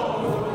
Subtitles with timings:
[0.00, 0.47] Oh,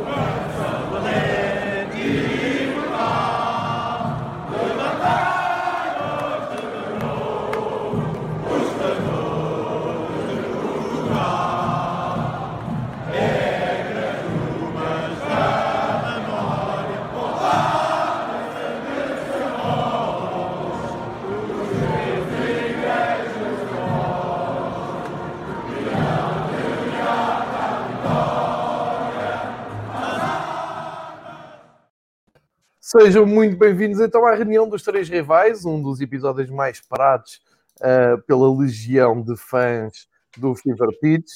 [32.95, 37.41] Sejam muito bem-vindos então à reunião dos três rivais, um dos episódios mais esperados
[37.79, 40.07] uh, pela legião de fãs
[40.37, 41.31] do Fever Pitch.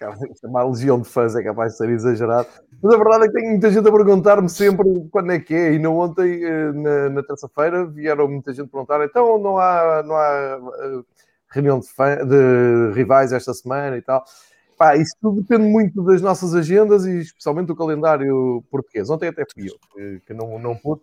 [0.40, 2.48] Chamar legião de fãs é capaz de ser exagerado,
[2.82, 5.74] mas a verdade é que tenho muita gente a perguntar-me sempre quando é que é.
[5.74, 10.16] E não ontem, uh, na, na terça-feira, vieram muita gente perguntar: então não há, não
[10.16, 11.06] há uh,
[11.50, 14.24] reunião de, fã, de rivais esta semana e tal.
[14.80, 19.10] Pá, isso tudo depende muito das nossas agendas e especialmente do calendário português.
[19.10, 21.02] Ontem até fui eu que, que não, não pude,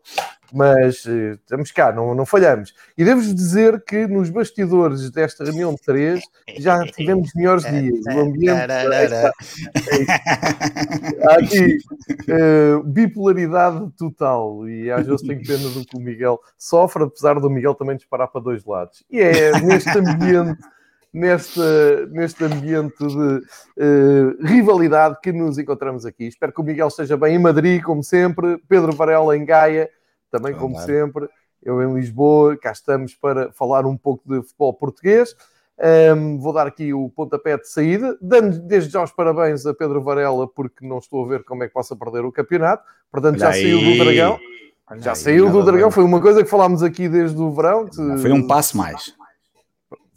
[0.51, 2.73] mas uh, estamos cá, não, não falhamos.
[2.97, 6.23] E devo-vos dizer que nos bastidores desta reunião de três
[6.57, 8.03] já tivemos melhores dias.
[8.07, 8.71] O ambiente.
[8.71, 9.27] É,
[11.29, 11.77] Há aqui
[12.31, 17.47] uh, bipolaridade total e às vezes tenho pena do que o Miguel sofre, apesar do
[17.47, 19.03] Miguel também disparar para dois lados.
[19.07, 20.57] E é neste ambiente
[21.17, 21.59] neste,
[22.11, 26.27] neste ambiente de uh, rivalidade que nos encontramos aqui.
[26.27, 29.89] Espero que o Miguel esteja bem em Madrid, como sempre, Pedro Varela em Gaia,
[30.31, 30.85] também como Olá.
[30.85, 31.27] sempre,
[31.63, 35.35] eu em Lisboa, cá estamos para falar um pouco de futebol português.
[36.15, 40.01] Um, vou dar aqui o pontapé de saída, dando desde já os parabéns a Pedro
[40.01, 42.83] Varela, porque não estou a ver como é que possa perder o campeonato.
[43.11, 43.61] Portanto, Olha já aí.
[43.61, 44.39] saiu do Dragão.
[44.89, 45.91] Olha já aí, saiu do Dragão, bem.
[45.91, 47.87] foi uma coisa que falámos aqui desde o verão.
[48.21, 49.15] Foi um passo mais.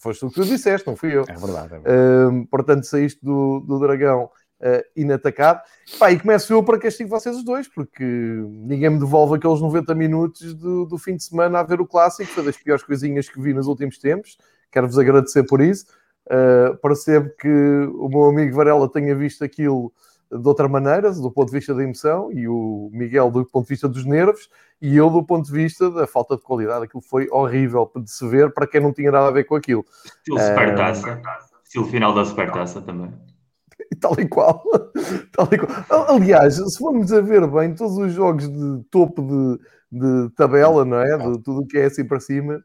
[0.00, 1.22] Foste tu que tu disseste, não fui eu.
[1.28, 1.74] É verdade.
[1.74, 2.36] É verdade.
[2.36, 5.60] Uh, portanto, saíste do, do Dragão uh, inatacado.
[5.98, 9.94] Pá, e começo eu para castigo vocês os dois, porque ninguém me devolve aqueles 90
[9.94, 12.30] minutos do, do fim de semana a ver o clássico.
[12.30, 14.38] Foi das piores coisinhas que vi nos últimos tempos.
[14.70, 15.86] Quero-vos agradecer por isso.
[16.26, 19.92] Uh, percebo que o meu amigo Varela tenha visto aquilo
[20.30, 23.70] de outra maneira, do ponto de vista da emoção, e o Miguel do ponto de
[23.70, 24.48] vista dos nervos,
[24.80, 26.84] e eu do ponto de vista da falta de qualidade.
[26.84, 29.84] Aquilo foi horrível de se ver para quem não tinha nada a ver com aquilo.
[30.04, 30.40] Estilo uh...
[30.40, 31.22] Supertaça,
[31.64, 33.12] estilo final da Supertaça também.
[34.00, 34.62] Tal e, qual.
[35.32, 36.14] tal e qual.
[36.14, 39.58] Aliás, se formos a ver bem, todos os jogos de topo de,
[39.90, 41.18] de tabela, não é?
[41.18, 42.62] De tudo o que é assim para cima,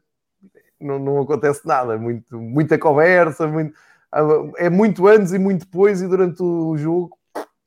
[0.80, 1.98] não, não acontece nada.
[1.98, 3.74] Muito, muita conversa, muito,
[4.56, 7.18] é muito antes e muito depois, e durante o jogo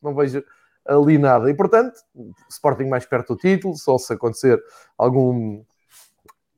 [0.03, 0.43] não vejo
[0.85, 1.49] ali nada.
[1.49, 1.99] E portanto,
[2.49, 4.61] Sporting mais perto do título, só se acontecer
[4.97, 5.63] algum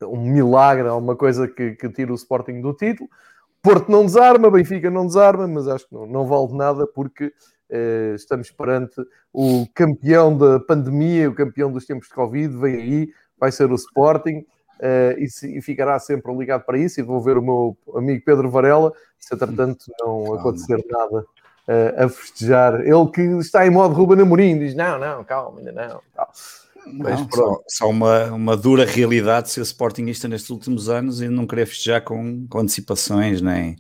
[0.04, 3.10] um milagre, alguma coisa que, que tire o Sporting do título.
[3.62, 7.32] Porto não desarma, Benfica não desarma, mas acho que não, não vale nada porque
[7.70, 9.00] eh, estamos perante
[9.32, 13.10] o campeão da pandemia, o campeão dos tempos de Covid, vem aí,
[13.40, 14.46] vai ser o Sporting.
[14.82, 17.00] Uh, e, se, e, ficará sempre ligado para isso.
[17.00, 21.24] E vou ver o meu amigo Pedro Varela, se entretanto não acontecer nada
[21.98, 22.82] a festejar.
[22.82, 26.02] Ele que está em modo Ruben Amorim, diz: Não, não, calma, ainda não.
[26.94, 31.46] Mas não, só, só, uma, uma dura realidade ser Sportingista nestes últimos anos e não
[31.46, 33.78] querer festejar com, com antecipações, nem.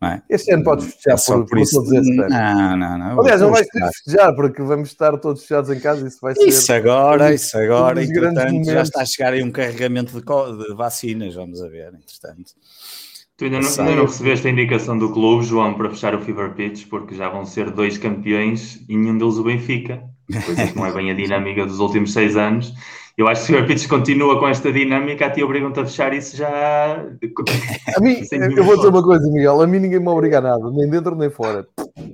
[0.00, 0.22] É?
[0.30, 1.82] Este ano podes festejar é por, por, isso.
[1.82, 3.20] Por não, não, não.
[3.20, 6.06] Aliás, não vais ter de festejar porque vamos estar todos fechados em casa.
[6.06, 6.46] Isso vai ser.
[6.46, 8.04] Isso agora, isso agora.
[8.04, 10.20] Entretanto, já está a chegar aí um carregamento de,
[10.68, 11.34] de vacinas.
[11.34, 12.52] Vamos a ver, entretanto.
[13.38, 16.54] Tu ainda não, ainda não, recebeste a indicação do clube, João, para fechar o Fever
[16.54, 20.02] Pitch, porque já vão ser dois campeões e nenhum deles o Benfica.
[20.44, 22.74] Coisa que não é bem a dinâmica dos últimos seis anos.
[23.18, 25.84] Eu acho que se o Fever Pitch continua com esta dinâmica, a ti obrigam-te a
[25.84, 27.04] fechar isso já.
[27.96, 28.22] A mim,
[28.56, 31.16] eu vou dizer uma coisa, Miguel, a mim ninguém me obriga a nada, nem dentro
[31.16, 31.66] nem fora.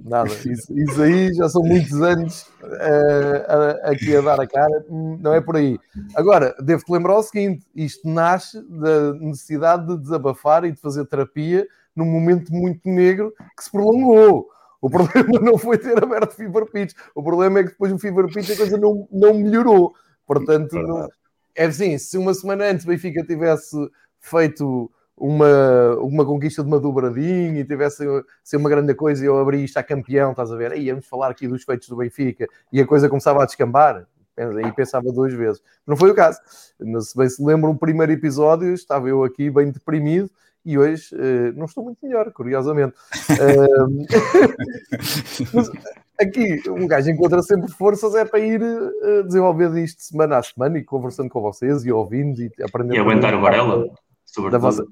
[0.02, 0.30] Nada.
[0.46, 5.40] Isso, isso aí já são muitos anos uh, aqui a dar a cara, não é
[5.42, 5.78] por aí.
[6.14, 11.66] Agora, devo-te lembrar o seguinte: isto nasce da necessidade de desabafar e de fazer terapia
[11.94, 14.46] num momento muito negro que se prolongou.
[14.80, 17.98] O problema não foi ter aberto o Fever Pitch, o problema é que depois o
[17.98, 19.94] Fever Pitch a coisa não, não melhorou.
[20.26, 21.08] Portanto, não,
[21.54, 23.76] é assim: se uma semana antes o Benfica tivesse
[24.20, 28.04] feito uma, uma conquista de uma dobradinha e tivesse
[28.42, 30.72] ser uma grande coisa e eu abri isto a campeão, estás a ver?
[30.72, 34.06] Aí vamos falar aqui dos feitos do Benfica e a coisa começava a descambar.
[34.36, 35.62] Aí pensava duas vezes.
[35.86, 36.40] Não foi o caso.
[37.00, 40.28] Se bem se lembra, um primeiro episódio, estava eu aqui bem deprimido
[40.64, 42.94] e hoje uh, não estou muito melhor, curiosamente.
[43.34, 44.04] Uh,
[45.54, 45.70] mas
[46.20, 50.78] aqui um gajo encontra sempre forças é para ir uh, desenvolvendo isto semana a semana
[50.78, 52.96] e conversando com vocês e ouvindo e aprendendo.
[52.96, 53.86] E aguentar o Varela,
[54.24, 54.60] sobretudo.
[54.60, 54.84] Vossa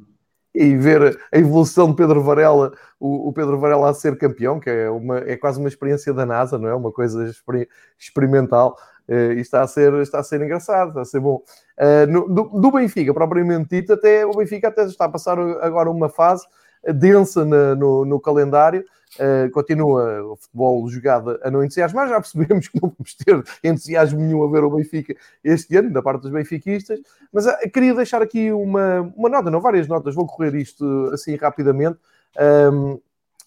[0.55, 4.69] e ver a evolução de Pedro Varela, o, o, Pedro Varela a ser campeão, que
[4.69, 6.75] é, uma, é quase uma experiência da NASA, não é?
[6.75, 8.77] Uma coisa exper experimental.
[9.09, 11.43] Uh, e está a, ser, está a ser engraçado, está a ser bom.
[11.79, 15.91] Uh, no, do, do, Benfica, propriamente dito, até o Benfica até está a passar agora
[15.91, 16.47] uma fase
[16.95, 18.85] densa na, no, no calendário,
[19.19, 22.09] Uh, continua o futebol jogado a não entusiasmar.
[22.09, 25.14] Já percebemos que não vamos ter entusiasmo nenhum a ver o Benfica
[25.44, 26.99] este ano, da parte dos benfiquistas.
[27.32, 31.37] Mas uh, queria deixar aqui uma, uma nota, não várias notas, vou correr isto assim
[31.37, 31.99] rapidamente,
[32.38, 33.00] um, ehm,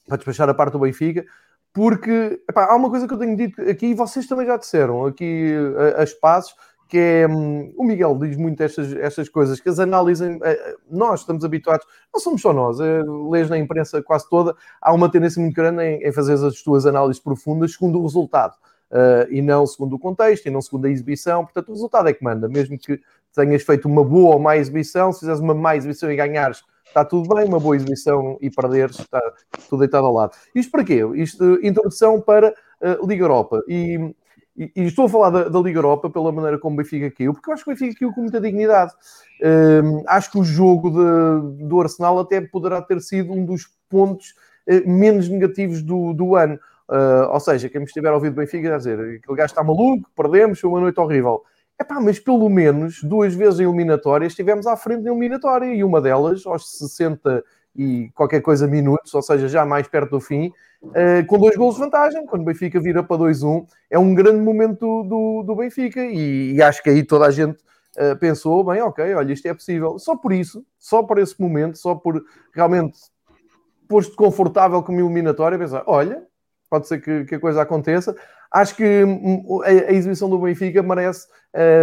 [0.07, 1.25] para despachar a parte do Benfica.
[1.73, 5.05] Porque epá, há uma coisa que eu tenho dito aqui, e vocês também já disseram
[5.05, 5.53] aqui
[5.97, 6.55] a, a espaços,
[6.87, 11.43] que é o Miguel diz muito estas, estas coisas, que as análises, eh, nós estamos
[11.43, 13.01] habituados, não somos só nós, é,
[13.31, 16.85] lês na imprensa quase toda, há uma tendência muito grande em, em fazer as tuas
[16.85, 18.55] análises profundas segundo o resultado.
[18.91, 21.43] Uh, e não segundo o contexto, e não segundo a exibição.
[21.43, 22.47] Portanto, o resultado é que manda.
[22.47, 23.01] Mesmo que
[23.33, 27.03] tenhas feito uma boa ou má exibição, se fizeres uma má exibição e ganhares, está
[27.03, 27.45] tudo bem.
[27.45, 29.19] Uma boa exibição e perderes, está
[29.67, 30.37] tudo deitado ao lado.
[30.53, 31.01] Isto para quê?
[31.15, 33.63] Isto, introdução para uh, Liga Europa.
[33.67, 34.15] E
[34.57, 37.33] e, e, estou a falar da, da, Liga Europa pela maneira como o Benfica caiu,
[37.33, 38.93] porque eu acho que o Benfica caiu com muita dignidade.
[39.43, 44.33] Um, acho que o jogo de, do Arsenal até poderá ter sido um dos pontos
[44.67, 46.57] uh, menos negativos do, do ano.
[46.87, 49.63] Uh, ou seja, quem me estiver a ouvir do Benfica vai dizer aquele gajo está
[49.63, 51.43] maluco, perdemos, foi uma noite horrível.
[51.79, 55.99] Epá, mas pelo menos duas vezes em eliminatórias estivemos à frente da eliminatória e uma
[55.99, 57.43] delas aos 60
[57.75, 60.51] e qualquer coisa minutos, ou seja, já mais perto do fim,
[60.81, 64.39] uh, com dois gols de vantagem, quando o Benfica vira para 2-1, é um grande
[64.39, 67.57] momento do, do Benfica e, e, acho que aí toda a gente
[67.97, 69.99] uh, pensou, bem, ok, olha, isto é possível.
[69.99, 72.23] Só por isso, só por esse momento, só por
[72.53, 72.97] realmente
[73.87, 76.23] posto confortável como eliminatória, pensar, olha,
[76.69, 78.15] pode ser que, que, a coisa aconteça.
[78.51, 81.27] Acho que hum, a, a exibição do Benfica merece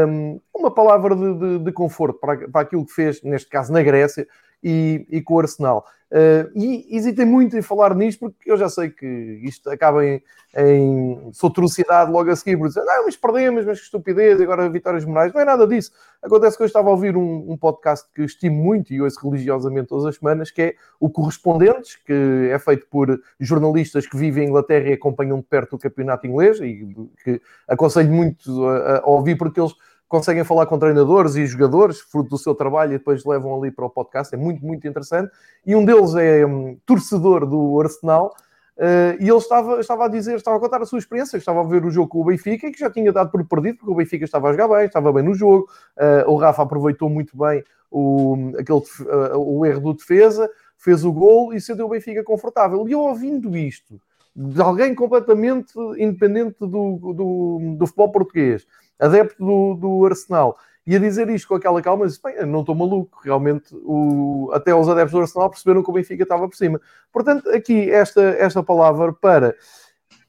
[0.08, 3.82] um, uma palavra de, de, de conforto para, para aquilo que fez, neste caso na
[3.82, 4.26] Grécia,
[4.62, 5.84] e, e com o Arsenal.
[6.12, 9.06] Uh, e hesitei muito em falar nisto porque eu já sei que
[9.44, 10.22] isto acaba em,
[10.54, 15.06] em sotrocidade logo a seguir, por dizer, ah, mas perdemos, mas que estupidez, agora vitórias
[15.06, 15.32] morais.
[15.32, 15.90] Não é nada disso.
[16.22, 19.88] Acontece que eu estava a ouvir um, um, podcast que estimo muito e ouço religiosamente
[19.88, 24.48] todas as semanas, que é o Correspondentes, que é feito por jornalistas que vivem em
[24.48, 26.94] Inglaterra e acompanham de perto o campeonato inglês e
[27.24, 29.72] que aconselho muito a, a ouvir porque eles
[30.12, 33.86] conseguem falar com treinadores e jogadores, fruto do seu trabalho, e depois levam ali para
[33.86, 34.34] o podcast.
[34.34, 35.32] É muito, muito interessante.
[35.64, 38.36] E um deles é um, torcedor do Arsenal.
[38.76, 41.64] Uh, e ele estava, estava a dizer, estava a contar a sua experiência, estava a
[41.64, 43.94] ver o jogo com o Benfica e que já tinha dado por perdido, porque o
[43.94, 45.66] Benfica estava a jogar bem, estava bem no jogo.
[45.96, 51.12] Uh, o Rafa aproveitou muito bem o, aquele, uh, o erro do defesa, fez o
[51.12, 52.86] gol e sentiu o Benfica confortável.
[52.86, 53.98] E eu ouvindo isto,
[54.36, 58.66] de alguém completamente independente do, do, do futebol português,
[59.02, 60.56] adepto do, do Arsenal,
[60.86, 64.74] e a dizer isto com aquela calma, disse, bem, não estou maluco, realmente o, até
[64.74, 66.80] os adeptos do Arsenal perceberam que o Benfica estava por cima.
[67.12, 69.54] Portanto, aqui esta, esta palavra para...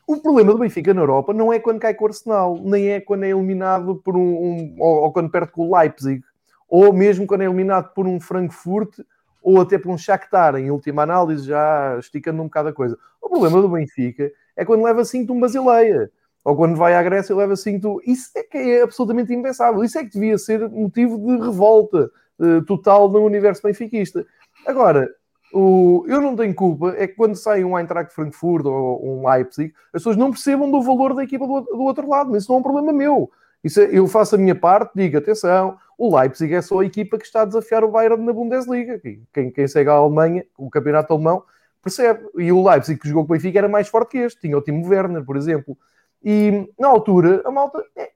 [0.05, 2.99] O problema do Benfica na Europa não é quando cai com o Arsenal, nem é
[2.99, 6.21] quando é eliminado por um, um ou, ou, quando perde com o Leipzig,
[6.67, 8.99] ou mesmo quando é eliminado por um Frankfurt
[9.41, 12.97] ou até por um Shakhtar, em última análise, já esticando um bocado a coisa.
[13.21, 16.11] O problema do Benfica é quando leva 5 de um Basileia
[16.43, 19.83] ou quando vai à Grécia leva 5 Isso é que é absolutamente impensável.
[19.83, 24.25] Isso é que devia ser motivo de revolta uh, total no universo benfiquista.
[24.67, 25.09] Agora,
[25.53, 29.73] o, eu não tenho culpa, é que quando sai um Eintracht Frankfurt ou um Leipzig,
[29.87, 32.57] as pessoas não percebam do valor da equipa do, do outro lado, mas isso não
[32.57, 33.31] é um problema meu.
[33.63, 37.17] Isso é, eu faço a minha parte, digo, atenção, o Leipzig é só a equipa
[37.17, 38.99] que está a desafiar o Bayern na Bundesliga.
[39.31, 41.43] Quem, quem segue a Alemanha, o campeonato alemão,
[41.81, 42.27] percebe.
[42.37, 44.41] E o Leipzig que jogou com o Benfica era mais forte que este.
[44.41, 45.77] Tinha o Timo Werner, por exemplo.
[46.23, 48.11] E na altura, a malta, é,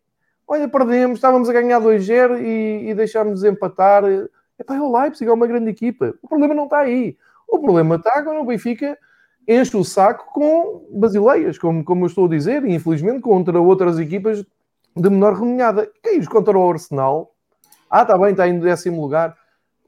[0.48, 4.04] olha, perdemos, estávamos a ganhar 2-0 e, e deixámos empatar.
[4.06, 6.14] É o Leipzig, é uma grande equipa.
[6.22, 7.18] O problema não está aí.
[7.48, 8.98] O problema está quando o Benfica
[9.48, 13.98] enche o saco com basileias, como, como eu estou a dizer, e infelizmente contra outras
[13.98, 14.44] equipas
[14.96, 15.90] de menor renomeada.
[16.04, 17.34] Quem contra o Arsenal?
[17.90, 19.38] Ah, está bem, está em décimo lugar.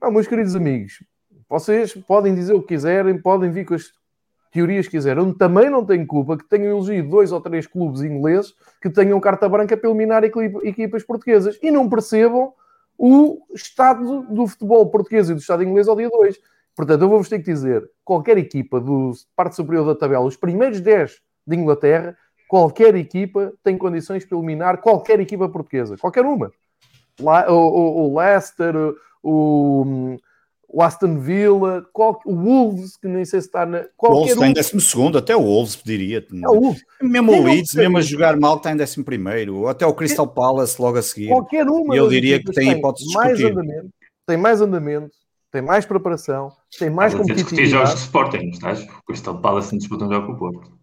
[0.02, 1.04] Não, meus queridos amigos,
[1.50, 3.92] vocês podem dizer o que quiserem, podem vir com as
[4.51, 5.24] teorias quiserem.
[5.24, 9.20] Eu também não tenho culpa que tenham elegido dois ou três clubes ingleses que tenham
[9.20, 12.53] carta branca para eliminar equipas portuguesas e não percebam
[12.98, 16.38] o estado do futebol português e do estado inglês ao dia 2.
[16.75, 20.79] Portanto, eu vou-vos ter que dizer, qualquer equipa do parte superior da tabela, os primeiros
[20.82, 25.98] 10 de Inglaterra, qualquer equipa tem condições para eliminar qualquer equipa portuguesa.
[25.98, 26.51] Qualquer uma.
[27.22, 28.75] O Leicester,
[29.22, 30.18] o,
[30.72, 33.86] o Aston Villa, qual, o Wolves, que nem sei se está na.
[33.98, 36.20] O Wolves está em 12, até o Wolves pediria.
[36.20, 36.84] É o Wolves.
[37.02, 40.80] Mesmo o Leeds, mesmo a jogar mal, está em 11, ou até o Crystal Palace
[40.80, 41.30] logo a seguir.
[41.30, 41.96] Qualquer uma.
[41.96, 43.90] Eu diria que tem hipóteses mais andamento,
[44.28, 45.12] Tem mais andamento,
[45.52, 47.70] tem mais preparação, tem mais Mas competitividade.
[47.70, 48.84] jogos de Sporting, estás?
[48.84, 50.80] O Crystal Palace não disputa um jogo com o Porto.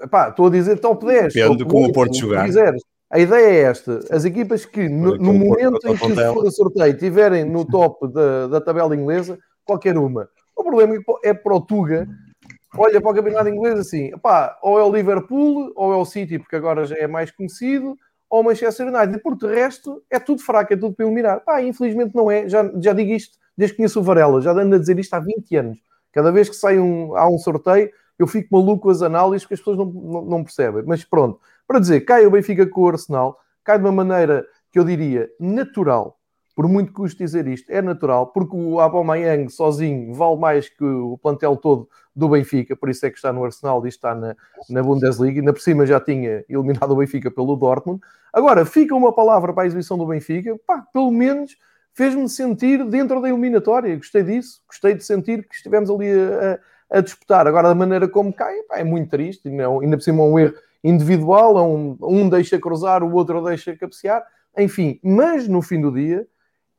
[0.00, 1.34] Epá, estou a dizer top 10.
[1.34, 2.46] Depende como o Porto jogar.
[2.46, 2.82] Quiseres.
[3.12, 6.94] A ideia é esta: as equipas que no, no momento em que for a sorteio
[6.94, 10.28] estiverem no top da, da tabela inglesa, qualquer uma.
[10.56, 12.08] O problema é para o Tuga,
[12.76, 16.38] olha para o campeonato inglês assim, epá, ou é o Liverpool, ou é o City,
[16.38, 17.96] porque agora já é mais conhecido,
[18.30, 19.22] ou o Manchester United.
[19.22, 21.40] Por de resto, é tudo fraco, é tudo para eliminar.
[21.40, 22.48] Pá, infelizmente não é.
[22.48, 25.20] Já, já digo isto desde que conheço o Varela, já ando a dizer isto há
[25.20, 25.78] 20 anos.
[26.12, 29.54] Cada vez que sai um, há um sorteio, eu fico maluco com as análises que
[29.54, 30.82] as pessoas não, não, não, percebem.
[30.86, 31.40] Mas pronto,
[31.72, 35.30] para dizer, cai o Benfica com o Arsenal, cai de uma maneira que eu diria
[35.40, 36.18] natural,
[36.54, 41.16] por muito custo dizer isto, é natural, porque o Aubameyang sozinho vale mais que o
[41.16, 44.36] plantel todo do Benfica, por isso é que está no Arsenal e está na,
[44.68, 48.02] na Bundesliga, ainda por cima já tinha eliminado o Benfica pelo Dortmund.
[48.30, 51.56] Agora, fica uma palavra para a exibição do Benfica, pá, pelo menos
[51.94, 56.60] fez-me sentir dentro da eliminatória, gostei disso, gostei de sentir que estivemos ali a,
[56.90, 57.46] a, a disputar.
[57.46, 60.38] Agora, da maneira como cai, pá, é muito triste, não, ainda por cima é um
[60.38, 64.24] erro individual, é um, um deixa cruzar, o outro deixa cabecear,
[64.56, 66.26] enfim, mas no fim do dia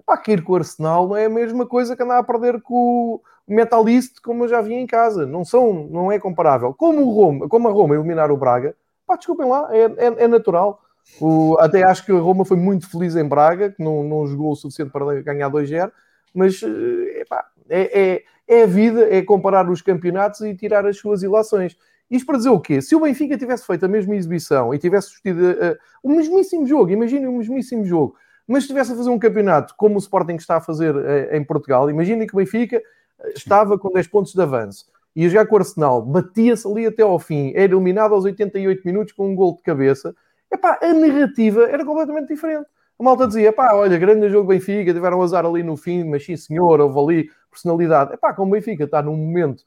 [0.05, 2.61] Pá, que ir com o Arsenal não é a mesma coisa que andar a perder
[2.61, 5.25] com o Metalist, como eu já vi em casa.
[5.25, 6.73] Não, são, não é comparável.
[6.73, 8.75] Como, o Roma, como a Roma eliminar o Braga,
[9.07, 10.81] pá, desculpem lá, é, é, é natural.
[11.21, 14.51] O, até acho que a Roma foi muito feliz em Braga, que não, não jogou
[14.51, 15.91] o suficiente para ganhar 2-0,
[16.33, 20.97] mas eh, epá, é, é, é a vida, é comparar os campeonatos e tirar as
[20.97, 21.77] suas ilações.
[22.09, 22.81] Isto para dizer o quê?
[22.81, 26.91] Se o Benfica tivesse feito a mesma exibição e tivesse vestido uh, o mesmíssimo jogo,
[26.91, 28.15] imaginem o mesmíssimo jogo,
[28.47, 31.43] mas se estivesse a fazer um campeonato como o Sporting está a fazer eh, em
[31.43, 35.55] Portugal, imaginem que o Benfica eh, estava com 10 pontos de avanço e já com
[35.55, 39.55] o Arsenal batia-se ali até ao fim, era eliminado aos 88 minutos com um gol
[39.55, 40.13] de cabeça,
[40.51, 42.67] epá, a narrativa era completamente diferente.
[42.99, 46.35] A malta dizia, pá, olha, grande jogo Benfica, tiveram azar ali no fim, mas sim
[46.35, 48.13] senhor, houve ali personalidade.
[48.13, 49.63] Epá, como o Benfica está num momento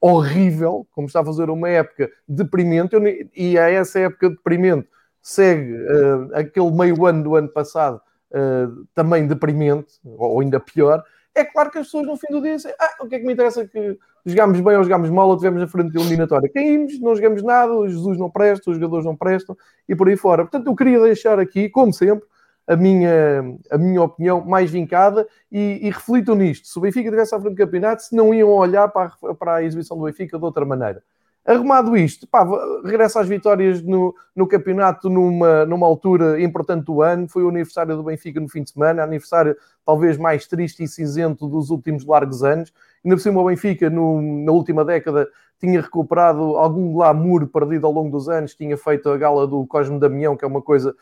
[0.00, 2.96] horrível, como está a fazer uma época deprimente,
[3.36, 4.88] e a essa época deprimente
[5.22, 8.00] segue uh, aquele meio ano do ano passado,
[8.32, 11.04] uh, também deprimente, ou ainda pior,
[11.38, 13.24] é claro que as pessoas no fim do dia dizem: Ah, o que é que
[13.24, 16.50] me interessa que jogámos bem ou jogámos mal ou tivemos na frente de eliminatória?
[16.52, 19.56] Caímos, não jogamos nada, o Jesus não presta, os jogadores não prestam
[19.88, 20.42] e por aí fora.
[20.42, 22.26] Portanto, eu queria deixar aqui, como sempre,
[22.68, 26.68] a minha, a minha opinião mais vincada e, e reflito nisto.
[26.68, 29.54] Se o Benfica tivesse à frente do campeonato, se não iam olhar para a, para
[29.54, 31.02] a exibição do Benfica de outra maneira.
[31.46, 32.46] Arrumado isto, pá,
[32.84, 37.26] regressa às vitórias no, no campeonato numa, numa altura importante do ano.
[37.26, 39.56] Foi o aniversário do Benfica no fim de semana, aniversário
[39.86, 42.70] talvez mais triste e cinzento dos últimos largos anos.
[43.08, 45.26] Ainda por cima, o Benfica, no, na última década,
[45.58, 49.98] tinha recuperado algum glamour perdido ao longo dos anos, tinha feito a gala do Cosme
[49.98, 50.94] Damião, que é uma coisa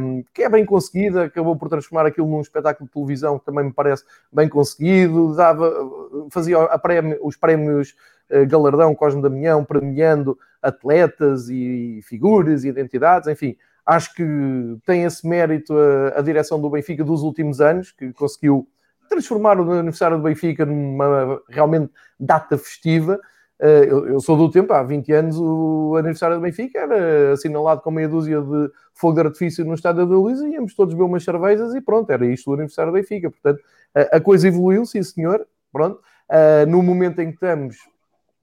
[0.00, 3.66] um, que é bem conseguida, acabou por transformar aquilo num espetáculo de televisão que também
[3.66, 5.70] me parece bem conseguido, dava,
[6.30, 7.94] fazia prémio, os prémios
[8.30, 14.24] uh, Galardão Cosme Damião, premiando atletas e figuras e identidades, enfim, acho que
[14.86, 18.66] tem esse mérito a, a direção do Benfica dos últimos anos, que conseguiu
[19.08, 23.20] transformar o aniversário do Benfica numa realmente data festiva,
[23.60, 27.90] eh, eu, sou do tempo, há 20 anos, o aniversário do Benfica era assinalado com
[27.90, 31.74] meia dúzia de fogo de artifício no estádio da Luísa, íamos todos beber umas cervejas
[31.74, 33.30] e pronto, era isto o aniversário do Benfica.
[33.30, 33.62] Portanto,
[33.94, 36.00] a, coisa evoluiu, sim senhor, pronto.
[36.30, 37.76] Eh, no momento em que estamos,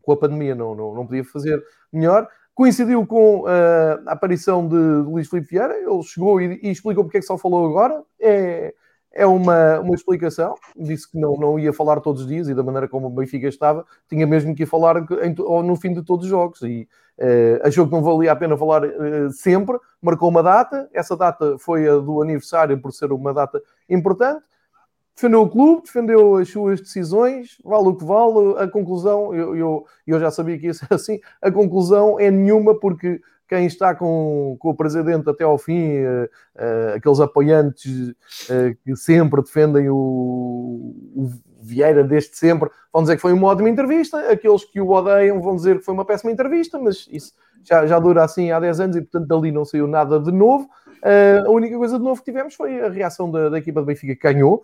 [0.01, 2.27] com a pandemia, não, não, não podia fazer melhor.
[2.55, 7.17] Coincidiu com eh, a aparição de Luís Filipe Vieira, ele chegou e, e explicou porque
[7.17, 8.01] é que só falou agora.
[8.19, 8.73] É,
[9.13, 10.55] é uma, uma explicação.
[10.75, 13.47] Disse que não, não ia falar todos os dias e da maneira como o Benfica
[13.47, 16.61] estava, tinha mesmo que ir falar em, no fim de todos os jogos.
[16.61, 16.87] E
[17.19, 20.89] uh, achou que não valia a pena falar uh, sempre, marcou uma data.
[20.93, 24.43] Essa data foi a do aniversário, por ser uma data importante.
[25.13, 28.57] Defendeu o clube, defendeu as suas decisões, vale o que vale.
[28.57, 32.79] A conclusão, eu, eu, eu já sabia que ia ser assim, a conclusão é nenhuma,
[32.79, 38.11] porque quem está com, com o presidente até ao fim, uh, uh, aqueles apoiantes
[38.49, 39.97] uh, que sempre defendem o,
[41.13, 41.29] o,
[41.61, 45.57] Vieira desde sempre, vão dizer que foi uma ótima entrevista, aqueles que o odeiam vão
[45.57, 48.95] dizer que foi uma péssima entrevista, mas isso já, já dura assim há 10 anos
[48.95, 50.69] e portanto dali não saiu nada de novo.
[51.45, 54.15] a única coisa de novo que tivemos foi a reação da, da equipa do Benfica
[54.15, 54.63] que ganhou.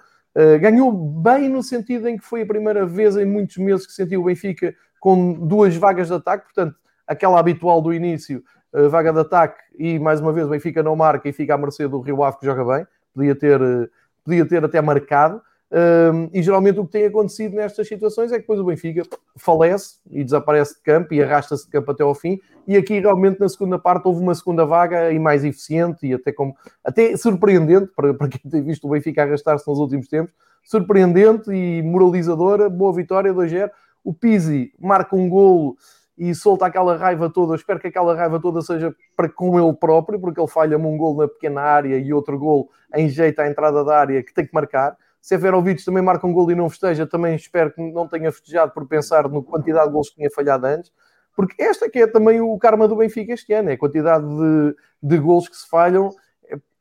[0.60, 4.22] ganhou bem no sentido em que foi a primeira vez em muitos meses que sentiu
[4.22, 6.76] o Benfica com duas vagas de ataque, portanto,
[7.08, 8.44] aquela habitual do início,
[8.90, 11.88] vaga de ataque e mais uma vez o Benfica não marca e fica à mercê
[11.88, 13.88] do Rio Ave que joga bem, podia ter, eh,
[14.24, 15.42] podia ter até marcado.
[15.70, 19.04] Um, e geralmente o que tem acontecido nestas situações é que depois o Benfica
[19.36, 22.40] falece e desaparece de campo e arrasta-se de campo até ao fim.
[22.66, 26.32] E aqui realmente na segunda parte houve uma segunda vaga e mais eficiente e até,
[26.32, 30.34] como, até surpreendente para, para quem tem visto o Benfica arrastar-se nos últimos tempos.
[30.64, 32.70] surpreendente e moralizadora.
[32.70, 33.70] Boa vitória, 2-0.
[34.06, 35.76] O Pizzi marca um golo
[36.18, 37.54] e solta aquela raiva toda.
[37.54, 40.98] Eu espero que aquela raiva toda seja para com ele próprio, porque ele falha-me um
[40.98, 44.46] gol na pequena área e outro gol em jeito à entrada da área que tem
[44.46, 44.98] que marcar.
[45.22, 48.88] Seferovic também marca um gol e não festeja, também espero que não tenha festejado por
[48.88, 50.92] pensar na quantidade de gols que tinha falhado antes,
[51.36, 54.76] porque esta que é também o karma do Benfica este ano, é a quantidade de,
[55.04, 56.10] de gols que se falham.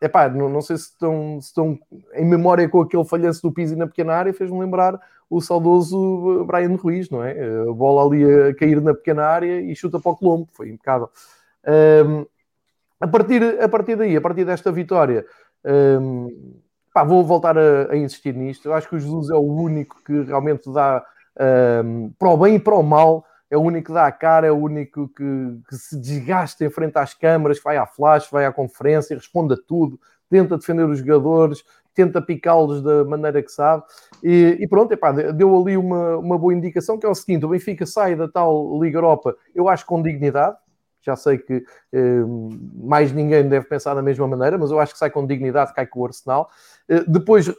[0.01, 1.79] Epá, não, não sei se estão, se estão
[2.15, 6.77] em memória com aquele falhanço do Pizzi na pequena área, fez-me lembrar o saudoso Brian
[6.77, 7.35] Ruiz, não é?
[7.69, 11.11] A bola ali a cair na pequena área e chuta para o Colombo, foi impecável.
[11.67, 12.27] Um,
[13.01, 15.27] a, partir, a partir daí, a partir desta vitória,
[15.65, 16.61] um,
[16.95, 18.69] pá, vou voltar a, a, insistir nisto.
[18.69, 21.05] Eu acho que o Jesus é o único que realmente dá
[21.85, 24.47] um, para o bem e para o mal, é o único que dá a cara,
[24.47, 28.47] é o único que, que se desgasta em frente às câmaras, vai à flash, vai
[28.47, 31.65] à conferência, responde a tudo, tenta defender os jogadores,
[31.97, 33.83] tenta picá-los da maneira que sabe.
[34.23, 37.49] E, e pronto, epá, deu ali uma, uma boa indicação, que é o seguinte, o
[37.49, 40.57] Benfica sai da tal Liga Europa, eu acho com dignidade,
[41.01, 42.23] já sei que eh,
[42.75, 45.87] mais ninguém deve pensar da mesma maneira, mas eu acho que sai com dignidade, cai
[45.87, 46.51] com o Arsenal.
[46.89, 47.51] Eh, depois,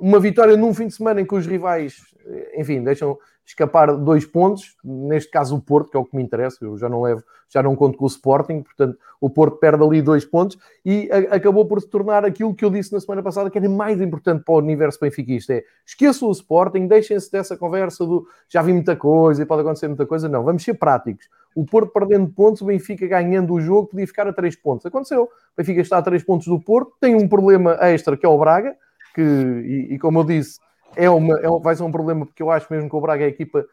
[0.00, 3.16] uma vitória num fim de semana em que os rivais, eh, enfim, deixam
[3.50, 6.88] escapar dois pontos, neste caso o Porto, que é o que me interessa, eu já
[6.88, 10.56] não levo, já não conto com o Sporting, portanto o Porto perde ali dois pontos
[10.84, 13.68] e a, acabou por se tornar aquilo que eu disse na semana passada que era
[13.68, 18.62] mais importante para o universo benfiquista, é esqueçam o Sporting, deixem-se dessa conversa do já
[18.62, 21.28] vi muita coisa e pode acontecer muita coisa, não, vamos ser práticos.
[21.52, 24.86] O Porto perdendo pontos, o Benfica ganhando o jogo, podia ficar a três pontos.
[24.86, 25.24] Aconteceu.
[25.24, 28.38] O Benfica está a três pontos do Porto, tem um problema extra que é o
[28.38, 28.76] Braga,
[29.12, 30.60] que, e, e como eu disse,
[30.96, 33.26] é uma, é, vai ser um problema porque eu acho mesmo que o Braga é
[33.26, 33.64] a equipa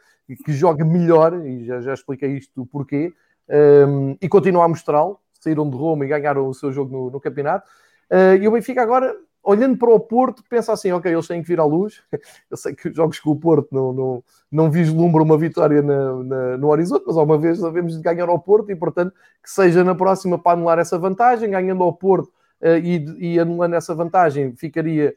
[0.43, 3.13] que joga melhor, e já, já expliquei isto porquê,
[3.50, 5.19] um, e continua a mostrá-lo.
[5.39, 7.67] Saíram de Roma e ganharam o seu jogo no, no campeonato.
[8.12, 11.47] Uh, e o Benfica agora, olhando para o Porto, pensa assim: ok, eles têm que
[11.47, 12.01] vir à luz.
[12.50, 16.24] Eu sei que os jogos com o Porto não, não, não vislumbram uma vitória na,
[16.24, 19.83] na, no horizonte, mas alguma vez devemos de ganhar ao Porto e, portanto, que seja
[19.83, 22.31] na próxima para anular essa vantagem, ganhando ao Porto.
[22.59, 25.15] Uh, e, e anulando essa vantagem, ficaria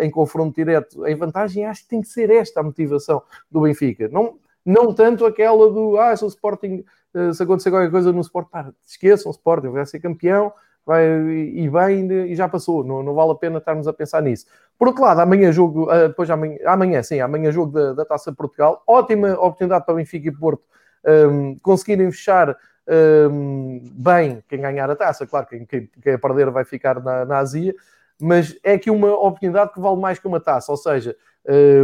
[0.00, 4.08] em confronto direto em vantagem, acho que tem que ser esta a motivação do Benfica.
[4.08, 6.84] Não, não tanto aquela do ah, se o Sporting,
[7.14, 10.52] uh, se acontecer qualquer coisa no Sporting, pá, esqueçam o Sporting, vai ser campeão,
[10.84, 14.46] vai e bem e já passou, não, não vale a pena estarmos a pensar nisso.
[14.76, 18.32] Por outro lado, amanhã jogo, uh, depois amanhã, amanhã sim, amanhã jogo da, da Taça
[18.32, 20.64] de Portugal, ótima oportunidade para Benfica e Porto
[21.06, 22.56] um, ehm, conseguirem fechar
[22.88, 27.24] um, ehm, bem quem ganhar a taça, claro, quem, quem, quem perder vai ficar na,
[27.24, 27.72] na Azia,
[28.20, 31.16] mas é aqui uma oportunidade que vale mais que uma taça, ou seja,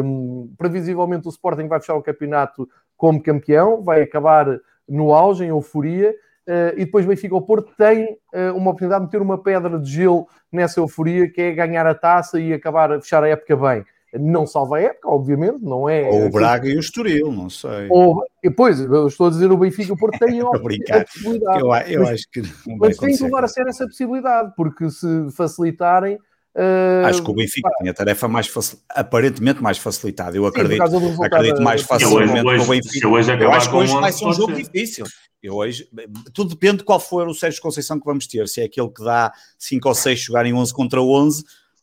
[0.04, 4.46] um, previsivelmente o Sporting vai fechar o campeonato como campeão, vai acabar
[4.88, 9.06] no auge, em euforia, uh, e depois Benfica o Porto tem uh, uma oportunidade de
[9.06, 13.00] meter uma pedra de gelo nessa euforia, que é ganhar a taça e acabar a
[13.00, 13.84] fechar a época bem.
[14.20, 16.08] Não salva a época, obviamente, não é.
[16.10, 17.88] Ou o Braga e o Estoril, não sei.
[17.88, 18.22] Ou,
[18.54, 21.60] pois, eu estou a dizer o Benfica, o Porto tem a, possibilidade.
[21.60, 24.90] Eu, eu mas, acho que não Mas tem que levar a ser essa possibilidade, porque
[24.90, 26.16] se facilitarem.
[26.54, 28.78] Uh, acho que o Benfica tem a tarefa mais facil...
[28.90, 30.36] aparentemente mais facilitada.
[30.36, 33.08] Eu acredito, sim, acredito mais facilmente hoje, o Benfica.
[33.08, 35.06] Hoje eu acho que hoje vai ser um jogo difícil.
[35.42, 35.88] Eu hoje,
[36.34, 38.46] tudo depende de qual for o Sérgio Conceição que vamos ter.
[38.46, 41.42] Se é aquele que dá 5 ou 6 jogarem 11 contra 11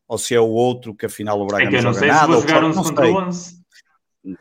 [0.09, 2.33] ou se é o outro que afinal o Braga é que não, não joga nada.
[2.33, 3.59] Jogar 11 contra 11.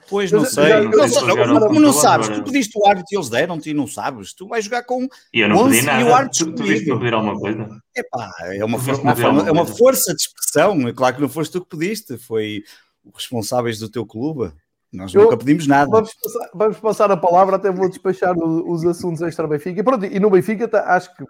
[0.08, 0.86] Pois não sei.
[0.86, 2.28] Não, não, como não sabes?
[2.30, 4.32] Tu pediste o árbitro e eles deram-te e não sabes.
[4.32, 6.00] Tu vais jogar com e eu não 11 pedi nada.
[6.00, 7.68] e o árbitro tu, tu viste pedir alguma coisa?
[7.94, 10.88] Epá, é uma, uma, forma, é uma força de expressão.
[10.88, 12.64] É claro que não foste tu que pediste, foi
[13.04, 14.50] os responsáveis do teu clube.
[14.90, 15.90] Nós eu, nunca pedimos nada.
[15.90, 19.78] Vamos passar, vamos passar, a palavra, até vou despachar os assuntos extra Benfica.
[19.78, 21.24] E, pronto, e no Benfica tá, acho que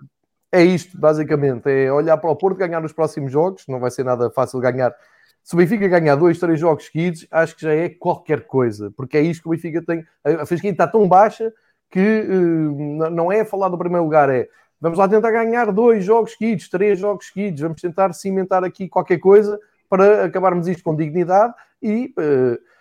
[0.51, 1.69] é isto, basicamente.
[1.69, 3.65] É olhar para o Porto, ganhar os próximos jogos.
[3.69, 4.95] Não vai ser nada fácil ganhar.
[5.43, 8.91] Se o Benfica ganhar dois, três jogos seguidos, acho que já é qualquer coisa.
[8.97, 10.05] Porque é isto que o Benfica tem.
[10.25, 11.53] A fasquinha está tão baixa
[11.91, 14.47] que uh, não é falar do primeiro lugar, é
[14.79, 17.61] vamos lá tentar ganhar dois jogos seguidos, três jogos seguidos.
[17.61, 19.59] Vamos tentar cimentar aqui qualquer coisa
[19.89, 22.15] para acabarmos isto com dignidade e.
[22.19, 22.78] Uh,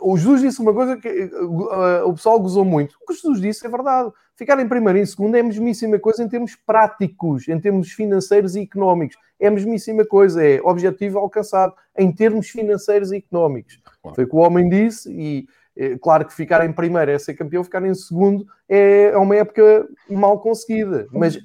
[0.00, 2.94] o Jesus disse uma coisa que uh, o pessoal gozou muito.
[3.02, 4.10] O que o Jesus disse é verdade.
[4.36, 7.92] Ficar em primeiro e em segundo é a mesmíssima coisa em termos práticos, em termos
[7.92, 9.16] financeiros e económicos.
[9.38, 13.80] É a mesmíssima coisa, é objetivo alcançado em termos financeiros e económicos.
[14.14, 17.34] Foi o que o homem disse e é, claro que ficar em primeiro é ser
[17.34, 21.06] campeão, ficar em segundo é, é uma época mal conseguida.
[21.12, 21.38] Mas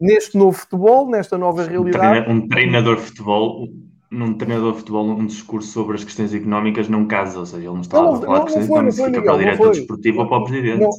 [0.00, 2.30] neste novo futebol, nesta nova realidade...
[2.30, 3.68] Um treinador de futebol
[4.16, 7.74] num treinador de futebol um discurso sobre as questões económicas não casa, ou seja, ele
[7.74, 10.38] não está não, a falar de questões económicas, fica para o diretor desportivo ou para
[10.38, 10.80] o presidente.
[10.80, 10.90] Não,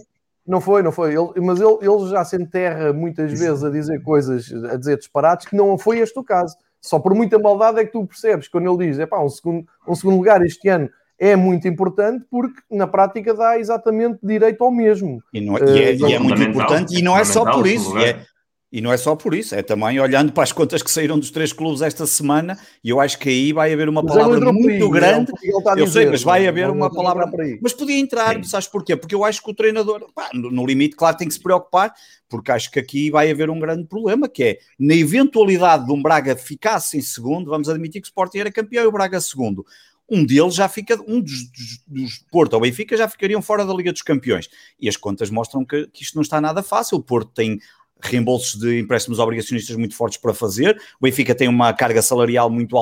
[0.48, 1.14] não foi, não foi.
[1.14, 3.44] Ele, mas ele, ele já se enterra muitas Isso.
[3.44, 6.56] vezes a dizer coisas, a dizer disparates, que não foi este o caso.
[6.80, 9.66] Só por muita maldade é que tu percebes quando ele diz: é pá, um segundo,
[9.88, 14.72] um segundo lugar este ano é muito importante porque na prática dá exatamente direito ao
[14.72, 15.22] mesmo.
[15.34, 17.98] E, não é, e é, e é muito importante e não é só por isso.
[17.98, 18.24] É,
[18.72, 21.32] e não é só por isso, é também olhando para as contas que saíram dos
[21.32, 25.32] três clubes esta semana, e eu acho que aí vai haver uma palavra muito grande.
[25.42, 27.32] É eu sei, mas vai haver uma palavra.
[27.62, 28.44] Mas podia entrar, Sim.
[28.44, 28.96] sabes porquê?
[28.96, 31.94] Porque eu acho que o treinador, pá, no limite, claro, tem que se preocupar,
[32.28, 36.02] porque acho que aqui vai haver um grande problema, que é, na eventualidade de um
[36.02, 39.66] Braga ficasse em segundo, vamos admitir que o Sporting era campeão e o Braga segundo
[40.10, 43.74] um deles já fica, um dos, dos, dos, Porto ou Benfica já ficariam fora da
[43.74, 44.50] Liga dos Campeões.
[44.80, 46.98] E as contas mostram que, que isto não está nada fácil.
[46.98, 47.60] O Porto tem
[48.02, 50.80] reembolsos de empréstimos obrigacionistas muito fortes para fazer.
[51.00, 52.76] O Benfica tem uma carga salarial muito,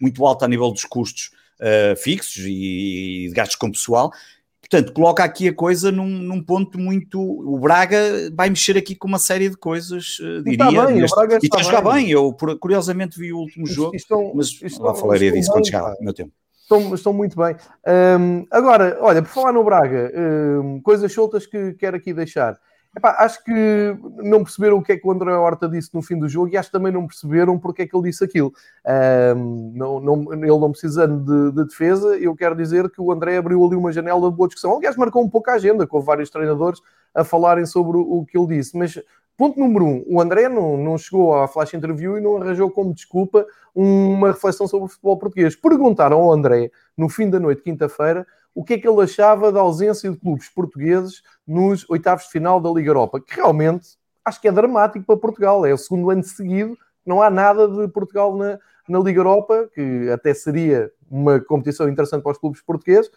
[0.00, 4.12] muito alta a nível dos custos uh, fixos e, e de gastos com pessoal.
[4.60, 7.20] Portanto, coloca aqui a coisa num, num, ponto muito.
[7.20, 7.98] O Braga
[8.32, 10.52] vai mexer aqui com uma série de coisas, uh, diria.
[10.52, 11.20] Está bem, neste...
[11.20, 12.04] e está a jogar bem.
[12.04, 12.10] bem.
[12.10, 16.02] Eu, curiosamente, vi o último jogo, estão, mas estão, lá falaria disso quando chegar o
[16.02, 16.32] meu tempo.
[16.62, 17.54] Estão, estão muito bem.
[18.18, 22.58] Um, agora, olha, por falar no Braga, um, coisas soltas que quero aqui deixar.
[22.94, 26.18] Epá, acho que não perceberam o que é que o André Horta disse no fim
[26.18, 28.52] do jogo e acho que também não perceberam porque é que ele disse aquilo.
[29.34, 33.38] Um, não, não, ele não precisando de, de, defesa, eu quero dizer que o André
[33.38, 34.76] abriu ali uma janela de boa discussão.
[34.76, 36.80] Aliás, marcou um pouco a agenda, com vários treinadores
[37.14, 38.76] a falarem sobre o, o que ele disse.
[38.76, 38.98] Mas
[39.36, 42.92] Ponto número um, o André não, não chegou à flash interview e não arranjou como
[42.94, 45.56] desculpa uma reflexão sobre o futebol português.
[45.56, 49.60] Perguntaram ao André, no fim da noite, quinta-feira, o que é que ele achava da
[49.60, 54.48] ausência de clubes portugueses nos oitavos de final da Liga Europa, que realmente acho que
[54.48, 55.64] é dramático para Portugal.
[55.64, 60.10] É o segundo ano seguido, não há nada de Portugal na, na Liga Europa, que
[60.10, 63.10] até seria uma competição interessante para os clubes portugueses,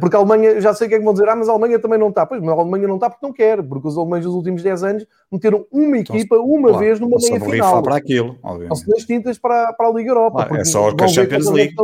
[0.00, 1.78] porque a Alemanha, já sei o que é que vão dizer, ah, mas a Alemanha
[1.78, 2.24] também não está.
[2.24, 4.82] Pois, mas a Alemanha não está porque não quer, porque os alemães nos últimos 10
[4.82, 7.82] anos meteram uma então, equipa uma claro, vez numa meia final.
[7.82, 8.78] para aquilo, obviamente.
[8.78, 10.48] São tintas para, para a Liga Europa.
[10.56, 11.74] é só com a Champions League.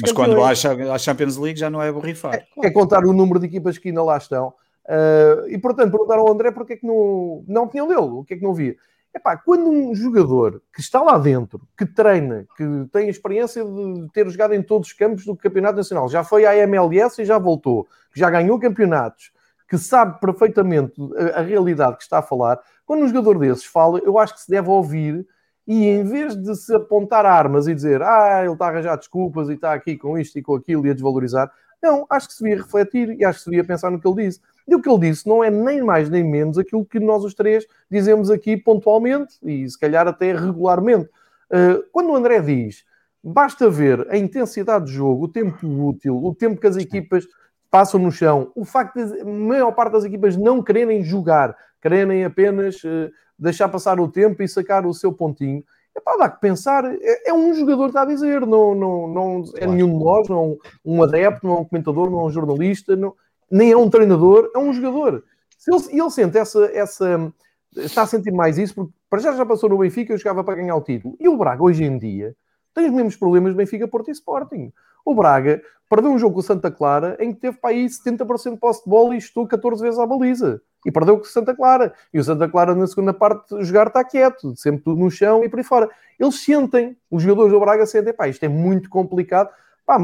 [0.00, 2.34] Mas quando há a Champions League já não é borrifar.
[2.34, 4.54] É, é contar o número de equipas que ainda lá estão.
[4.86, 8.34] Uh, e portanto, perguntaram ao André porque é que não, não tinham dele, o que
[8.34, 8.76] é que não via.
[9.14, 14.08] Epá, quando um jogador que está lá dentro, que treina, que tem a experiência de
[14.12, 17.38] ter jogado em todos os campos do Campeonato Nacional, já foi à MLS e já
[17.38, 19.30] voltou, que já ganhou campeonatos,
[19.68, 24.00] que sabe perfeitamente a, a realidade que está a falar, quando um jogador desses fala,
[24.00, 25.24] eu acho que se deve ouvir
[25.66, 29.48] e em vez de se apontar armas e dizer ah, ele está a arranjar desculpas
[29.48, 31.50] e está aqui com isto e com aquilo e a desvalorizar,
[31.80, 34.26] não, acho que se devia refletir e acho que se devia pensar no que ele
[34.26, 34.40] disse.
[34.66, 37.34] E o que ele disse não é nem mais nem menos aquilo que nós os
[37.34, 41.08] três dizemos aqui pontualmente e se calhar até regularmente.
[41.50, 42.84] Uh, quando o André diz
[43.24, 47.26] basta ver a intensidade de jogo, o tempo útil, o tempo que as equipas
[47.70, 52.24] passam no chão, o facto de a maior parte das equipas não quererem jogar, quererem
[52.24, 55.64] apenas uh, deixar passar o tempo e sacar o seu pontinho.
[55.96, 59.08] É para dar que pensar, é, é, um jogador que está a dizer, não, não,
[59.08, 62.20] não é nenhum de nós, não é um, um adepto, não é um comentador, não
[62.20, 63.14] é um jornalista, não,
[63.54, 65.22] nem é um treinador, é um jogador.
[65.56, 67.32] Se ele, ele sente essa, essa.
[67.76, 70.56] Está a sentir mais isso, porque para já já passou no Benfica e jogava para
[70.56, 71.16] ganhar o título.
[71.20, 72.34] E o Braga, hoje em dia,
[72.74, 74.72] tem os mesmos problemas Benfica, Porto e Sporting.
[75.04, 78.54] O Braga perdeu um jogo com o Santa Clara em que teve para aí 70%
[78.54, 80.60] de posse de bola e estou 14 vezes à baliza.
[80.84, 81.94] E perdeu com o Santa Clara.
[82.12, 85.48] E o Santa Clara, na segunda parte, jogar está quieto, sempre tudo no chão e
[85.48, 85.88] por aí fora.
[86.18, 89.48] Eles sentem, os jogadores do Braga sentem, pá, isto é muito complicado.
[89.86, 89.98] Pá,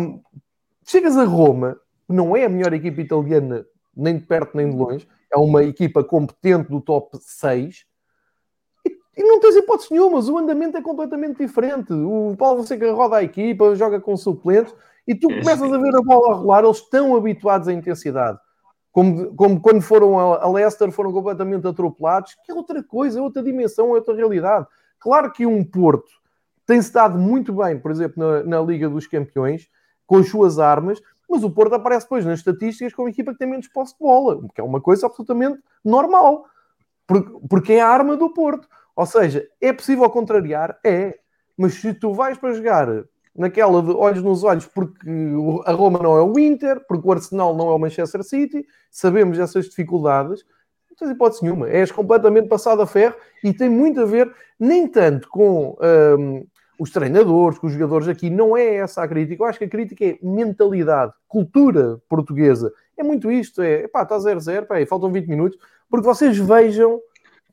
[0.85, 1.79] chegas a Roma,
[2.11, 3.65] não é a melhor equipa italiana,
[3.97, 7.85] nem de perto nem de longe, é uma equipa competente do top 6.
[9.17, 11.93] E, não tens hipótese nenhuma, o andamento é completamente diferente.
[11.93, 14.75] O Paulo Fonseca roda a equipa, joga com suplentes,
[15.07, 18.39] e tu começas a ver a bola a rolar, eles estão habituados à intensidade.
[18.93, 23.23] Como, como quando foram a, a Leicester, foram completamente atropelados, que é outra coisa, é
[23.23, 24.67] outra dimensão, é outra realidade.
[24.99, 26.11] Claro que um Porto
[26.67, 29.69] tem-se dado muito bem, por exemplo, na, na Liga dos Campeões,
[30.07, 33.49] com as suas armas, mas o Porto aparece depois nas estatísticas como equipa que tem
[33.49, 36.45] menos posse de bola, que é uma coisa absolutamente normal,
[37.49, 38.69] porque é a arma do Porto.
[38.97, 40.79] Ou seja, é possível contrariar?
[40.85, 41.19] É.
[41.57, 42.89] Mas se tu vais para jogar
[43.37, 45.09] naquela de olhos nos olhos porque
[45.65, 49.39] a Roma não é o Inter, porque o Arsenal não é o Manchester City, sabemos
[49.39, 50.45] essas dificuldades,
[50.89, 51.69] não tens hipótese nenhuma.
[51.69, 53.15] És completamente passado a ferro
[53.45, 55.77] e tem muito a ver, nem tanto com
[56.19, 56.45] hum,
[56.81, 59.43] os treinadores, com os jogadores aqui, não é essa a crítica.
[59.43, 62.73] Eu acho que a crítica é mentalidade, cultura portuguesa.
[62.97, 65.59] É muito isto, é, pá, está 0-0, faltam 20 minutos,
[65.91, 66.99] porque vocês vejam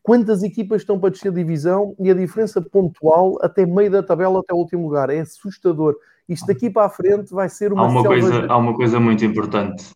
[0.01, 4.53] quantas equipas estão para descer divisão e a diferença pontual até meio da tabela, até
[4.53, 5.09] o último lugar.
[5.09, 5.97] É assustador.
[6.29, 7.83] Isto daqui para a frente vai ser uma...
[7.83, 9.91] Há uma, coisa, há uma coisa muito importante.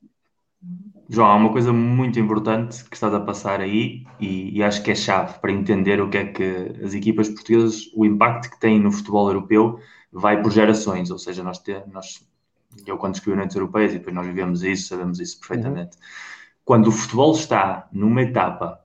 [1.13, 4.91] João, há uma coisa muito importante que estás a passar aí e, e, acho que
[4.91, 8.79] é chave para entender o que é que as equipas portuguesas, o impacto que têm
[8.79, 9.77] no futebol europeu
[10.09, 12.25] vai por gerações, ou seja, nós, te, nós
[12.87, 15.97] eu quando escrevi noites europeias e depois nós vivemos isso, sabemos isso perfeitamente.
[15.97, 16.03] Uhum.
[16.63, 18.79] Quando o futebol está numa etapa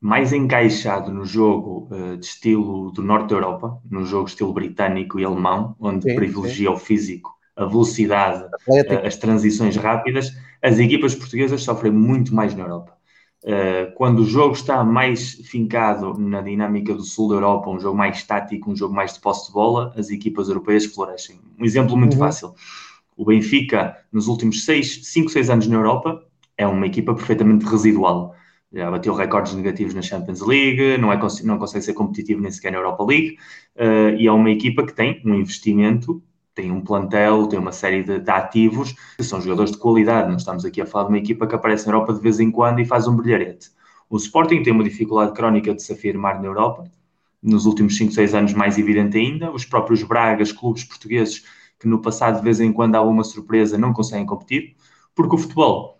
[0.00, 5.20] mais encaixado no jogo uh, de estilo do Norte da Europa, no jogo estilo britânico
[5.20, 6.74] e alemão, onde sim, privilegia sim.
[6.74, 12.64] o físico, a velocidade, uh, as transições rápidas, as equipas portuguesas sofrem muito mais na
[12.64, 12.96] Europa.
[13.42, 17.96] Uh, quando o jogo está mais fincado na dinâmica do sul da Europa, um jogo
[17.96, 21.38] mais tático, um jogo mais de posse de bola, as equipas europeias florescem.
[21.58, 22.18] Um exemplo muito uhum.
[22.18, 22.54] fácil.
[23.16, 26.24] O Benfica, nos últimos 5, 6 anos na Europa,
[26.56, 28.34] é uma equipa perfeitamente residual
[28.72, 32.70] já bateu recordes negativos na Champions League, não, é, não consegue ser competitivo nem sequer
[32.70, 33.36] na Europa League,
[33.76, 36.22] uh, e é uma equipa que tem um investimento,
[36.60, 40.36] tem um plantel, tem uma série de, de, ativos, que são jogadores de qualidade, não
[40.36, 42.80] estamos aqui a falar de uma equipa que aparece na Europa de vez em quando
[42.80, 43.70] e faz um brilharete.
[44.08, 46.84] O Sporting tem uma dificuldade crónica de se afirmar na Europa,
[47.42, 51.44] nos últimos 5, 6 anos mais evidente ainda, os próprios Bragas, clubes portugueses
[51.78, 54.76] que no passado de vez em quando há uma surpresa não conseguem competir,
[55.14, 55.99] porque o futebol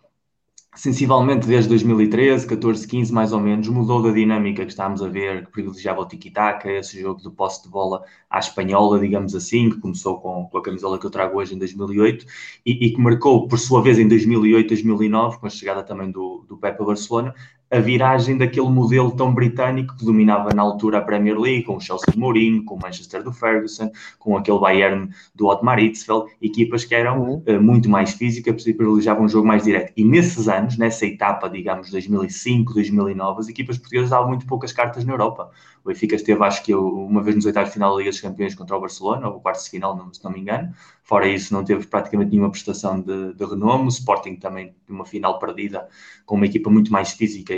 [0.74, 5.46] sensivelmente desde 2013, 14, 15 mais ou menos, mudou da dinâmica que estávamos a ver,
[5.46, 9.80] que privilegiava o tiki-taka, esse jogo de posse de bola à espanhola, digamos assim, que
[9.80, 12.24] começou com, com a camisola que eu trago hoje em 2008
[12.64, 16.44] e, e, que marcou, por sua vez, em 2008, 2009, com a chegada também do,
[16.48, 17.34] do Pepe Barcelona,
[17.70, 21.80] a viragem daquele modelo tão britânico que dominava na altura a Premier League, com o
[21.80, 26.84] Chelsea de Mourinho, com o Manchester do Ferguson, com aquele Bayern do Otmar Hitzfeld, equipas
[26.84, 27.44] que eram uhum.
[27.46, 29.92] uh, muito mais físicas e privilegiavam um jogo mais direto.
[29.96, 35.04] E nesses anos, nessa etapa, digamos, 2005, 2009, as equipas portuguesas davam muito poucas cartas
[35.04, 35.50] na Europa.
[35.84, 38.54] O Benfica esteve, acho que, uma vez nos oitavos de final da Liga dos Campeões
[38.54, 40.74] contra o Barcelona, ou quarto de final, não, se não me engano.
[41.02, 43.84] Fora isso, não teve praticamente nenhuma prestação de, de renome.
[43.86, 45.88] O Sporting também, uma final perdida,
[46.26, 47.54] com uma equipa muito mais física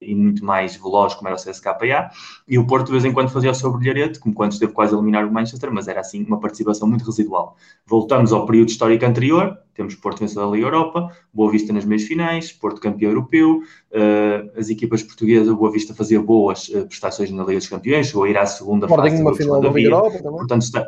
[0.00, 2.10] e muito mais veloz, como era o CSKA,
[2.46, 4.94] e o Porto de vez em quando fazia o seu brilharete, como quando esteve quase
[4.94, 7.56] a eliminar o Manchester, mas era assim uma participação muito residual.
[7.86, 12.04] Voltamos ao período histórico anterior, temos Porto vencedor da Liga Europa, Boa Vista nas meias
[12.04, 17.42] finais, Porto campeão europeu, uh, as equipas portuguesas, Boa Vista fazia boas uh, prestações na
[17.44, 19.22] Liga dos Campeões, ou a ir à segunda Sporting fase.
[19.22, 20.38] Uma final da Liga Europa também.
[20.38, 20.86] Portanto, está,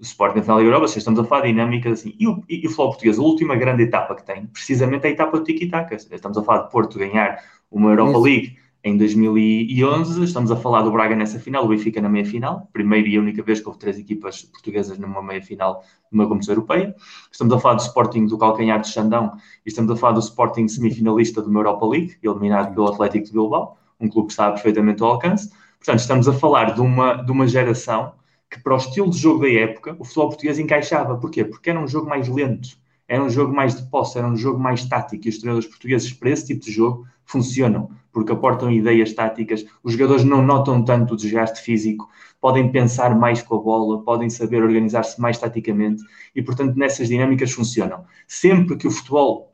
[0.00, 2.14] Sporting na final da Liga Europa, estamos a falar de dinâmicas assim.
[2.18, 5.12] E o, e, o futebol português, a última grande etapa que tem, precisamente é a
[5.12, 5.94] etapa do tiki-taka.
[5.94, 7.38] Estamos a falar de Porto ganhar
[7.70, 8.18] uma Europa.
[8.18, 10.24] League em 2011.
[10.24, 12.68] Estamos a falar do Braga nessa final, o Benfica na meia-final.
[12.72, 16.94] Primeira e única vez que houve três equipas portuguesas numa meia-final de uma competição europeia.
[17.30, 19.32] Estamos a falar do Sporting do calcanhar de Xandão
[19.64, 23.32] e estamos a falar do Sporting semifinalista de uma Europa League, eliminado pelo Atlético de
[23.32, 25.50] Bilbao, um clube que sabe perfeitamente o alcance.
[25.78, 28.12] Portanto, estamos a falar de uma, de uma geração
[28.50, 31.16] que, para o estilo de jogo da época, o futebol português encaixava.
[31.18, 31.44] Porquê?
[31.44, 34.58] Porque era um jogo mais lento, era um jogo mais de posse, era um jogo
[34.58, 39.12] mais tático e os treinadores portugueses, para esse tipo de jogo, funcionam, porque aportam ideias
[39.12, 42.08] táticas, os jogadores não notam tanto o desgaste físico,
[42.40, 46.02] podem pensar mais com a bola, podem saber organizar-se mais taticamente
[46.34, 48.04] e, portanto, nessas dinâmicas funcionam.
[48.26, 49.52] Sempre que o futebol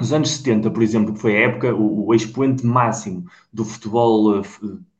[0.00, 4.40] nos anos 70, por exemplo, que foi a época, o, o expoente máximo do futebol
[4.40, 4.42] uh,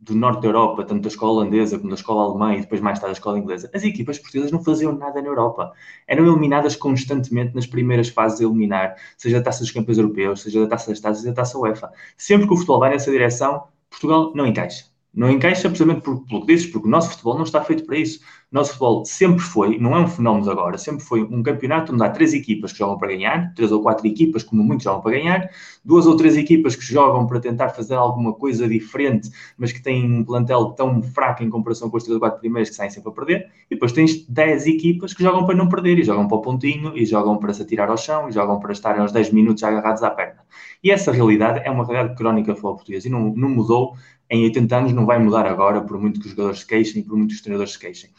[0.00, 2.98] do norte da Europa, tanto da escola holandesa como da escola alemã e depois mais
[2.98, 5.72] tarde da escola inglesa, as equipas portuguesas não faziam nada na Europa.
[6.06, 10.60] Eram eliminadas constantemente nas primeiras fases de eliminar, seja da Taça dos Campeões Europeus, seja
[10.60, 11.90] da Taça das Taças, seja da Taça UEFA.
[12.16, 14.86] Sempre que o futebol vai nessa direção, Portugal não encaixa.
[15.12, 17.98] Não encaixa precisamente por, pelo que dizes, porque o nosso futebol não está feito para
[17.98, 18.20] isso.
[18.50, 22.10] Nosso futebol sempre foi, não é um fenómeno agora, sempre foi um campeonato onde há
[22.10, 25.50] três equipas que jogam para ganhar, três ou quatro equipas, como muitos jogam para ganhar,
[25.84, 30.04] duas ou três equipas que jogam para tentar fazer alguma coisa diferente, mas que têm
[30.04, 33.10] um plantel tão fraco em comparação com os três ou quatro primeiros que saem sempre
[33.10, 36.38] a perder, e depois tens dez equipas que jogam para não perder, e jogam para
[36.38, 39.32] o pontinho, e jogam para se atirar ao chão, e jogam para estarem aos 10
[39.32, 40.40] minutos agarrados à perna.
[40.82, 43.94] E essa realidade é uma realidade crónica do futebol português, e não, não mudou
[44.30, 47.04] em 80 anos não vai mudar agora, por muito que os jogadores se queixem e
[47.04, 48.10] por muito que os treinadores se queixem.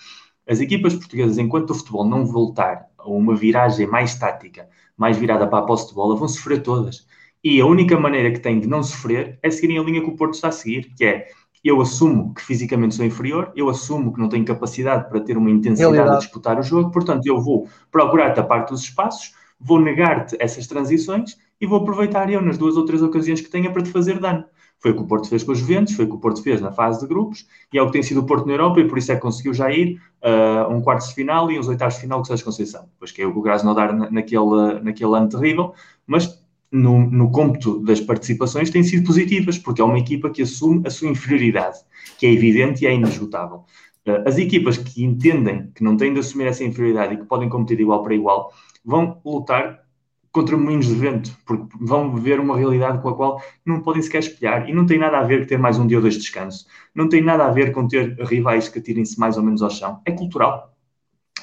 [0.52, 5.48] As equipas portuguesas, enquanto o futebol não voltar a uma viragem mais tática, mais virada
[5.48, 7.08] para a posse de bola, vão sofrer todas.
[7.42, 10.16] E a única maneira que têm de não sofrer é seguirem a linha que o
[10.18, 11.28] Porto está a seguir, que é
[11.64, 15.50] eu assumo que fisicamente sou inferior, eu assumo que não tenho capacidade para ter uma
[15.50, 16.18] intensidade Realidade.
[16.18, 21.38] a disputar o jogo, portanto eu vou procurar tapar-te os espaços, vou negar-te essas transições
[21.62, 24.44] e vou aproveitar eu nas duas ou três ocasiões que tenha para te fazer dano.
[24.82, 26.60] Foi o que o Porto fez com os Juventus, foi o que o Porto fez
[26.60, 28.88] na fase de grupos, e é o que tem sido o Porto na Europa, e
[28.88, 31.68] por isso é que conseguiu já ir a uh, um quarto de final e uns
[31.68, 32.90] oitavos de final com o Sérgio Conceição.
[32.94, 35.74] Depois que é o Krasnodar naquele, naquele ano terrível,
[36.08, 40.82] mas no, no cômputo das participações têm sido positivas, porque é uma equipa que assume
[40.88, 41.78] a sua inferioridade,
[42.18, 43.64] que é evidente e é inesgotável.
[44.08, 47.48] Uh, as equipas que entendem que não têm de assumir essa inferioridade e que podem
[47.48, 48.52] competir de igual para igual,
[48.84, 49.80] vão lutar
[50.32, 54.20] contra moinhos de vento, porque vão ver uma realidade com a qual não podem sequer
[54.20, 54.70] espelhar.
[54.70, 56.66] E não tem nada a ver com ter mais um dia ou dois de descanso.
[56.96, 60.00] Não tem nada a ver com ter rivais que tirem-se mais ou menos ao chão.
[60.06, 60.74] É cultural.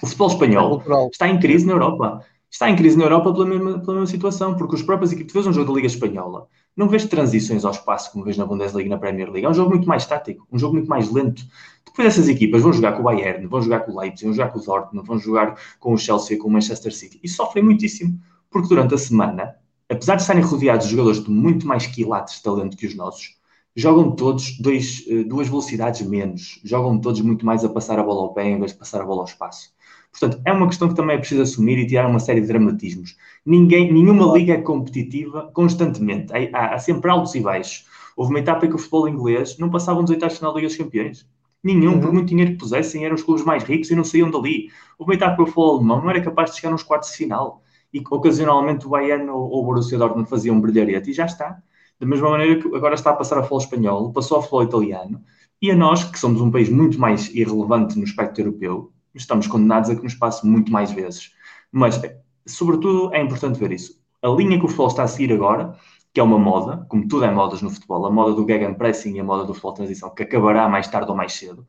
[0.03, 2.24] O futebol espanhol é está em crise na Europa.
[2.51, 5.35] Está em crise na Europa pela mesma, pela mesma situação, porque os próprios equipes, tu
[5.35, 8.87] vês um jogo da Liga Espanhola, não vês transições ao espaço como vês na Bundesliga
[8.87, 9.44] e na Premier League.
[9.44, 11.42] É um jogo muito mais tático, um jogo muito mais lento.
[11.85, 14.51] Depois essas equipas vão jogar com o Bayern, vão jogar com o Leipzig, vão jogar
[14.51, 18.18] com o Dortmund, vão jogar com o Chelsea, com o Manchester City e sofrem muitíssimo
[18.50, 19.54] porque durante a semana,
[19.88, 23.38] apesar de estarem rodeados de jogadores de muito mais quilates de talento que os nossos,
[23.74, 28.22] jogam todos dois, eh, duas velocidades menos, jogam todos muito mais a passar a bola
[28.22, 29.72] ao pé em vez de passar a bola ao espaço.
[30.11, 33.16] Portanto, é uma questão que também é preciso assumir e tirar uma série de dramatismos.
[33.44, 36.32] Ninguém, nenhuma liga é competitiva constantemente.
[36.52, 37.87] Há, há sempre altos e baixos.
[38.16, 40.58] Houve uma etapa em que o futebol inglês não passava nos oitavos de final da
[40.58, 41.28] Liga dos Campeões.
[41.62, 42.00] Nenhum, uhum.
[42.00, 44.70] por muito dinheiro que pusessem, eram os clubes mais ricos e não saíam dali.
[44.98, 47.16] Houve uma etapa que o futebol alemão não era capaz de chegar nos quartos de
[47.16, 51.62] final e ocasionalmente o Bayern ou o Borussia Dortmund faziam um brilharete e já está.
[51.98, 55.22] Da mesma maneira que agora está a passar a futebol espanhol, passou ao futebol italiano,
[55.61, 59.90] e a nós, que somos um país muito mais irrelevante no espectro europeu, estamos condenados
[59.90, 61.33] a que nos passe muito mais vezes.
[61.72, 62.01] Mas,
[62.46, 64.01] sobretudo, é importante ver isso.
[64.22, 65.77] A linha que o futebol está a seguir agora,
[66.12, 69.20] que é uma moda, como tudo é modas no futebol, a moda do gegenpressing e
[69.20, 71.66] a moda do futebol transição, que acabará mais tarde ou mais cedo,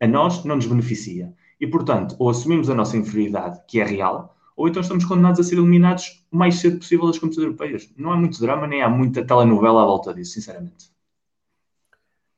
[0.00, 1.34] a nós não nos beneficia.
[1.60, 5.42] E, portanto, ou assumimos a nossa inferioridade, que é real, ou então estamos condenados a
[5.42, 7.90] ser eliminados o mais cedo possível das competições europeias.
[7.96, 10.94] Não há muito drama, nem há muita telenovela à volta disso, sinceramente.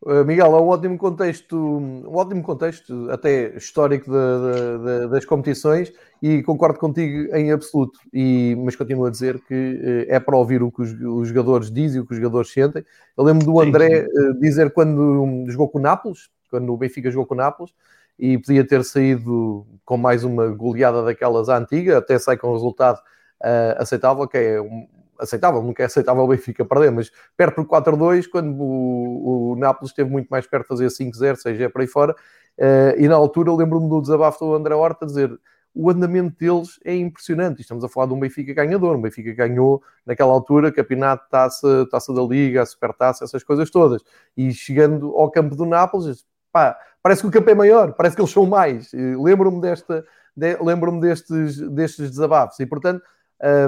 [0.06, 5.24] Uh, Miguel, é um ótimo contexto, um ótimo contexto até histórico de, de, de, das
[5.24, 7.98] competições e concordo contigo em absoluto.
[8.12, 11.72] E, mas continuo a dizer que uh, é para ouvir o que os, os, jogadores
[11.72, 12.84] dizem, o que os jogadores sentem.
[13.16, 17.26] Eu lembro do André uh, dizer quando jogou com o Nápoles, quando o Benfica jogou
[17.26, 17.72] com o Nápoles,
[18.18, 22.98] e podia ter saído com mais uma goleada daquelas antiga, até sai com um resultado
[23.42, 27.82] uh, aceitável, que é um, aceitável, nunca é aceitável o Benfica perder, mas perto por
[27.82, 31.88] 4-2, quando o, o Nápoles esteve muito mais perto de fazer 5-0, 6 para aí
[31.88, 35.38] fora, uh, e na altura lembro-me do desabafo do André Horta dizer
[35.78, 37.60] o andamento deles é impressionante.
[37.60, 38.96] Estamos a falar de um Benfica ganhador.
[38.96, 44.02] Um Benfica ganhou, naquela altura, campeonato, taça, taça da Liga, supertaça, essas coisas todas.
[44.34, 48.20] E chegando ao campo do Nápoles, pá, parece que o campo é maior, parece que
[48.20, 48.90] eles são mais.
[48.92, 50.04] Lembro-me desta,
[50.36, 52.58] de, lembro-me destes, destes desabafos.
[52.58, 53.00] E, portanto,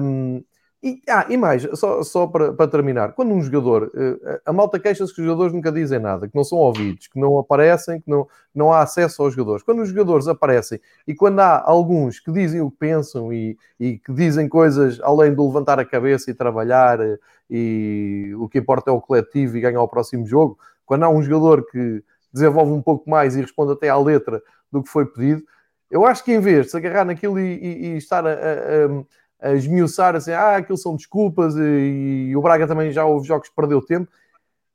[0.02, 0.42] um,
[0.82, 4.80] e, ah, e mais, só, só para, para terminar, quando um jogador, eh, a malta
[4.80, 8.10] queixa-se que os jogadores nunca dizem nada, que não são ouvidos, que não aparecem, que
[8.10, 9.62] não, não há acesso aos jogadores.
[9.62, 13.98] Quando os jogadores aparecem e quando há alguns que dizem o que pensam e, e
[13.98, 18.90] que dizem coisas além de levantar a cabeça e trabalhar eh, e o que importa
[18.90, 22.82] é o coletivo e ganhar o próximo jogo, quando há um jogador que desenvolve um
[22.82, 25.42] pouco mais e responde até à letra do que foi pedido,
[25.90, 29.48] eu acho que em vez de se agarrar naquilo e, e, e estar a, a,
[29.48, 33.48] a, esmiuçar assim, ah, aquilo são desculpas e, e, o Braga também já houve jogos
[33.48, 34.10] que perdeu tempo,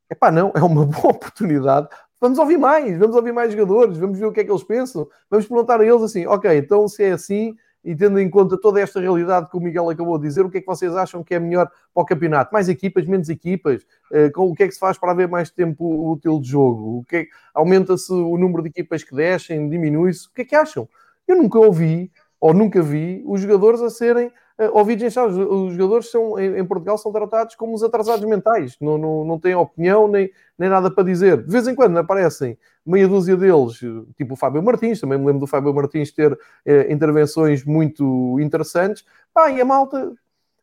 [0.09, 1.87] é pá, não, é uma boa oportunidade.
[2.19, 5.07] Vamos ouvir mais, vamos ouvir mais jogadores, vamos ver o que é que eles pensam,
[5.29, 8.79] vamos perguntar a eles assim, ok, então se é assim, e tendo em conta toda
[8.79, 11.35] esta realidade que o Miguel acabou de dizer, o que é que vocês acham que
[11.35, 12.53] é melhor para o campeonato?
[12.53, 13.85] Mais equipas, menos equipas?
[14.11, 16.99] Eh, com o que é que se faz para haver mais tempo útil de jogo?
[16.99, 19.69] O que é, aumenta-se o número de equipas que descem?
[19.69, 20.27] Diminui-se?
[20.27, 20.87] O que é que acham?
[21.27, 24.31] Eu nunca ouvi, ou nunca vi, os jogadores a serem
[24.71, 25.35] ouvidos em chaves.
[25.35, 29.55] Os jogadores são, em, Portugal são tratados como os atrasados mentais, não, não, não têm
[29.55, 31.43] opinião nem, nem nada para dizer.
[31.43, 33.79] De vez em quando aparecem meia dúzia deles,
[34.15, 39.05] tipo o Fábio Martins, também me lembro do Fábio Martins ter eh, intervenções muito interessantes.
[39.33, 40.11] Pá, e a malta,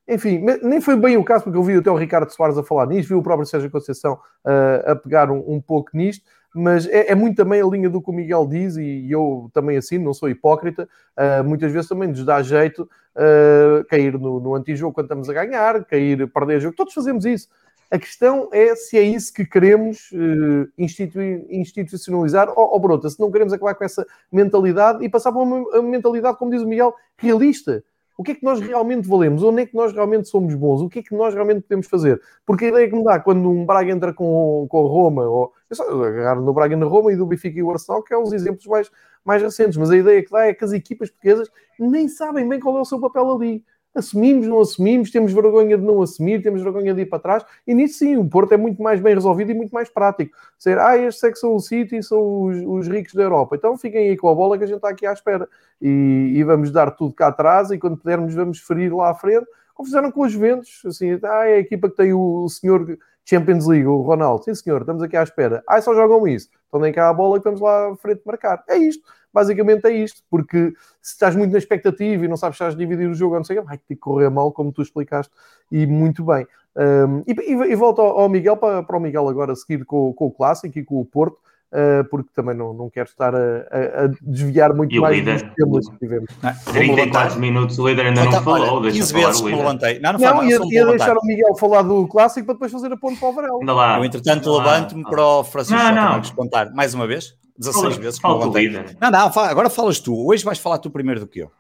[0.07, 2.87] enfim, nem foi bem o caso, porque eu vi até o Ricardo Soares a falar
[2.87, 7.13] nisto, vi o próprio Sérgio Conceição uh, a pegar um, um, pouco nisto, mas é,
[7.13, 10.13] é, muito também a linha do que o Miguel diz, e eu também assim, não
[10.13, 15.07] sou hipócrita, uh, muitas vezes também nos dá jeito uh, cair no, no antijogo quando
[15.07, 17.49] estamos a ganhar, cair, perder jogo, todos fazemos isso.
[17.91, 23.31] A questão é se é isso que queremos uh, institucionalizar ou, ou brota, se não
[23.31, 27.83] queremos acabar com essa mentalidade e passar para uma mentalidade, como diz o Miguel, realista.
[28.21, 29.43] O que é que nós realmente valemos?
[29.43, 30.83] Onde é que nós realmente somos bons?
[30.83, 32.21] O que é que nós realmente podemos fazer?
[32.45, 35.75] Porque a ideia que me dá quando um Braga entra com, com Roma, ou é
[35.75, 38.31] só agarrar no Braga na Roma e do Benfica e o Arsenal, que é os
[38.35, 38.91] exemplos mais,
[39.25, 42.61] mais recentes, mas a ideia que dá é que as equipas portuguesas nem sabem bem
[42.61, 43.65] qual é o seu papel ali.
[43.95, 47.75] Assumimos, não assumimos, temos vergonha de não assumir, temos vergonha de ir para trás, e
[47.75, 50.37] nisso sim, o Porto é muito mais bem resolvido e muito mais prático.
[50.57, 53.77] Ser, ah, estes é que são o City, são os, os, ricos da Europa, então
[53.77, 55.49] fiquem aí com a bola que a gente está aqui à espera.
[55.83, 59.47] E, e vamos dar tudo cá atrás, e quando pudermos, vamos ferir lá à frente,
[59.75, 62.97] como fizeram com os Juventus, assim, ah, é a equipa que tem o, o senhor
[63.25, 65.63] Champions League, o Ronaldo, sim senhor, estamos aqui à espera.
[65.69, 66.49] Ah, só jogam isso.
[66.69, 68.65] Então nem cá a bola e vamos lá à frente marcar.
[68.69, 69.03] É isto.
[69.33, 70.23] Basicamente é isto.
[70.31, 73.37] Porque se estás muito na expectativa e não sabes se estás a dividir o jogo,
[73.37, 75.33] não sei, vai ter que correr mal, como tu explicaste,
[75.71, 76.47] e muito bem.
[76.77, 80.13] Um, e, e, e, volto ao, ao Miguel, para, para, o Miguel agora seguir com,
[80.13, 81.39] com o Clássico e com o Porto.
[81.73, 85.43] Uh, porque também não, não quero estar a, a, a desviar muito e mais dos
[85.55, 86.29] temas que tivemos.
[86.43, 88.79] Não, 34 minutos, o líder ainda não, não falou.
[88.81, 90.01] Olha, 15 vezes me levantei.
[90.01, 92.97] Não, não, não ia, ia deixar o Miguel falar do clássico para depois fazer a
[92.97, 93.73] ponte para o Varela.
[93.73, 93.99] lá.
[93.99, 96.23] Eu, entretanto, levanto-me para o Francisco não, não.
[96.35, 97.39] contar mais uma vez.
[97.57, 98.97] 16 fala, vezes que levantei.
[99.01, 100.27] Não, não, agora falas tu.
[100.27, 101.53] Hoje vais falar tu primeiro do que eu.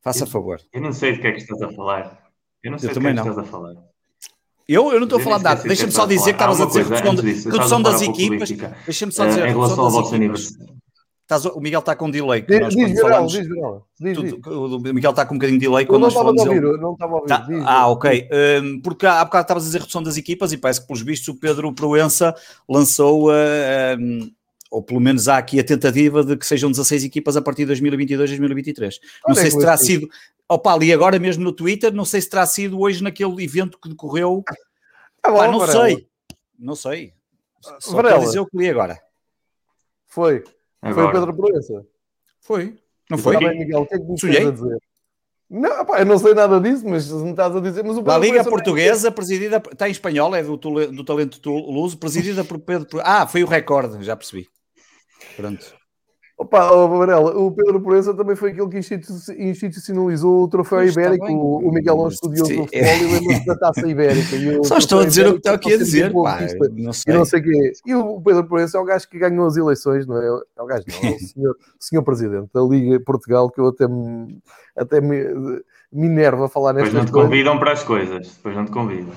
[0.00, 0.60] Faça eu, favor.
[0.72, 2.18] Eu não sei do que é que estás a falar.
[2.64, 3.74] Eu não sei eu do que é que estás a falar.
[4.68, 5.62] Eu, eu não estou a falar nada.
[5.62, 8.50] Deixa-me só dizer que estavas a dizer redução, das equipas.
[8.84, 9.46] Deixa-me só dizer.
[9.46, 10.66] Em relação ao vosso aniversário.
[11.54, 12.42] o Miguel está com delay.
[12.42, 13.46] Diz, diz, falamos, diz,
[14.00, 14.32] diz, diz.
[14.44, 16.42] o Miguel está com um bocadinho de delay quando nós falamos.
[16.42, 17.28] Ouvir, eu não estava a ouvir.
[17.28, 18.28] Tá, ah, ok.
[18.60, 21.28] Um, porque há bocado estavas a dizer redução das equipas e parece que, pelos vistos,
[21.28, 22.34] o Pedro Proença
[22.68, 23.32] lançou, uh,
[24.00, 24.28] um,
[24.68, 27.66] ou pelo menos há aqui a tentativa de que sejam 16 equipas a partir de
[27.66, 28.98] 2022, 2023.
[29.28, 30.08] Não sei se terá sido.
[30.48, 33.88] Opa, ali agora mesmo no Twitter, não sei se terá sido hoje naquele evento que
[33.88, 34.44] decorreu
[35.26, 35.86] Tá bom, Pá, não Varela.
[35.86, 36.08] sei.
[36.58, 37.12] Não sei.
[37.80, 38.20] Só Varela.
[38.20, 39.00] dizer o que li agora.
[40.06, 40.44] Foi.
[40.80, 40.94] Agora.
[40.94, 41.86] Foi o Pedro Proença.
[42.40, 42.78] Foi.
[43.10, 43.36] Não foi?
[43.36, 44.78] Bem, Miguel, o que é que me estás a dizer?
[45.48, 47.84] Não, pá, eu não sei nada disso, mas se me estás a dizer.
[47.84, 49.62] Mas o a Liga Portuguesa, presidida.
[49.70, 53.00] Está em espanhol, é do, do Talento Luso, presidida por Pedro.
[53.02, 54.48] Ah, foi o recorde, já percebi.
[55.36, 55.74] Pronto.
[56.38, 58.78] Opa, oh, Varela, o Pedro Proença também foi aquele que
[59.38, 61.32] institucionalizou o troféu pois ibérico.
[61.32, 64.36] O, o Miguel um estudioso do futebol e lembra-se da taça ibérica.
[64.64, 66.12] Só estou a dizer o que está aqui a dizer.
[66.12, 66.40] Pá,
[66.72, 67.14] não sei.
[67.14, 67.72] E não sei quê.
[67.86, 70.26] E o Pedro Proença é o gajo que ganhou as eleições, não é?
[70.58, 73.88] É o gajo, não, é o senhor, senhor presidente da Liga Portugal, que eu até
[73.88, 74.38] me,
[74.76, 75.16] até me,
[75.90, 77.06] me enerva falar nestas coisas.
[77.06, 78.36] Depois não te convidam para as coisas.
[78.36, 79.12] Depois não te convidam.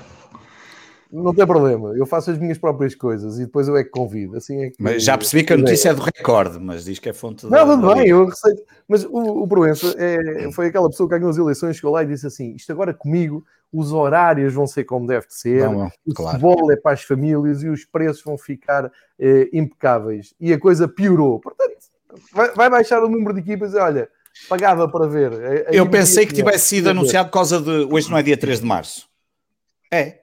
[1.12, 4.36] Não tem problema, eu faço as minhas próprias coisas e depois eu é que convido.
[4.36, 7.08] Assim é que, mas já percebi que a notícia é do recorde, mas diz que
[7.08, 8.62] é fonte Não, tudo bem, eu receito.
[8.86, 12.06] Mas o, o Proença é, foi aquela pessoa que ganhou as eleições, chegou lá e
[12.06, 16.14] disse assim: isto agora comigo, os horários vão ser como deve ser, não, não, o
[16.14, 16.38] claro.
[16.38, 20.32] futebol é para as famílias e os preços vão ficar eh, impecáveis.
[20.40, 21.40] E a coisa piorou.
[21.40, 21.76] Portanto,
[22.32, 24.08] vai, vai baixar o número de equipas e olha,
[24.48, 25.32] pagava para ver.
[25.32, 27.88] A, a eu pensei que tivesse sido anunciado por causa de.
[27.92, 29.08] Hoje não é dia 3 de março.
[29.92, 30.20] É,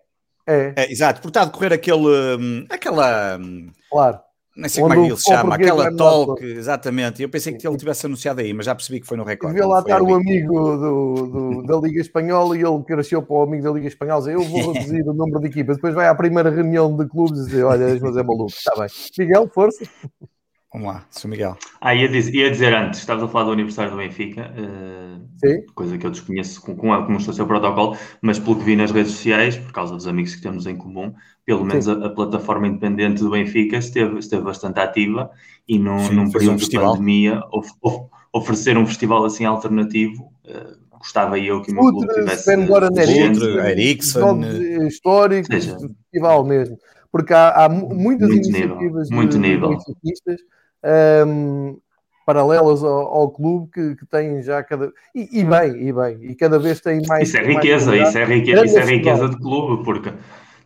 [0.47, 0.73] é.
[0.75, 0.91] é.
[0.91, 2.37] Exato, porque está a decorrer aquele.
[2.39, 3.37] Hum, aquela.
[3.37, 4.19] Hum, claro.
[4.55, 7.21] Nem sei Onde como é que ele se chama, aquela talk, exatamente.
[7.21, 9.53] Eu pensei que ele tivesse anunciado aí, mas já percebi que foi no recorde.
[9.53, 13.43] Devia lá estar o amigo do, do, da Liga Espanhola e ele cresceu para o
[13.43, 15.75] amigo da Liga Espanhola dizer: Eu vou reduzir o número de equipas.
[15.75, 18.87] Depois vai à primeira reunião de clubes e dizer: Olha, mas é maluco, está bem.
[19.19, 19.85] Miguel, força.
[20.73, 21.29] Vamos lá, Sr.
[21.29, 21.57] Miguel.
[21.79, 25.97] Ah, ia dizer, ia dizer antes, estavas a falar do aniversário do Benfica, uh, coisa
[25.97, 28.91] que eu desconheço com, com, como está o seu protocolo, mas pelo que vi nas
[28.91, 31.13] redes sociais, por causa dos amigos que temos em comum,
[31.45, 35.31] pelo menos a, a, plataforma independente do Benfica esteve, esteve bastante ativa
[35.67, 40.29] e num, Sim, num período um de pandemia of, of, oferecer um festival assim alternativo.
[40.45, 42.43] Uh, gostava eu que o meu clube tivesse.
[43.69, 44.41] Ericsson,
[44.87, 46.77] histórico, festival mesmo
[47.11, 49.77] porque há, há muitas muito iniciativas nível, muito de, nível.
[50.03, 50.37] de
[51.25, 51.77] um,
[52.25, 56.35] paralelas ao, ao, clube que, que têm já cada e, e, bem, e bem, e
[56.35, 57.29] cada vez tem mais.
[57.29, 60.13] Isso é riqueza, mais isso é riqueza, isso é riqueza de clube, porque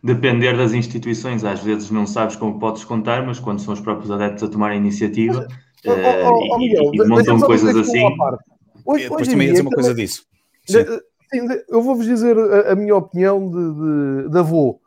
[0.02, 4.10] depender das instituições, às vezes não sabes como podes contar, mas quando são os próprios
[4.10, 5.46] adeptos a tomar a iniciativa
[5.84, 8.04] mas, uh, oh, oh, Miguel, e, e montam coisas assim.
[8.84, 10.24] Hoje, Depois também ia dizer uma coisa disso.
[10.66, 10.84] Sim.
[11.68, 14.80] Eu vou-vos dizer a, a, minha opinião de, de, de avô.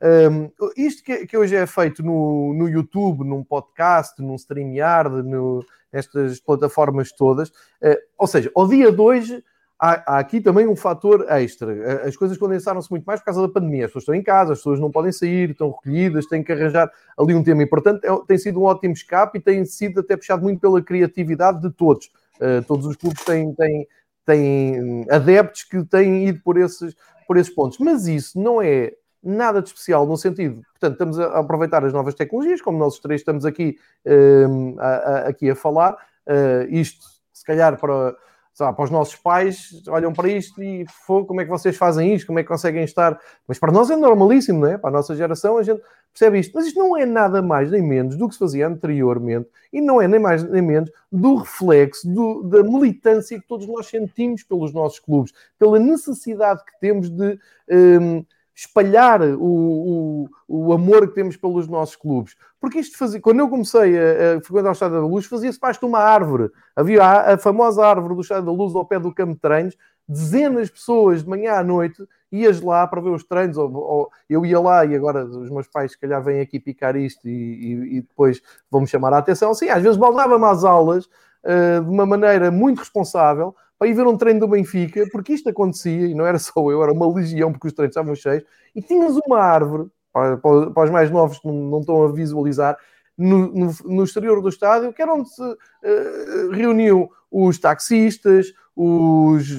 [0.00, 5.64] Um, isto que, que, hoje é feito no, no YouTube, num podcast, num StreamYard, no,
[5.92, 9.42] nestas plataformas todas, uh, ou seja, ao dia de hoje
[9.78, 12.06] há, há, aqui também um fator extra.
[12.06, 13.86] As coisas condensaram-se muito mais por causa da pandemia.
[13.86, 16.90] As pessoas estão em casa, as pessoas não podem sair, estão recolhidas, têm que arranjar
[17.16, 17.62] ali um tema.
[17.62, 20.82] E, portanto, é, tem sido um ótimo escape e tem sido até puxado muito pela
[20.82, 22.10] criatividade de todos.
[22.36, 23.88] Uh, todos os clubes têm, têm,
[24.24, 26.94] têm adeptos que têm ido por esses,
[27.26, 27.78] por esses pontos.
[27.78, 28.92] Mas isso não é
[29.22, 30.62] nada de especial no sentido.
[30.72, 35.18] Portanto, estamos a aproveitar as novas tecnologias, como nós três estamos aqui, uh, a, a,
[35.28, 35.94] aqui a falar.
[36.26, 38.14] Uh, isto, se calhar, para,
[38.58, 42.26] para os nossos pais, olham para isto e como é que vocês fazem isto?
[42.26, 43.18] Como é que conseguem estar?
[43.46, 44.78] Mas para nós é normalíssimo, não é?
[44.78, 45.80] Para a nossa geração a gente
[46.12, 46.52] percebe isto.
[46.54, 50.02] Mas isto não é nada mais nem menos do que se fazia anteriormente e não
[50.02, 54.72] é nem mais nem menos do reflexo do, da militância que todos nós sentimos pelos
[54.72, 57.38] nossos clubes, pela necessidade que temos de.
[57.70, 58.24] Um,
[58.58, 62.34] espalhar o, o, o, amor que temos pelos nossos clubes.
[62.60, 65.78] Porque isto fazia, quando eu comecei a, a frequentar o Estádio da Luz, fazia-se parte
[65.78, 66.50] de uma árvore.
[66.74, 69.76] Havia a, a, famosa árvore do Estádio da Luz ao pé do campo de treinos,
[70.08, 72.02] dezenas de pessoas de manhã à noite,
[72.32, 75.68] ias lá para ver os treinos, ou, ou eu ia lá e agora os meus
[75.68, 79.54] pais se calhar vêm aqui picar isto e, e, e depois vão-me chamar a atenção.
[79.54, 84.06] Sim, às vezes baldava-me às aulas uh, de uma maneira muito responsável para ir ver
[84.06, 87.52] um treino do Benfica, porque isto acontecia, e não era só eu, era uma legião,
[87.52, 91.46] porque os treinos estavam cheios, e tinhas uma árvore, para, para os mais novos que
[91.46, 92.76] não, não estão a visualizar,
[93.16, 99.50] no, no, no, exterior do estádio, que era onde se uh, reuniam os taxistas, os,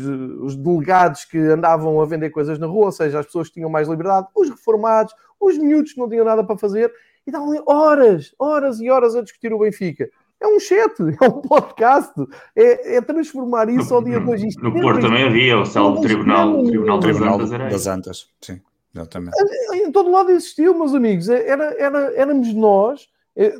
[0.41, 3.70] os, delegados que andavam a vender coisas na rua, ou seja, as pessoas que tinham
[3.70, 6.91] mais liberdade, os reformados, os miúdos que não tinham nada para fazer,
[7.28, 10.09] e davam horas, horas e horas a discutir o Benfica.
[10.42, 12.14] É um chat, é um podcast,
[12.56, 14.48] é, é transformar isso ao dia de hoje.
[14.62, 17.72] No, no Porto também havia o célebre Tribunal, Tribunal, Tribunal das Antas.
[17.72, 18.62] Das Antas, sim,
[18.96, 19.36] exatamente.
[19.74, 23.08] Em todo lado existiu, meus amigos, era, era, éramos nós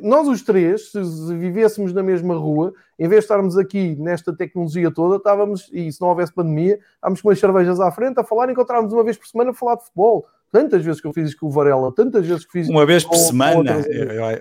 [0.02, 4.90] nós os três, se vivêssemos na mesma rua, em vez de estarmos aqui nesta tecnologia
[4.90, 8.50] toda, estávamos, e se não houvesse pandemia, estávamos com as cervejas à frente a falar,
[8.50, 10.26] encontrávamos uma vez por semana a falar de futebol.
[10.52, 13.04] Tantas vezes que eu fiz isso com o Varela, tantas vezes que fiz Uma vez
[13.04, 13.76] por semana,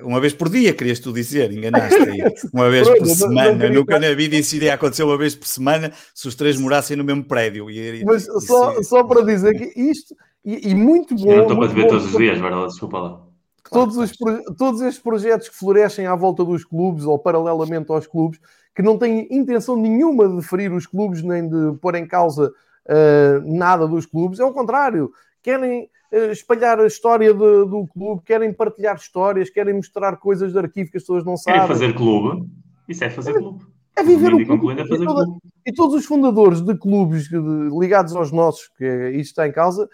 [0.04, 2.24] uma vez por dia, querias tu dizer, enganaste aí.
[2.52, 5.48] Uma vez por semana, não, não nunca na vida isso iria acontecer uma vez por
[5.48, 7.70] semana se os três morassem no mesmo prédio.
[7.70, 11.30] E, Mas e, só, só para dizer que isto, e, e muito bom.
[11.30, 13.29] Eu não estou para te ver todos os dias, Varela, desculpa lá.
[13.72, 14.12] Todos, os,
[14.58, 18.40] todos estes projetos que florescem à volta dos clubes ou paralelamente aos clubes,
[18.76, 22.52] que não têm intenção nenhuma de ferir os clubes nem de pôr em causa
[22.88, 25.12] uh, nada dos clubes, é o contrário,
[25.44, 30.60] querem uh, espalhar a história de, do clube, querem partilhar histórias, querem mostrar coisas de
[30.60, 31.62] arquivo que as pessoas não sabem.
[31.62, 32.48] Querem fazer clube,
[32.88, 33.66] isso é fazer clube.
[33.96, 34.82] É viver o clube.
[34.82, 35.40] É fazer e, toda, clube.
[35.66, 37.30] e todos os fundadores de clubes
[37.78, 39.90] ligados aos nossos, que é, isto está em causa,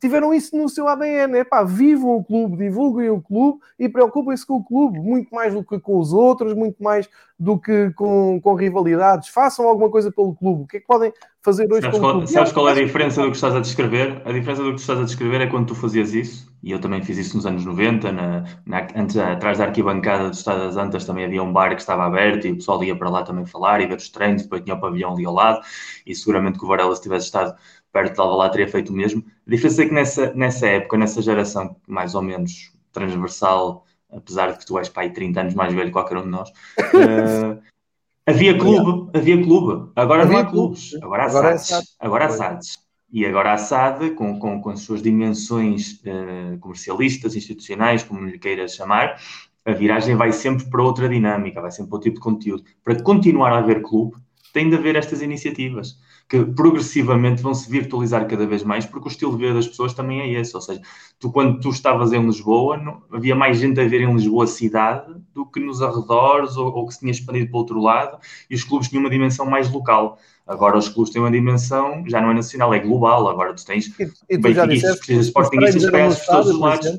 [0.00, 1.38] tiveram isso no seu ADN.
[1.38, 5.54] É pá, vivam o clube, divulguem o clube e preocupem-se com o clube, muito mais
[5.54, 7.08] do que com os outros, muito mais
[7.38, 9.28] do que com, com rivalidades.
[9.28, 10.62] Façam alguma coisa pelo clube.
[10.62, 11.12] O que é que podem
[11.42, 12.26] fazer hoje sabes clube?
[12.30, 14.22] Sabes qual é a diferença do que estás a descrever?
[14.24, 17.02] A diferença do que estás a descrever é quando tu fazias isso, e eu também
[17.02, 21.04] fiz isso nos anos 90, na, na, antes, atrás da arquibancada do Estado das Antas
[21.04, 23.80] também havia um bar que estava aberto e o pessoal ia para lá também falar
[23.80, 25.60] e ver os treinos, depois tinha o pavilhão ali ao lado,
[26.06, 27.54] e seguramente que o Varela, se tivesse estado
[27.94, 29.24] perto de Alvalade teria feito o mesmo.
[29.46, 34.58] A diferença é que nessa, nessa época, nessa geração mais ou menos transversal, apesar de
[34.58, 37.62] que tu és pai 30 anos mais velho que qualquer um de nós, uh,
[38.26, 39.92] havia clube, havia clube.
[39.94, 41.96] Agora havia não há clubes, agora há agora SADs.
[42.00, 42.84] É agora há SADs.
[43.12, 48.40] E agora a SAD, com, com, com as suas dimensões uh, comercialistas, institucionais, como lhe
[48.40, 49.20] queiras chamar,
[49.64, 52.64] a viragem vai sempre para outra dinâmica, vai sempre para outro tipo de conteúdo.
[52.82, 54.16] Para continuar a haver clube,
[54.52, 55.96] tem de haver estas iniciativas
[56.28, 59.92] que progressivamente vão se virtualizar cada vez mais, porque o estilo de vida das pessoas
[59.92, 60.54] também é esse.
[60.54, 60.80] Ou seja,
[61.18, 65.14] tu, quando tu estavas em Lisboa, não, havia mais gente a ver em Lisboa cidade
[65.34, 68.18] do que nos arredores ou, ou, que se tinha expandido para o outro lado,
[68.48, 70.18] e os clubes tinham uma dimensão mais local.
[70.46, 73.28] Agora os clubes têm uma dimensão, já não é nacional, é global.
[73.28, 76.98] Agora tu tens benfiquistas, sportinguistas espécies todos os lados.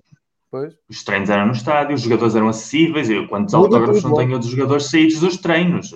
[0.52, 0.74] Pois.
[0.90, 3.10] Os treinos eram no estádio, os jogadores eram acessíveis.
[3.10, 5.94] Eu, quantos autógrafos não tenho dos jogadores saídos dos treinos?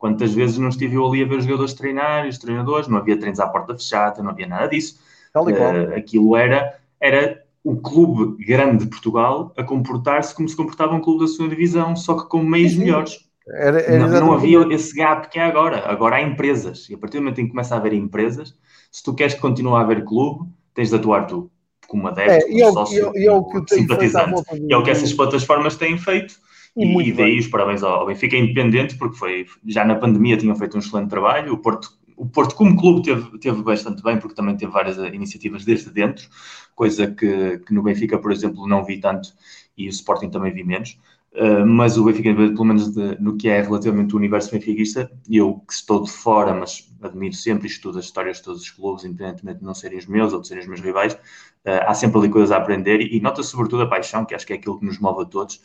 [0.00, 3.18] Quantas vezes não estive eu ali a ver os jogadores treinar, os treinadores, não havia
[3.18, 4.98] treinos à porta fechada, não havia nada disso.
[5.36, 11.02] Uh, aquilo era, era o clube grande de Portugal a comportar-se como se comportava um
[11.02, 13.28] clube da segunda divisão, só que com meios melhores.
[13.46, 15.86] Era, era não, não, havia esse gap que há agora.
[15.86, 16.88] Agora há empresas.
[16.88, 18.54] E a partir do momento em que começa a haver empresas,
[18.90, 21.50] se tu queres que continue a haver clube, tens de atuar tu,
[21.86, 24.42] como adepto, é, como é, sócio, e é, o que simpatizante.
[24.66, 26.36] E é o que essas plataformas têm feito.
[26.76, 27.38] E, e daí bem.
[27.38, 31.52] os parabéns ao Benfica Independente, porque foi, já na pandemia tinham feito um excelente trabalho.
[31.52, 35.64] O Porto, o Porto como clube, teve, teve bastante bem, porque também teve várias iniciativas
[35.64, 36.28] desde dentro,
[36.74, 39.30] coisa que, que no Benfica, por exemplo, não vi tanto
[39.76, 40.98] e o Sporting também vi menos.
[41.32, 45.60] Uh, mas o Benfica, pelo menos de, no que é relativamente o universo benfiquista, eu
[45.60, 49.04] que estou de fora, mas admiro sempre e estudo as histórias de todos os clubes,
[49.04, 52.18] independentemente de não serem os meus ou de serem os meus rivais, uh, há sempre
[52.18, 54.80] ali coisas a aprender e, e nota sobretudo a paixão, que acho que é aquilo
[54.80, 55.60] que nos move a todos.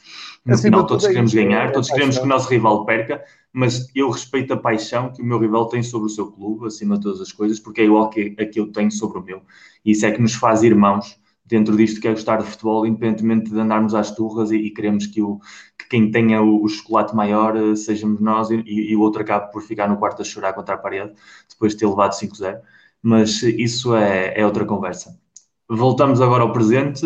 [0.45, 3.89] No assim, final, todos queremos ganhar, é todos queremos que o nosso rival perca, mas
[3.95, 7.01] eu respeito a paixão que o meu rival tem sobre o seu clube, acima de
[7.01, 9.41] todas as coisas, porque é igual que a que eu tenho sobre o meu.
[9.84, 13.51] E isso é que nos faz irmãos dentro disto que é gostar de futebol, independentemente
[13.51, 15.39] de andarmos às turras e, e queremos que, o,
[15.77, 19.51] que quem tenha o, o chocolate maior uh, sejamos nós e, e, o outro acabe
[19.51, 21.13] por ficar no quarto a chorar contra a parede,
[21.49, 22.59] depois de ter levado 5-0.
[23.01, 25.19] Mas isso é, é outra conversa.
[25.69, 27.05] Voltamos agora ao presente.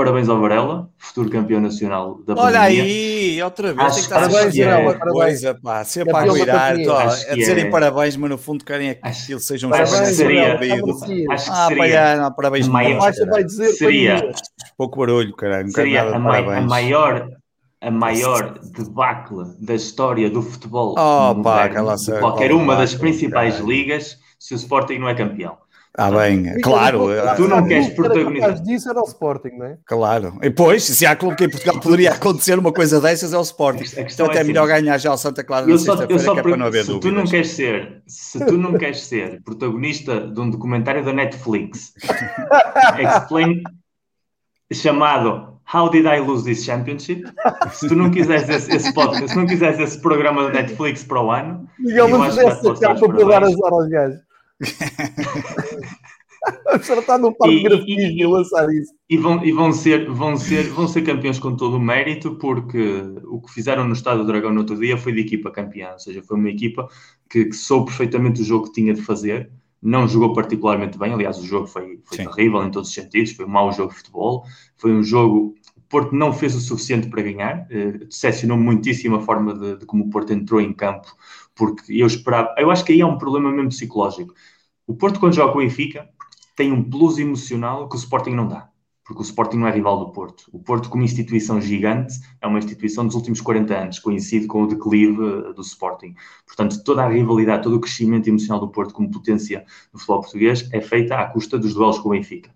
[0.00, 4.30] Parabéns ao Varela, futuro campeão nacional da Olha aí, outra vez, acho, tem que estar
[4.30, 7.70] parabéns, a é, coisa, pá, sempre a cuidar, a dizerem é.
[7.70, 11.26] parabéns, mas no fundo querem é que acho, eles sejam acho que seria, acho que
[11.28, 14.32] ah, seria, não, parabéns, maior, vai dizer seria,
[14.74, 16.18] pouco barulho, caralho, seria a, a,
[16.62, 17.28] maior
[17.78, 23.58] a maior debacle da história do futebol oh, pá, moderno, de qualquer uma das principais
[23.58, 25.58] ligas se o Sporting não é campeão.
[25.96, 27.08] Ah, bem, claro.
[27.36, 28.62] Tu não queres protagonizar.
[28.62, 29.78] disso era o Sporting, não é?
[29.84, 30.38] Claro.
[30.38, 33.42] E depois, se há clube que em Portugal poderia acontecer uma coisa dessas, é o
[33.42, 33.82] Sporting.
[33.82, 36.38] A questão então, é, é melhor ganhar já o Santa Clara eu na sexta-feira, que
[36.38, 37.10] é para não haver se dúvidas.
[37.10, 41.92] Tu não queres ser, se tu não queres ser protagonista de um documentário da Netflix,
[43.18, 43.62] explain,
[44.72, 47.24] chamado How Did I Lose This Championship?
[47.72, 51.20] Se tu não quiseres esse, esse podcast, se não quiseres esse programa da Netflix para
[51.20, 54.29] o ano, Miguel, não fizesse a capa para dar azar aos gajos.
[56.66, 58.94] A senhora está parque e, e, lançar isso.
[59.08, 63.02] E, vão, e vão, ser, vão, ser, vão ser campeões com todo o mérito, porque
[63.26, 65.98] o que fizeram no Estado do Dragão no outro dia foi de equipa campeã, ou
[65.98, 66.88] seja, foi uma equipa
[67.28, 69.50] que, que soube perfeitamente o jogo que tinha de fazer,
[69.82, 73.46] não jogou particularmente bem, aliás, o jogo foi, foi terrível em todos os sentidos, foi
[73.46, 74.44] um mau jogo de futebol,
[74.76, 75.54] foi um jogo.
[75.76, 79.86] O Porto não fez o suficiente para ganhar, eh, decepcionou muitíssimo a forma de, de
[79.86, 81.08] como o Porto entrou em campo,
[81.60, 82.54] porque eu esperava.
[82.58, 84.34] Eu acho que aí é um problema mesmo psicológico.
[84.86, 86.08] O Porto, quando joga com o Benfica,
[86.56, 88.70] tem um plus emocional que o Sporting não dá
[89.10, 90.44] porque o Sporting não é rival do Porto.
[90.52, 94.68] O Porto, como instituição gigante, é uma instituição dos últimos 40 anos, coincide com o
[94.68, 96.14] declive eh, do Sporting.
[96.46, 100.68] Portanto, toda a rivalidade, todo o crescimento emocional do Porto como potência no futebol português
[100.72, 102.50] é feita à custa dos duelos com o Benfica.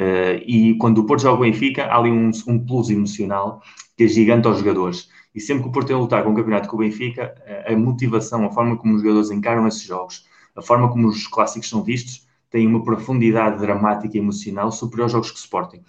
[0.00, 3.62] Uh, e quando o Porto joga com o Benfica, há ali um, um plus emocional
[3.96, 5.08] que é gigante aos jogadores.
[5.34, 7.34] E sempre que o Porto tem a lutar com o campeonato com o Benfica,
[7.66, 11.68] a motivação, a forma como os jogadores encaram esses jogos, a forma como os clássicos
[11.68, 15.82] são vistos, tem uma profundidade dramática e emocional superior aos jogos que Sporting.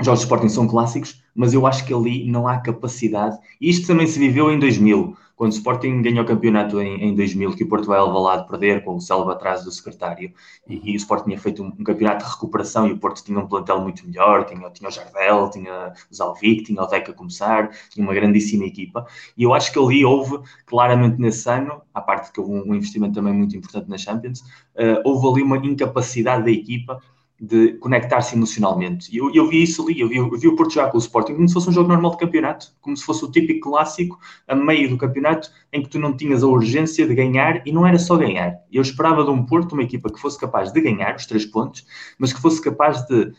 [0.00, 3.38] Os jogos de Sporting são clássicos, mas eu acho que ali não há capacidade.
[3.60, 7.14] E isto também se viveu em 2000, quando o Sporting ganhou o campeonato em, em
[7.14, 10.32] 2000, que o Porto vai ao Valado perder com o Selva atrás do secretário,
[10.68, 13.38] e, e, o Sporting tinha feito um, um, campeonato de recuperação e o Porto tinha
[13.38, 17.14] um plantel muito melhor, tinha, tinha o Jardel, tinha o Zalvic, tinha o Deca a
[17.14, 19.06] começar, tinha uma grandíssima equipa,
[19.36, 22.74] e eu acho que ali houve, claramente nesse ano, à parte que houve um, um
[22.74, 27.00] investimento também muito importante na Champions, uh, houve ali uma incapacidade da equipa
[27.40, 29.12] de conectar-se emocionalmente.
[29.12, 31.00] E eu, eu, vi isso ali, eu vi, eu vi o Porto jogar com o
[31.00, 34.18] Sporting como se fosse um jogo normal de campeonato, como se fosse o típico clássico
[34.46, 37.86] a meio do campeonato em que tu não tinhas a urgência de ganhar e não
[37.86, 38.54] era só ganhar.
[38.70, 41.84] Eu esperava de um Porto uma equipa que fosse capaz de ganhar os três pontos,
[42.18, 43.32] mas que fosse capaz de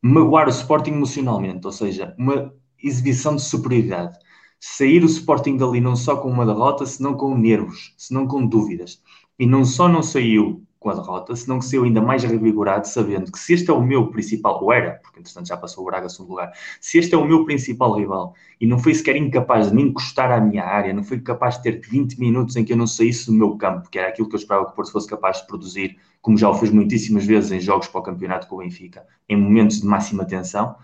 [0.00, 4.18] magoar o Sporting emocionalmente, ou seja, uma exibição de superioridade.
[4.58, 9.02] Sair o Sporting dali não só com uma derrota, senão com nervos, senão com dúvidas.
[9.38, 13.30] E não só não saiu com a derrota, senão que saiu ainda mais revigorado, sabendo
[13.30, 16.06] que se este é o meu principal, ou era, porque entretanto já passou o Braga
[16.06, 19.68] a segundo lugar, se este é o meu principal rival e não foi sequer incapaz
[19.70, 22.72] de me encostar à minha área, não foi capaz de ter 20 minutos em que
[22.72, 24.92] eu não saísse do meu campo, que era aquilo que eu esperava que o Porto
[24.92, 28.46] fosse capaz de produzir, como já o fez muitíssimas vezes em jogos para o campeonato
[28.48, 30.76] com o Benfica, em momentos de máxima tensão,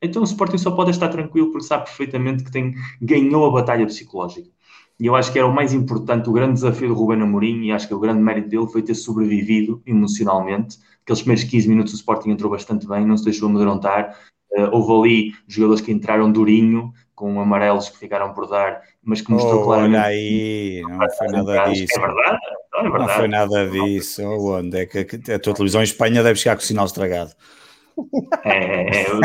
[0.00, 3.86] então o Sporting só pode estar tranquilo porque sabe perfeitamente que tem, ganhou a batalha
[3.86, 4.50] psicológica.
[4.98, 7.72] E eu acho que era o mais importante, o grande desafio do Ruben Amorim, e
[7.72, 10.78] acho que o grande mérito dele foi ter sobrevivido emocionalmente.
[11.02, 14.18] Aqueles primeiros 15 minutos o Sporting entrou bastante bem, não se deixou amedrontar.
[14.52, 19.30] Uh, houve ali jogadores que entraram durinho, com amarelos que ficaram por dar, mas que
[19.30, 19.96] mostrou oh, claramente.
[19.96, 21.92] Olha aí, não foi nada disso.
[21.94, 22.38] É verdade,
[22.72, 23.06] não, é verdade.
[23.06, 24.22] não foi nada disso.
[24.22, 27.32] Onde é que a tua televisão em Espanha deve chegar com o sinal estragado?
[28.44, 29.20] É, é, é, o,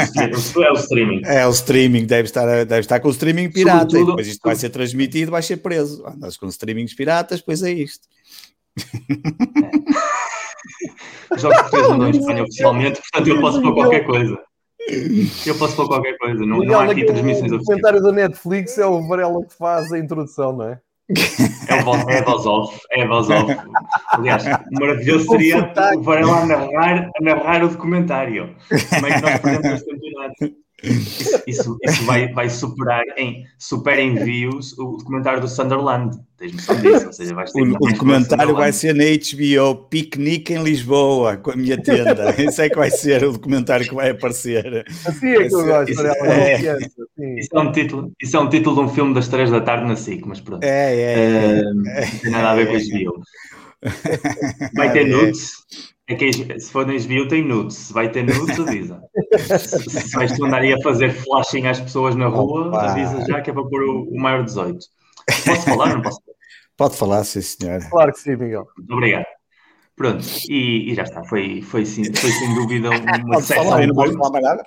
[0.63, 1.22] é, o, streaming.
[1.26, 3.82] É o streaming, deve estar, deve estar com o streaming pirata.
[3.82, 6.05] Sobretudo, depois isto vai ser transmitido, vai ser preso.
[6.07, 8.07] Andas com streamings piratas, pois é isto.
[11.32, 11.38] É.
[11.38, 14.39] Jogos portugueses não em Espanha oficialmente, portanto eu posso pôr qualquer coisa.
[15.45, 17.61] Eu posso pôr qualquer coisa, não, não há aqui transmissões oficiais.
[17.61, 20.80] O comentário da Netflix é o Varela que faz a introdução, não é?
[21.68, 23.57] É, o voz, é off, é off.
[24.12, 28.55] Aliás, maravilhoso seria o Varela a narrar, a narrar o documentário.
[28.89, 30.61] Como é que nós perdemos este campeonato?
[31.45, 36.17] Isso, isso, vai, vai superar em super envios o documentário do Sunderland.
[36.38, 37.07] Tens noção disso?
[37.07, 41.79] Ou seja, o, o documentário vai ser na HBO Piquenique em Lisboa com a minha
[41.79, 42.34] tenda.
[42.41, 44.86] Isso é que vai ser o documentário que vai aparecer.
[45.05, 45.91] Assim é que eu gosto.
[45.91, 46.77] Isso, é, é,
[47.38, 49.88] isso, é um título, isso é um título de um filme das três da tarde
[49.88, 50.63] na SIC, mas pronto.
[50.63, 51.13] É, é.
[51.13, 53.21] é, não tem nada a ver com HBO.
[54.75, 55.51] Vai ter nudes.
[56.12, 57.78] É que se for no desvio tem nudes.
[57.78, 59.01] Se vai ter nudes, avisa.
[59.59, 62.91] se, se vais tu andar a fazer flashing às pessoas na rua, Opa.
[62.91, 64.78] avisa já que é para pôr o, o maior 18.
[65.45, 66.20] Posso falar ou não posso?
[66.76, 67.80] Pode falar, sim, senhor.
[67.89, 68.68] Claro que sim, Miguel.
[68.78, 69.26] Muito obrigado.
[69.95, 71.24] Pronto, e, e já está.
[71.24, 72.89] Foi, foi, sim, foi sem dúvida
[73.24, 73.80] uma decepção.
[73.80, 74.64] Não posso falar mais nada?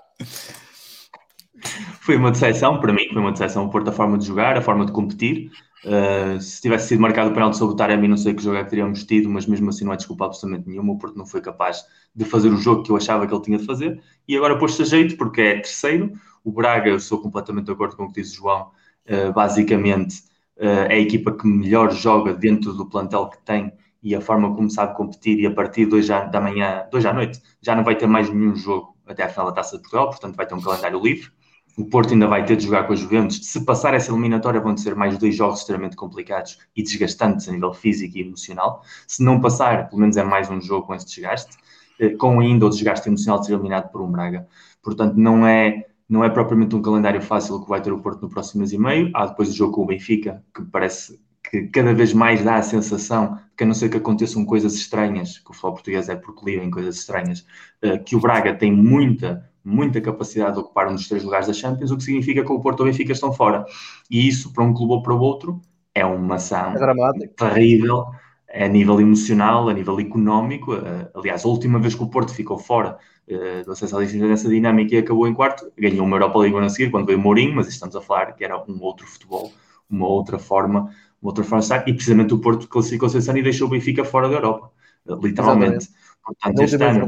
[2.01, 4.62] Foi uma decepção, para mim, foi uma decepção o Porto, a forma de jogar, a
[4.62, 5.51] forma de competir.
[5.85, 8.64] Uh, se tivesse sido marcado o penalti sobre o Taremi, não sei que jogo é
[8.64, 10.97] que teríamos tido, mas mesmo assim não é desculpa absolutamente nenhuma.
[10.99, 13.66] Porto não foi capaz de fazer o jogo que eu achava que ele tinha de
[13.66, 14.03] fazer.
[14.26, 16.12] E agora pôs-se a jeito, porque é terceiro.
[16.43, 18.70] O Braga, eu sou completamente de acordo com o que disse o João,
[19.09, 20.22] uh, basicamente
[20.57, 23.72] uh, é a equipa que melhor joga dentro do plantel que tem
[24.03, 27.12] e a forma como sabe competir e a partir de 2 da manhã, 2 da
[27.12, 30.11] noite, já não vai ter mais nenhum jogo até a final da Taça de Portugal,
[30.11, 31.30] portanto vai ter um calendário livre.
[31.77, 33.41] O Porto ainda vai ter de jogar com a Juventus.
[33.45, 37.72] Se passar essa eliminatória, vão ser mais dois jogos extremamente complicados e desgastantes a nível
[37.72, 38.83] físico e emocional.
[39.09, 41.57] Se não passar, pelo menos é mais um jogo com esse desgaste,
[41.99, 44.47] eh, com ainda o desgaste emocional de ser eliminado por um Braga.
[44.83, 48.29] Portanto, não é, não é propriamente um calendário fácil que vai ter o Porto no
[48.29, 49.11] próximo mês e meio.
[49.12, 52.62] Há depois o jogo com o Benfica, que parece que cada vez mais dá a
[52.62, 56.62] sensação que, a não ser que aconteçam coisas estranhas, que o futebol português é porcolhido
[56.62, 57.45] em coisas estranhas,
[57.83, 61.52] eh, que o Braga tem muita muita capacidade de ocupar um dos três lugares da
[61.52, 63.64] Champions, o que significa que o Porto e o Benfica estão fora.
[64.10, 65.60] E isso, para um clube ou para o outro,
[65.94, 68.06] é uma ação é terrível
[68.52, 70.74] a nível emocional, a nível económico.
[70.74, 72.98] Eh, aliás, a última vez que o Porto ficou fora
[73.28, 76.56] uh, do acesso à licença nessa dinâmica e acabou em quarto, ganhou uma Europa League
[76.56, 79.52] a seguir, quando veio Mourinho, mas estamos a falar que era um outro futebol,
[79.90, 80.90] uma outra forma,
[81.20, 84.04] uma outra forma de estar, e precisamente o Porto classificou-se ano e deixou o Benfica
[84.04, 84.70] fora da Europa,
[85.06, 85.88] uh, literalmente.
[86.24, 87.06] Portanto, este ano,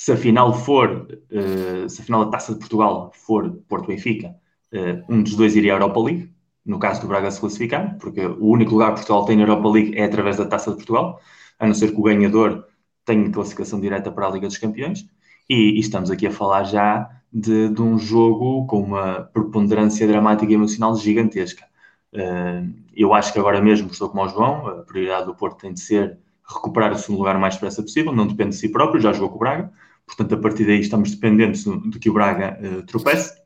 [0.00, 4.34] se a final for, uh, se a final da Taça de Portugal for Porto-Benfica,
[4.72, 6.32] uh, um dos dois iria à Europa League,
[6.64, 9.68] no caso do Braga se classificar, porque o único lugar que Portugal tem na Europa
[9.68, 11.20] League é através da Taça de Portugal,
[11.58, 12.64] a não ser que o ganhador
[13.04, 15.04] tenha classificação direta para a Liga dos Campeões,
[15.46, 20.50] e, e estamos aqui a falar já de, de, um jogo com uma preponderância dramática
[20.50, 21.66] e emocional gigantesca.
[22.14, 25.74] Uh, eu acho que agora mesmo estou como o João, a prioridade do Porto tem
[25.74, 28.98] de ser recuperar o segundo lugar o mais depressa possível, não depende de si próprio,
[28.98, 29.70] já jogou com o Braga,
[30.10, 33.40] Portanto, a partir daí estamos dependentes de que o Braga uh, tropece.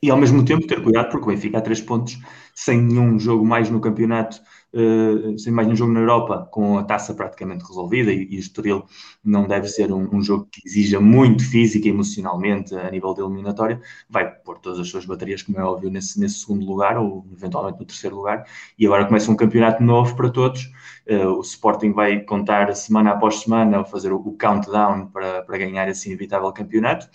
[0.00, 2.16] E ao mesmo tempo ter cuidado porque o Benfica há três pontos
[2.54, 4.40] sem nenhum jogo mais no campeonato,
[4.72, 8.40] uh, sem mais nenhum jogo na Europa, com a taça praticamente resolvida e, e o
[8.40, 8.84] Estoril
[9.24, 13.20] não deve ser um, um, jogo que exija muito física e emocionalmente a nível de
[13.20, 17.26] eliminatória, vai pôr todas as suas baterias, como é óbvio, nesse, nesse segundo lugar ou
[17.32, 18.44] eventualmente no terceiro lugar
[18.78, 20.70] e agora começa um campeonato novo para todos.
[21.08, 25.88] Uh, o Sporting vai contar semana após semana, fazer o, o countdown para, para ganhar
[25.88, 27.08] esse inevitável campeonato,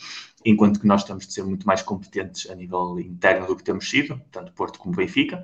[0.46, 3.90] enquanto que nós temos de ser muito mais competentes a nível interno do que temos
[3.90, 5.44] sido, tanto Porto como Benfica,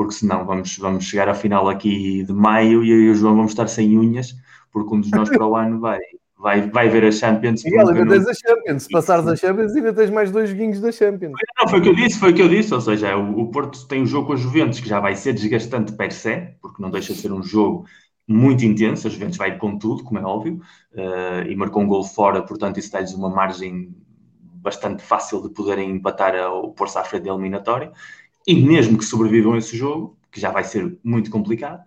[0.00, 3.36] porque senão vamos, vamos chegar à final aqui de maio e eu e o João
[3.36, 4.34] vamos estar sem unhas,
[4.72, 5.98] porque um dos nós para o ano vai,
[6.38, 7.62] vai, vai ver a Champions.
[7.62, 8.84] Miguel, ainda tens a Champions.
[8.84, 11.34] Se passares a Champions, ainda tens mais dois joguinhos da Champions.
[11.60, 12.72] Não, foi o que eu disse, foi o que eu disse.
[12.72, 15.34] Ou seja, o, o Porto tem um jogo com a Juventus que já vai ser
[15.34, 17.84] desgastante per se, porque não deixa de ser um jogo
[18.26, 19.06] muito intenso.
[19.06, 20.62] A Juventus vai com tudo, como é óbvio,
[20.94, 23.94] uh, e marcou um gol fora, portanto, isso dá-lhes uma margem
[24.62, 27.92] bastante fácil de poderem empatar ou pôr-se à frente da eliminatória.
[28.46, 31.82] E mesmo que sobrevivam a esse jogo, que já vai ser muito complicado,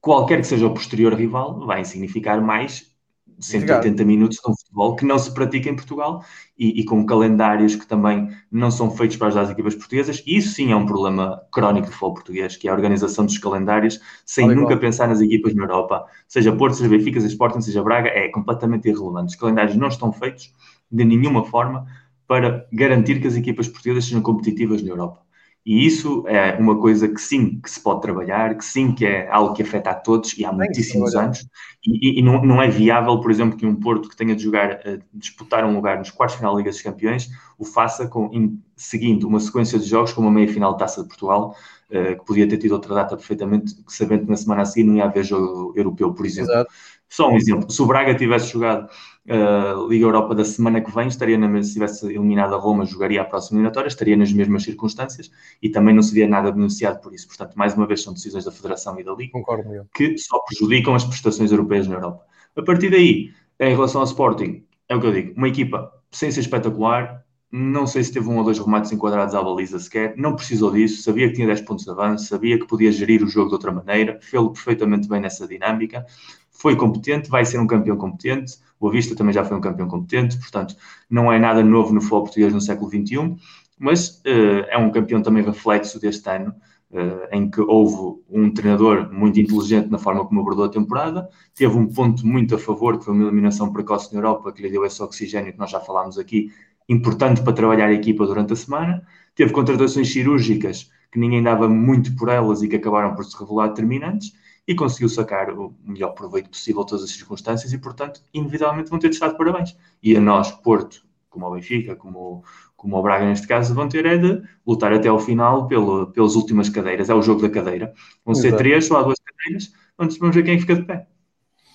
[0.00, 2.92] qualquer que seja o posterior rival, vai significar mais
[3.38, 6.24] 180 minutos de um futebol que não se pratica em Portugal
[6.58, 10.22] e, e, com calendários que também não são feitos para ajudar as equipas portuguesas.
[10.26, 13.38] E isso sim é um problema crónico do futebol português, que é a organização dos
[13.38, 16.04] calendários sem nunca pensar nas equipas na Europa.
[16.28, 19.30] Seja Porto, seja Benfica, seja Sporting, seja Braga, é completamente irrelevante.
[19.30, 20.52] Os calendários não estão feitos
[20.90, 21.86] de nenhuma forma
[22.26, 25.21] para garantir que as equipas portuguesas sejam competitivas na Europa.
[25.64, 29.28] E isso é uma coisa que sim, que se pode trabalhar, que sim, que é
[29.30, 31.46] algo que afeta a todos e há muitíssimos anos.
[31.86, 34.80] E, e não, não, é viável, por exemplo, que um Porto que tenha de jogar,
[34.84, 38.60] uh, disputar um lugar nos quartos final da Liga dos Campeões, o faça com, in,
[38.76, 41.54] seguindo uma sequência de jogos como a meia-final da Taça de Portugal,
[41.90, 44.96] uh, que podia ter tido outra data perfeitamente, sabendo que na semana a seguir não
[44.96, 46.50] ia haver jogo europeu, por exemplo.
[46.50, 46.72] Exato.
[47.12, 48.88] Só um exemplo, se o Braga tivesse jogado
[49.28, 53.20] uh, Liga Europa da semana que vem, estaria na, se tivesse eliminado a Roma, jogaria
[53.20, 57.28] a próxima eliminatória, estaria nas mesmas circunstâncias e também não seria nada beneficiado por isso.
[57.28, 60.94] Portanto, mais uma vez, são decisões da Federação e da Liga Concordo, que só prejudicam
[60.94, 62.24] as prestações europeias na Europa.
[62.56, 66.30] A partir daí, em relação ao Sporting, é o que eu digo, uma equipa sem
[66.30, 70.34] ser espetacular, não sei se teve um ou dois remates enquadrados à baliza sequer, não
[70.34, 73.48] precisou disso, sabia que tinha 10 pontos de avanço, sabia que podia gerir o jogo
[73.48, 76.06] de outra maneira, fez-lo perfeitamente bem nessa dinâmica,
[76.52, 80.36] foi competente, vai ser um campeão competente, o Avista também já foi um campeão competente,
[80.38, 80.76] portanto,
[81.08, 83.36] não é nada novo no futebol português no século XXI,
[83.78, 86.54] mas uh, é um campeão também reflexo deste ano,
[86.90, 91.76] uh, em que houve um treinador muito inteligente na forma como abordou a temporada, teve
[91.76, 94.84] um ponto muito a favor, que foi uma eliminação precoce na Europa, que lhe deu
[94.84, 96.52] esse oxigênio que nós já falámos aqui,
[96.88, 99.02] importante para trabalhar a equipa durante a semana.
[99.34, 103.68] Teve contratações cirúrgicas que ninguém dava muito por elas e que acabaram por se revelar
[103.68, 104.32] determinantes
[104.66, 108.98] e conseguiu sacar o melhor proveito possível de todas as circunstâncias e, portanto, inevitavelmente vão
[108.98, 109.76] ter de estar de parabéns.
[110.02, 112.44] E a nós, Porto, como o Benfica, como,
[112.76, 116.36] como o Braga neste caso, vão ter é de lutar até ao final pelo, pelas
[116.36, 117.10] últimas cadeiras.
[117.10, 117.92] É o jogo da cadeira.
[118.24, 118.50] Vão Exato.
[118.50, 119.72] ser três, só há duas cadeiras.
[119.98, 121.06] Vamos, vamos ver quem fica de pé.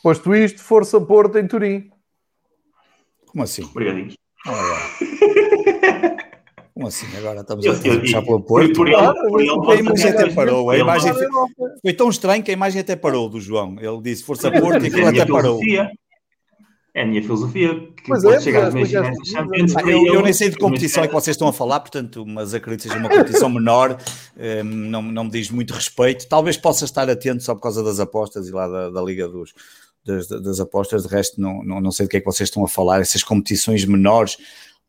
[0.01, 1.91] Posto isto, Força Porto em Turim.
[3.25, 3.63] Como assim?
[3.63, 4.15] Obrigadinhos.
[6.77, 7.07] Como assim?
[7.17, 8.71] Agora estamos a puxar pelo Porto.
[8.73, 10.69] Por, por, a imagem até parou.
[10.69, 11.11] A imagem
[11.81, 13.77] foi tão estranho que a imagem até parou do João.
[13.79, 15.59] Ele disse Força Porto e aquilo até parou.
[16.93, 17.73] É a minha filosofia.
[17.73, 19.73] Que pois pode é, chegar às meias Champions.
[19.87, 22.83] Eu, eu, nem sei de competição é que vocês estão a falar, portanto, mas acredito
[22.83, 23.97] que seja uma competição menor,
[24.37, 26.27] um, ehm, não, não me diz muito respeito.
[26.27, 29.51] Talvez possa estar atento só por causa das apostas e lá da, da Liga dos,
[30.05, 32.63] das, das, apostas, de resto não, não, não sei do que é que vocês estão
[32.63, 34.37] a falar, essas competições menores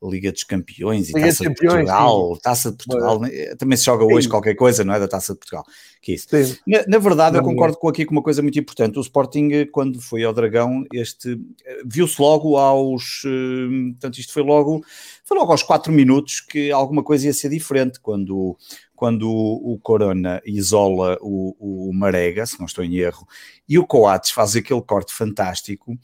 [0.03, 2.41] Liga dos Campeões e Liga Taça de, Portugal, sim.
[2.41, 3.31] Taça de Portugal, né?
[3.57, 4.31] também se joga hoje sim.
[4.31, 5.01] qualquer coisa, não é?
[5.01, 5.65] Da Taça de Portugal.
[6.01, 6.29] Que isso.
[6.65, 8.99] Na, na, verdade, não, eu concordo com aqui com uma coisa muito importante.
[8.99, 13.23] O Sporting, eh, quando foi ao Dragão, este eh, viu-se logo aos.
[13.27, 14.85] Eh, portanto, isto foi logo,
[15.25, 17.99] foi logo aos 4 minutos que alguma coisa ia ser diferente.
[17.99, 18.57] Quando,
[18.95, 23.27] quando o, o Corona isola o, o Marega, se não estou em erro,
[23.69, 25.99] e o Coates faz aquele corte fantástico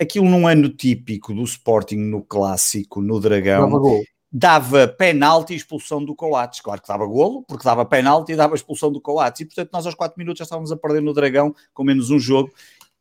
[0.00, 6.14] aquilo num ano típico do Sporting no clássico, no Dragão, dava penalti e expulsão do
[6.14, 6.60] Coates.
[6.60, 9.42] Claro que dava golo, porque dava penalti e dava expulsão do Coates.
[9.42, 12.18] E portanto, nós aos 4 minutos já estávamos a perder no Dragão com menos um
[12.18, 12.50] jogo.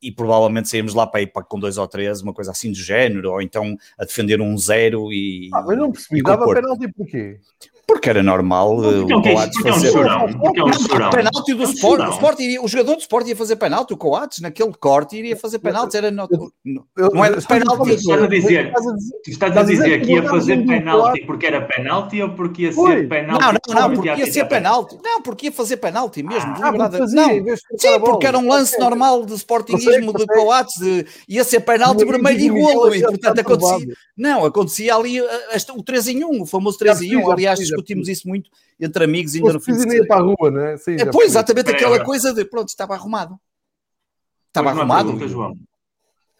[0.01, 2.77] E provavelmente saímos lá para ir para, com dois ou três, uma coisa assim do
[2.77, 5.49] género, ou então a defender um zero e.
[5.53, 7.37] Ah, mas não percebi, dava penalti porquê?
[7.89, 9.91] Porque era normal porque o Coates é fazer.
[10.37, 11.09] Porque é um chorão.
[11.09, 12.01] Penalti do Sport.
[12.01, 15.35] O, Sport iria, o jogador do Sport ia fazer penalti, o Coates, naquele corte, iria
[15.35, 15.97] fazer penalti.
[15.97, 16.27] Era no,
[16.63, 17.93] não, não era penalti.
[17.93, 18.73] Estás a dizer,
[19.27, 23.43] estás a dizer que ia fazer penalti porque era penalti ou porque ia ser penalti?
[23.43, 24.99] Não, não, não, porque ia ser penalti.
[25.03, 26.53] Não, porque ia fazer penalti mesmo.
[26.61, 26.91] Ah, não,
[27.75, 30.75] sim, porque era um lance normal de Sportingismo de Coates,
[31.27, 32.93] ia ser penalti vermelho e golo.
[32.93, 33.95] E portanto acontecia.
[34.15, 37.31] Não, acontecia ali o 3 em 1, o famoso 3 em 1.
[37.31, 38.49] Aliás, discutimos isso muito
[38.79, 40.07] entre amigos ainda no fim de semana.
[40.07, 40.77] para a rua, não é?
[40.77, 43.39] Sim, é pois, exatamente aquela coisa de pronto, estava arrumado.
[44.47, 45.09] Estava arrumado.
[45.09, 45.57] Pergunta, João.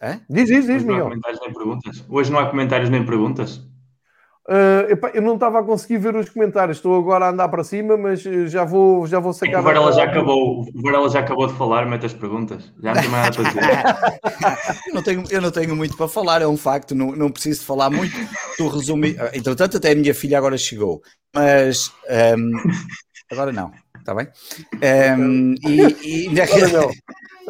[0.00, 0.20] É?
[0.28, 1.10] Diz, diz, diz, Miguel.
[2.08, 3.60] Hoje não há comentários nem perguntas.
[4.48, 7.62] Uh, epá, eu não estava a conseguir ver os comentários, estou agora a andar para
[7.62, 9.56] cima, mas eh, já vou, já vou sacar.
[9.56, 12.72] É o Varela já acabou, o Varela já acabou de falar, mete as perguntas.
[12.82, 14.80] Já não tem mais nada para dizer.
[14.88, 17.64] eu, não tenho, eu não tenho muito para falar, é um facto, não, não preciso
[17.64, 18.16] falar muito.
[18.56, 19.14] Tu resumi.
[19.32, 21.02] Entretanto, até a minha filha agora chegou,
[21.34, 21.92] mas
[22.36, 22.52] um,
[23.30, 24.26] agora não, está bem?
[25.18, 26.40] Um, e, e...
[26.40, 26.90] Agora não.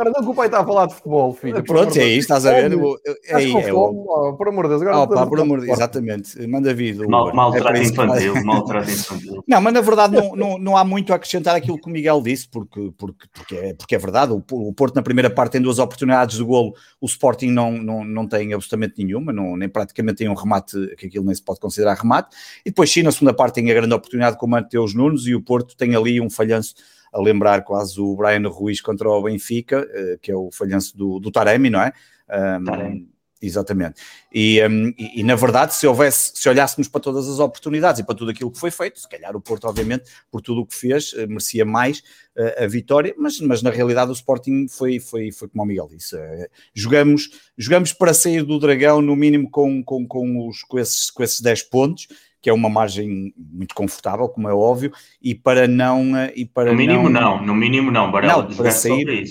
[0.01, 1.63] Agora não que o pai está a falar de futebol, filho.
[1.63, 2.73] Pronto, é isso, estás a ver?
[2.73, 4.83] É, é, é, por amor de Deus.
[4.83, 6.47] Agora pá, por amor de exatamente.
[6.47, 6.97] Manda vir.
[7.07, 9.45] Mal, maltrato é infantil, maltrato infantil.
[9.47, 12.23] Não, mas na verdade não, não, não há muito a acrescentar aquilo que o Miguel
[12.23, 14.33] disse, porque, porque, porque, é, porque é verdade.
[14.33, 18.03] O, o Porto na primeira parte tem duas oportunidades de golo, o Sporting não, não,
[18.03, 21.61] não tem absolutamente nenhuma, não, nem praticamente tem um remate, que aquilo nem se pode
[21.61, 22.35] considerar remate.
[22.65, 25.35] E depois sim, na segunda parte tem a grande oportunidade com o Mateus Nunes e
[25.35, 26.75] o Porto tem ali um falhanço
[27.13, 31.19] a lembrar quase o Brian Ruiz contra o Benfica, uh, que é o falhanço do,
[31.19, 31.93] do Taremi, não é?
[32.29, 33.20] Um, Taremi.
[33.43, 34.03] Exatamente.
[34.33, 38.05] E, um, e, e, na verdade, se houvesse, se olhássemos para todas as oportunidades e
[38.05, 40.75] para tudo aquilo que foi feito, se calhar o Porto, obviamente, por tudo o que
[40.75, 42.01] fez, uh, merecia mais
[42.37, 45.89] uh, a vitória, mas, mas na realidade o Sporting foi, foi, foi como o Miguel
[45.91, 46.17] disse.
[46.17, 51.11] Uh, jogamos, jogamos para sair do Dragão, no mínimo, com, com, com, os, com, esses,
[51.11, 52.09] com esses 10 pontos
[52.43, 56.17] que é uma margem muito confortável, como é óbvio, e para não.
[56.17, 59.31] Eh, e para no mínimo não, não no mínimo não, Barão, não, para sair.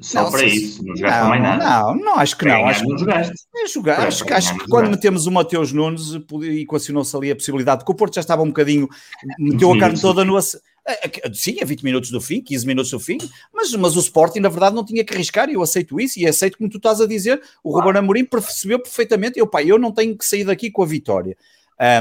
[0.00, 0.48] Só para isso.
[0.48, 0.56] Não, para se...
[0.56, 1.64] isso, não jogaste não, mais nada.
[1.64, 2.66] Não, não, acho que não.
[2.66, 3.34] Acho que não jogaste.
[3.56, 6.14] É jogar, acho, que, acho que quando metemos o Mateus Nunes,
[6.60, 8.88] equacionou-se ali a possibilidade, porque o Porto já estava um bocadinho,
[9.38, 10.40] meteu a carne toda no.
[10.40, 13.18] Sim, a 20 minutos do fim, 15 minutos do fim,
[13.52, 16.26] mas, mas o Sporting, na verdade, não tinha que arriscar e eu aceito isso e
[16.26, 17.40] aceito como tu estás a dizer.
[17.62, 19.38] O Ruben Amorim percebeu perfeitamente.
[19.38, 21.36] Eu, pá, eu não tenho que sair daqui com a vitória.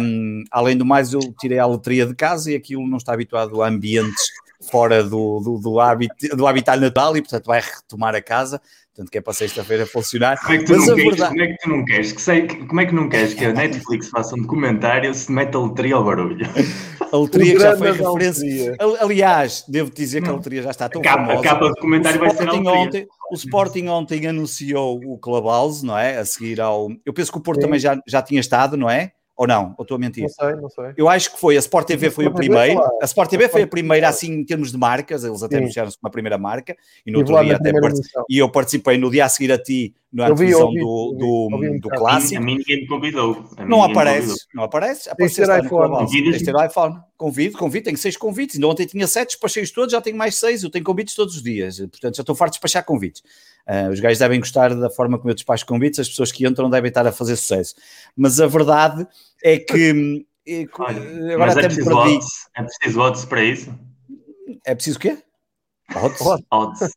[0.01, 3.61] Um, além do mais, eu tirei a loteria de casa e aquilo não está habituado
[3.61, 4.23] a ambientes
[4.61, 8.61] fora do, do, do, habit, do habitat natal e, portanto, vai retomar a casa.
[8.89, 10.37] Portanto, que é para sexta-feira funcionar.
[10.41, 11.29] Como é que tu, não, queres, verdade...
[11.29, 12.11] como é que tu não queres?
[12.11, 15.55] Que sei, como é que não queres que a Netflix faça um documentário se mete
[15.55, 16.45] a loteria ao barulho?
[17.11, 18.75] A loteria que já foi referência.
[18.99, 21.39] Aliás, devo dizer que a loteria já está tão a capa, famosa.
[21.39, 22.53] A capa do documentário vai ser a.
[22.53, 26.17] Ontem, o Sporting ontem anunciou o Clubhouse, não é?
[26.17, 26.89] A seguir ao...
[27.05, 27.67] Eu penso que o Porto Sim.
[27.67, 29.13] também já, já tinha estado, não é?
[29.39, 29.73] Ou não?
[29.77, 30.23] Ou estou a mentir?
[30.23, 30.93] Não sei, não sei.
[30.97, 31.55] Eu acho que foi.
[31.55, 32.81] A Sport TV foi o primeiro.
[33.01, 35.23] A Sport TV foi a primeira, assim, em termos de marcas.
[35.23, 36.75] Eles até anunciaram-se como a primeira marca.
[37.05, 37.71] E no outro dia até
[38.29, 42.35] E eu participei no dia a seguir a ti, na televisão do, do, do clássico.
[42.35, 43.45] A mim ninguém me convidou.
[43.65, 45.09] Não aparece, não aparece.
[45.09, 46.05] Aparece ter iPhone.
[46.43, 46.99] Ter iPhone.
[47.15, 47.85] Convido, convido.
[47.85, 48.57] Tenho seis convites.
[48.57, 50.63] Ainda ontem tinha sete, despachei-os todos, já tenho mais seis.
[50.63, 51.79] Eu tenho convites todos os dias.
[51.79, 53.23] Portanto, já estou farto de despachar convites.
[53.69, 56.71] Uh, os gajos devem gostar da forma como eu despacho convites, as pessoas que entram
[56.71, 57.75] devem estar a fazer sucesso.
[58.17, 59.07] Mas a verdade
[59.43, 60.25] é que.
[60.47, 62.25] É, Olha, agora mas é preciso, votos,
[62.55, 63.79] é preciso votos para isso?
[64.65, 65.17] É preciso o quê?
[65.95, 66.21] Odds?
[66.51, 66.95] Odds.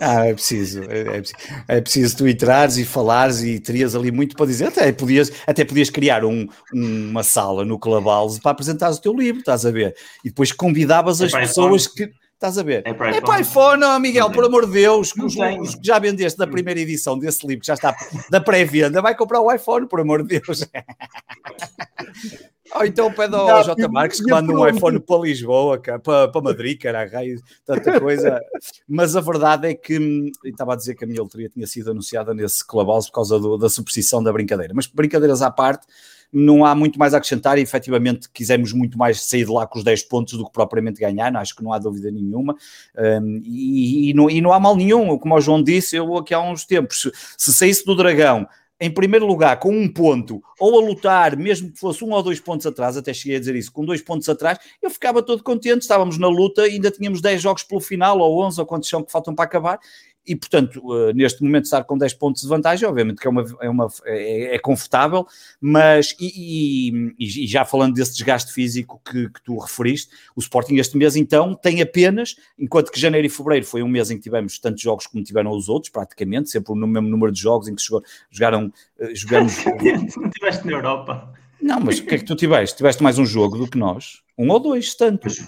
[0.00, 1.36] ah, é preciso, é, é, preciso.
[1.68, 4.68] É preciso tu entrares e falares e terias ali muito para dizer.
[4.68, 9.40] Até podias, até podias criar um, uma sala no Clubhouse para apresentares o teu livro,
[9.40, 9.94] estás a ver?
[10.24, 12.82] E depois convidavas é as pessoas que Estás a ver?
[12.84, 15.10] É para iPhone, é para iPhone oh, Miguel, por amor de Deus.
[15.16, 17.96] Os, os, que já vendeste da primeira edição desse livro, que já está
[18.30, 20.68] da pré-venda, vai comprar o iPhone, por amor de Deus.
[22.74, 23.88] Ou então pede ao J.
[23.88, 28.38] Marques que manda um iPhone para Lisboa, para, para Madrid, cara, raio, tanta coisa.
[28.86, 31.90] Mas a verdade é que hum, estava a dizer que a minha loteria tinha sido
[31.90, 34.74] anunciada nesse Clubhouse por causa do, da superstição da brincadeira.
[34.74, 35.86] Mas brincadeiras à parte,
[36.32, 39.78] não há muito mais a acrescentar e efetivamente quisemos muito mais sair de lá com
[39.78, 42.56] os 10 pontos do que propriamente ganhar, não, acho que não há dúvida nenhuma.
[42.96, 46.34] Um, e, e, não, e não há mal nenhum, como o João disse, eu aqui
[46.34, 48.46] há uns tempos, se, se saísse do Dragão
[48.78, 52.40] em primeiro lugar com um ponto ou a lutar, mesmo que fosse um ou dois
[52.40, 55.82] pontos atrás, até cheguei a dizer isso, com dois pontos atrás, eu ficava todo contente,
[55.82, 59.10] estávamos na luta, ainda tínhamos 10 jogos pelo final, ou 11, ou quantos são que
[59.10, 59.80] faltam para acabar,
[60.26, 63.44] e, portanto, uh, neste momento estar com 10 pontos de vantagem, obviamente que é, uma,
[63.60, 65.26] é, uma, é, é confortável,
[65.60, 70.76] mas, e, e, e, já falando desse desgaste físico que, que, tu referiste, o Sporting
[70.76, 74.22] este mês, então, tem apenas, enquanto que janeiro e fevereiro foi um mês em que
[74.22, 77.74] tivemos tantos jogos como tiveram os outros, praticamente, sempre no mesmo número de jogos em
[77.74, 79.54] que chegou, jogaram, uh, jogamos...
[80.16, 81.32] Não estiveste na Europa.
[81.60, 82.76] Não, mas o que é que tu tiveste?
[82.76, 84.22] Tiveste mais um jogo do que nós?
[84.36, 85.26] Um ou dois, tanto.
[85.26, 85.38] Os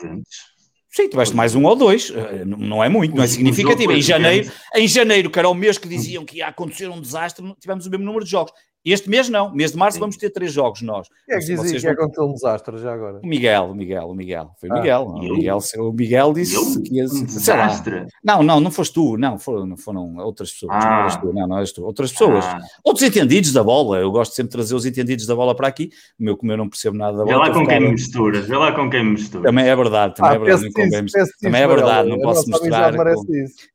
[0.99, 3.93] Sim, tiveste mais um ou dois, eh, não é muito, não é significativo.
[3.93, 7.55] Em janeiro, em janeiro, que era o mês que diziam que ia acontecer um desastre,
[7.61, 8.53] tivemos o mesmo número de jogos.
[8.93, 10.01] Este mês não, mês de março Sim.
[10.01, 11.09] vamos ter três jogos nós.
[11.27, 13.21] Quem é que dizia que ia acontecer um desastre já agora?
[13.23, 14.51] O Miguel, o Miguel, o Miguel.
[14.61, 15.03] Foi o ah, Miguel.
[15.03, 16.83] O Miguel, o Miguel disse eu?
[16.83, 17.05] que ia...
[17.05, 18.07] Um desastre?
[18.23, 20.73] Não, não, não foste tu, não, foram, foram outras pessoas.
[20.75, 20.89] Ah.
[20.89, 21.85] Não eras tu, não, não eras tu.
[21.85, 22.45] Outras pessoas.
[22.45, 22.61] Ah.
[22.85, 23.99] Outros entendidos da bola.
[23.99, 25.91] Eu gosto sempre de trazer os entendidos da bola para aqui.
[26.19, 27.45] Meu, como eu não percebo nada da bola.
[27.45, 29.45] Vê lá com quem me misturas, vê lá com quem me misturas.
[29.45, 30.67] Também é verdade, também ah, é verdade.
[31.07, 32.95] Isso, também é verdade, não posso misturar.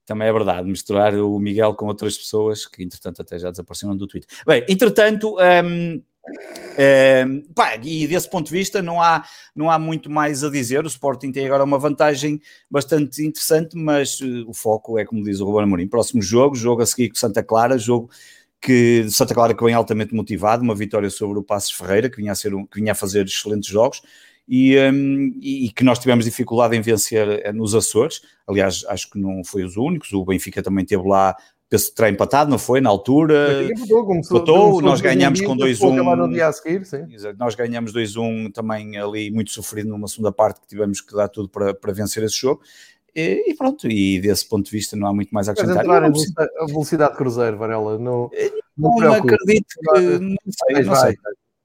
[0.06, 4.06] Também é verdade, misturar o Miguel com outras pessoas que, entretanto, até já desapareceram do
[4.06, 4.30] Twitter.
[4.45, 9.24] Bem, entretanto, um, um, pá, e desse ponto de vista não há,
[9.56, 10.84] não há muito mais a dizer.
[10.84, 15.39] O Sporting tem agora uma vantagem bastante interessante, mas uh, o foco é, como diz
[15.39, 18.10] o Ruben Amorim, próximo jogo, jogo a seguir com Santa Clara, jogo
[18.64, 22.32] que Santa Clara que vem altamente motivado, uma vitória sobre o Passos Ferreira, que vinha
[22.32, 24.01] a, ser um, que vinha a fazer excelentes jogos,
[24.48, 28.22] e, um, e, que nós tivemos dificuldade em vencer eh, nos Açores.
[28.48, 30.12] Aliás, acho que não foi os únicos.
[30.12, 31.36] O Benfica também teve lá,
[31.70, 32.82] penso que terá empatado, não foi?
[32.82, 37.36] Na altura, empatou, nós ganhamos com 2-1.
[37.38, 41.48] Nós ganhamos 2-1 também ali, muito sofrido numa segunda parte, que tivemos que dar tudo
[41.48, 42.62] para, para vencer esse jogo.
[43.16, 45.86] E, e, pronto, e desse ponto de vista não há muito mais a acrescentar.
[45.86, 48.30] Mas entrar a velocidade de cruzeiro, Varela, não,
[48.78, 51.18] não, não acredito que, não sei, não sei.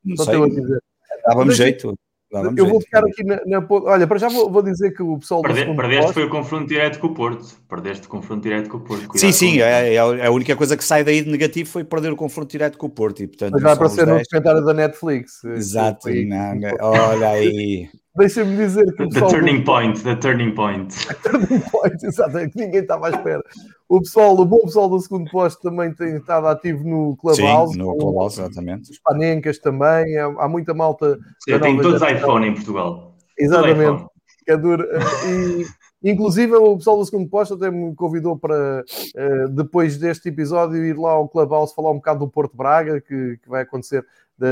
[0.04, 0.78] Não sei.
[1.26, 1.98] Dava-me jeito
[2.30, 5.40] eu vou ficar aqui na, na, Olha, para já vou, vou, dizer que o pessoal.
[5.40, 6.14] Perde, perdeste posto...
[6.14, 7.56] foi o confronto direto com o Porto.
[7.68, 9.08] Perdeste o confronto direto com o Porto.
[9.08, 9.60] Cuidado sim, sim.
[9.60, 12.76] É, é, a única coisa que sai daí de negativo foi perder o confronto direto
[12.76, 13.22] com o Porto.
[13.22, 15.42] E, portanto, Mas vai aparecer no documentário da Netflix.
[15.44, 16.08] Exato.
[16.08, 17.88] Não, olha aí.
[18.18, 19.30] Deixa-me dizer que o pessoal.
[19.30, 20.94] The turning point, the turning point.
[21.22, 23.42] turning point, exato, é que ninguém estava à espera.
[23.88, 27.72] O pessoal, o bom pessoal do segundo posto também tem estado ativo no Clubhouse.
[27.72, 28.90] Sim, no Clubhouse, exatamente.
[28.90, 31.18] Os Panencas também, há, há muita malta.
[31.38, 33.14] Sim, tem todos iPhone em Portugal.
[33.38, 34.04] Exatamente.
[34.48, 34.84] É duro.
[35.26, 35.64] E,
[36.02, 38.84] inclusive, o pessoal do segundo posto até me convidou para,
[39.16, 43.38] eh, depois deste episódio, ir lá ao Clubhouse falar um bocado do Porto Braga, que,
[43.46, 44.04] vai acontecer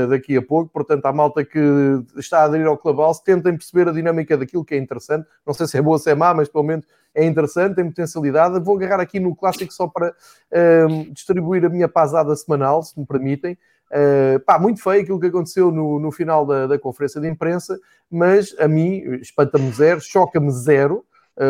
[0.09, 0.71] daqui a pouco.
[0.71, 1.59] Portanto, a malta que
[2.17, 5.25] está a aderir ao Clubhouse, tentem perceber a dinâmica daquilo que é interessante.
[5.45, 6.85] Não sei se é boa ou se é má, mas pelo menos
[7.15, 8.59] é interessante, tem potencialidade.
[8.59, 13.05] Vou agarrar aqui no clássico só para uh, distribuir a minha pasada semanal, se me
[13.05, 13.57] permitem.
[13.89, 17.79] Uh, pá, muito feio aquilo que aconteceu no, no final da, da conferência de imprensa,
[18.11, 21.05] mas a mim espanta-me zero, choca-me zero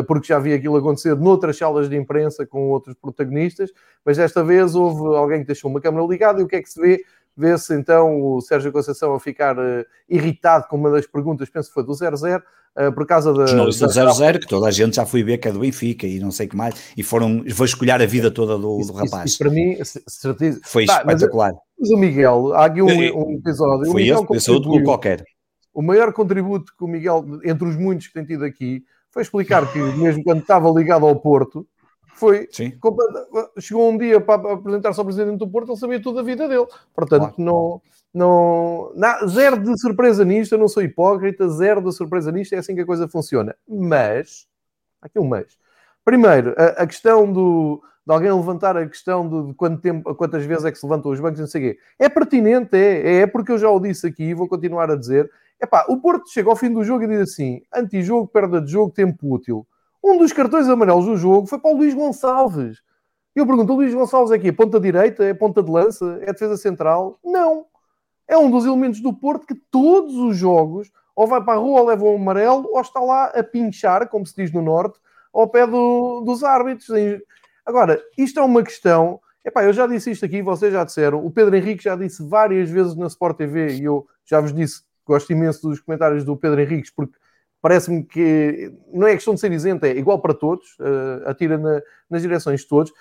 [0.07, 3.71] porque já vi aquilo acontecer noutras salas de imprensa com outros protagonistas,
[4.03, 6.69] mas desta vez houve alguém que deixou uma câmera ligada e o que é que
[6.69, 7.03] se vê?
[7.37, 11.73] Vê-se então o Sérgio Conceição a ficar uh, irritado com uma das perguntas, penso que
[11.75, 12.43] foi do 00, uh,
[12.75, 13.45] eh, por causa da.
[13.45, 14.11] Jornalista da...
[14.11, 16.47] 00, que toda a gente já foi ver que é do Benfica e não sei
[16.47, 19.25] o que mais, e foram vasculhar a vida toda do, isso, do rapaz.
[19.25, 19.77] Isso, isso para mim,
[20.07, 20.59] certeza.
[20.63, 21.53] Foi tá, espetacular.
[21.53, 23.91] Mas, mas, o Miguel, há aqui um, um episódio.
[23.91, 25.23] Foi esse, esse outro qualquer.
[25.71, 28.83] O maior contributo que o Miguel, entre os muitos que tem tido aqui,
[29.17, 31.65] foi explicar que, mesmo quando estava ligado ao Porto,
[32.13, 32.47] foi
[33.59, 36.67] chegou um dia para apresentar-se ao presidente do Porto, ele sabia tudo da vida dele.
[36.93, 37.35] Portanto, claro.
[37.39, 37.81] não,
[38.13, 42.59] não, não, zero de surpresa nisto, eu não sou hipócrita, zero de surpresa nisto, é
[42.59, 43.55] assim que a coisa funciona.
[43.67, 44.47] Mas,
[45.01, 45.57] aqui um mês.
[46.05, 50.45] Primeiro, a, a questão do, de alguém levantar a questão de, de quanto tempo, quantas
[50.45, 51.79] vezes é que se levantam os bancos, não sei o quê.
[51.97, 55.27] É pertinente, é, é porque eu já o disse aqui e vou continuar a dizer.
[55.61, 58.91] Epá, o Porto chega ao fim do jogo e diz assim: anti-jogo, perda de jogo,
[58.91, 59.65] tempo útil.
[60.03, 62.77] Um dos cartões amarelos do jogo foi para o Luís Gonçalves.
[63.35, 66.31] E eu pergunto, o Luís Gonçalves é aqui, ponta direita, é ponta de lança, é
[66.31, 67.19] defesa central?
[67.23, 67.65] Não.
[68.27, 71.81] É um dos elementos do Porto que todos os jogos ou vai para a rua,
[71.81, 74.99] leva um amarelo, ou está lá a pinchar, como se diz no Norte,
[75.33, 76.87] ao pé do, dos árbitros.
[77.65, 79.19] Agora, isto é uma questão.
[79.43, 81.25] Epá, eu já disse isto aqui, vocês já disseram.
[81.25, 84.83] O Pedro Henrique já disse várias vezes na Sport TV e eu já vos disse
[85.07, 87.17] gosto imenso dos comentários do Pedro Henriques, porque
[87.61, 91.81] parece-me que não é questão de ser isento, é igual para todos, uh, atira na,
[92.09, 92.93] nas direções de todos.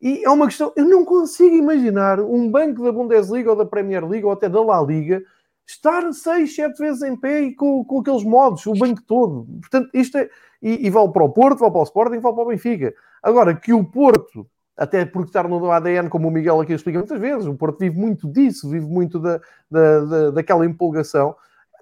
[0.00, 4.06] E é uma questão, eu não consigo imaginar um banco da Bundesliga ou da Premier
[4.06, 5.22] League ou até da La Liga
[5.66, 9.46] estar seis, sete vezes em pé e com, com aqueles modos, o banco todo.
[9.60, 10.28] Portanto, isto é.
[10.62, 12.94] E, e vale para o Porto, vale para o Sporting, vale para o Benfica.
[13.22, 14.46] Agora, que o Porto,
[14.76, 17.96] até porque está no ADN, como o Miguel aqui explica muitas vezes, o Porto vive
[17.96, 19.40] muito disso, vive muito da,
[19.70, 21.34] da, da, daquela empolgação.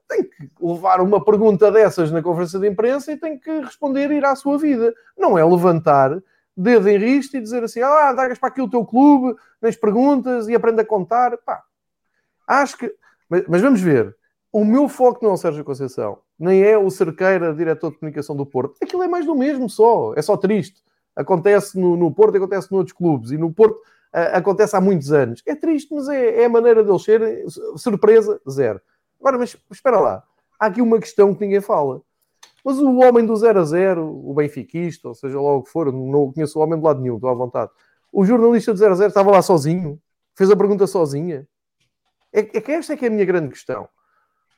[0.08, 4.14] Tem que levar uma pergunta dessas na conferência de imprensa e tem que responder e
[4.16, 4.94] ir à sua vida.
[5.16, 6.18] Não é levantar
[6.56, 10.48] dedo em risco e dizer assim: ah, dagas para aqui o teu clube, nas perguntas
[10.48, 11.36] e aprende a contar.
[11.38, 11.62] Pá,
[12.46, 12.92] acho que
[13.28, 14.16] mas, mas, vamos ver.
[14.50, 18.34] O meu foco não é o Sérgio Conceição, nem é o Cerqueira, diretor de comunicação
[18.34, 18.74] do Porto.
[18.82, 20.14] Aquilo é mais do mesmo só.
[20.16, 20.82] É só triste.
[21.14, 23.30] Acontece no, no Porto, acontece noutros clubes.
[23.30, 23.78] E no Porto
[24.10, 25.42] acontece há muitos anos.
[25.44, 27.44] É triste, mas é, é a maneira deles ser.
[27.76, 28.80] Surpresa, zero.
[29.20, 30.22] Agora, mas espera lá.
[30.58, 32.02] Há aqui uma questão que ninguém fala.
[32.64, 35.92] Mas o homem do 0 a 0, o benfiquista, ou seja lá o que for,
[35.92, 37.70] não conheço o homem de lado nenhum, estou à vontade.
[38.12, 40.00] O jornalista do 0 a 0 estava lá sozinho,
[40.34, 41.46] fez a pergunta sozinha.
[42.32, 43.88] É, é que esta é que é a minha grande questão.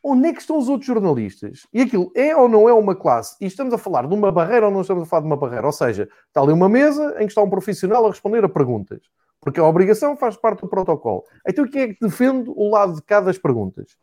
[0.02, 1.66] Onde é que estão os outros jornalistas?
[1.72, 3.36] E aquilo é ou não é uma classe?
[3.40, 5.66] E estamos a falar de uma barreira ou não estamos a falar de uma barreira?
[5.66, 9.00] Ou seja, está ali uma mesa em que está um profissional a responder a perguntas.
[9.40, 11.24] Porque a obrigação faz parte do protocolo.
[11.46, 13.96] Então quem é que defende o lado de cada das perguntas?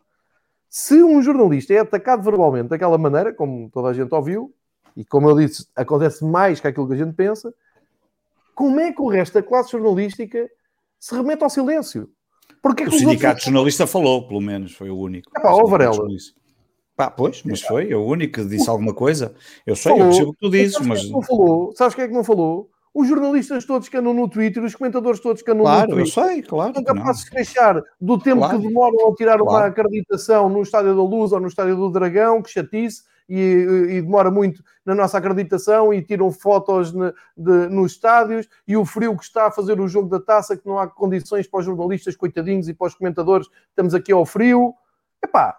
[0.69, 4.53] Se um jornalista é atacado verbalmente daquela maneira, como toda a gente ouviu,
[4.95, 7.53] e como eu disse, acontece mais que aquilo que a gente pensa,
[8.53, 10.49] como é que o resto da classe jornalística
[10.99, 12.09] se remete ao silêncio?
[12.61, 13.45] Porque o sindicato outros...
[13.45, 15.29] jornalista falou, pelo menos, foi o único.
[15.37, 16.05] É pá, ó Varela.
[16.95, 19.35] Pá, pois, mas foi, é o único que disse alguma coisa.
[19.65, 20.05] Eu sei, falou.
[20.05, 21.03] eu percebo o que tu dizes, mas...
[21.03, 21.71] Que não falou?
[21.75, 22.71] Sabes quem é que não falou?
[22.99, 26.13] Os jornalistas todos que andam no Twitter, os comentadores todos que andam claro, no Twitter.
[26.15, 26.73] Claro, eu sei, claro.
[26.73, 28.59] São capazes de deixar do tempo claro.
[28.59, 29.51] que demoram a tirar claro.
[29.51, 34.01] uma acreditação no Estádio da Luz ou no Estádio do Dragão, que chatice, e, e,
[34.01, 39.15] demora muito na nossa acreditação e tiram fotos ne, de, nos estádios e o frio
[39.15, 42.15] que está a fazer o jogo da taça, que não há condições para os jornalistas,
[42.15, 44.73] coitadinhos, e para os comentadores, estamos aqui ao frio.
[45.23, 45.55] Epá,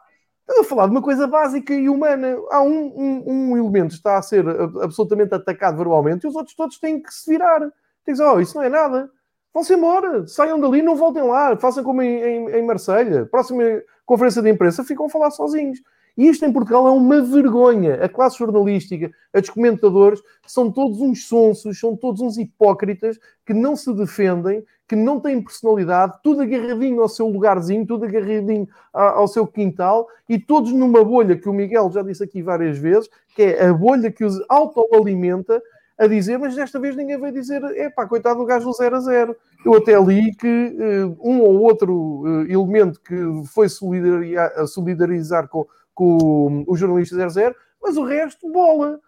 [0.49, 2.37] estamos a falar de uma coisa básica e humana.
[2.51, 4.49] Há um, um, um elemento que está a ser
[4.83, 7.61] absolutamente atacado verbalmente e os outros todos têm que se virar.
[7.61, 7.71] Tem
[8.07, 9.11] que dizer, oh, isso não é nada.
[9.53, 13.27] Vão-se embora, saiam dali, não voltem lá, façam como em, em, em Marselha.
[13.27, 13.63] Próxima
[14.07, 15.81] conferência de imprensa, ficam a falar sozinhos.
[16.17, 18.03] E isto em Portugal é uma vergonha.
[18.03, 23.77] A classe jornalística, os comentadores, são todos uns sonsos, são todos uns hipócritas que não
[23.77, 29.47] se defendem, que não têm personalidade, tudo agarradinho ao seu lugarzinho, tudo agarradinho ao seu
[29.47, 33.67] quintal e todos numa bolha que o Miguel já disse aqui várias vezes, que é
[33.67, 35.63] a bolha que os autoalimenta
[35.99, 38.97] a dizer, mas desta vez ninguém vai dizer, é pá, coitado do gajo do 0
[38.97, 39.37] a 0.
[39.67, 43.17] Eu até li que uh, um ou outro uh, elemento que
[43.53, 49.01] foi solidarizar, solidarizar com, com o jornalista 00, mas o resto, bola.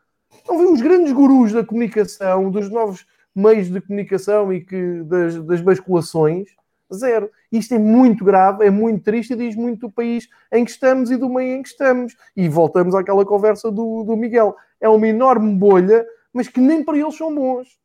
[0.49, 3.07] Não vê os grandes gurus da comunicação, dos novos
[3.41, 6.49] meios de comunicação e que das, das basculações,
[6.95, 7.31] zero.
[7.51, 11.11] Isto é muito grave, é muito triste e diz muito do país em que estamos
[11.11, 12.17] e do meio em que estamos.
[12.37, 14.57] E voltamos àquela conversa do, do Miguel.
[14.81, 17.79] É uma enorme bolha, mas que nem para eles são bons.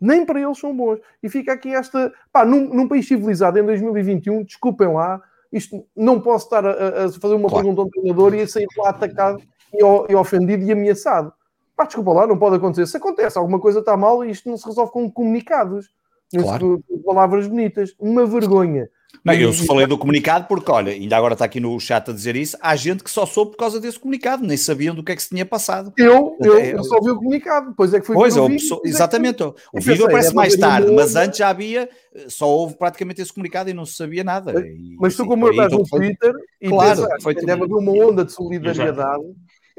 [0.00, 0.98] Nem para eles são bons.
[1.22, 2.12] E fica aqui esta.
[2.32, 5.20] Pá, num, num país civilizado em 2021, desculpem lá,
[5.52, 7.64] isto não posso estar a, a fazer uma claro.
[7.64, 9.42] pergunta a um treinador e a sair lá atacado
[9.74, 9.82] e,
[10.12, 11.32] e ofendido e ameaçado.
[11.80, 12.86] Pá, desculpa lá, não pode acontecer.
[12.86, 15.88] Se acontece, alguma coisa está mal e isto não se resolve com comunicados.
[16.30, 16.84] Claro.
[16.86, 17.94] Com palavras bonitas.
[17.98, 18.90] Uma vergonha.
[19.24, 22.36] Não, eu falei do comunicado porque, olha, ainda agora está aqui no chat a dizer
[22.36, 25.16] isso, há gente que só soube por causa desse comunicado, nem sabiam do que é
[25.16, 25.92] que se tinha passado.
[25.96, 28.80] Eu, eu, é, eu só vi o comunicado, depois é que foi Pois, o vídeo,
[28.84, 31.88] exatamente, o, o vídeo aparece é mais tarde, mas antes já havia,
[32.28, 34.52] só houve praticamente esse comunicado e não se sabia nada.
[34.60, 38.24] E, mas tu como eu estás no Twitter e claro, foi deve haver uma onda
[38.24, 39.24] de solidariedade,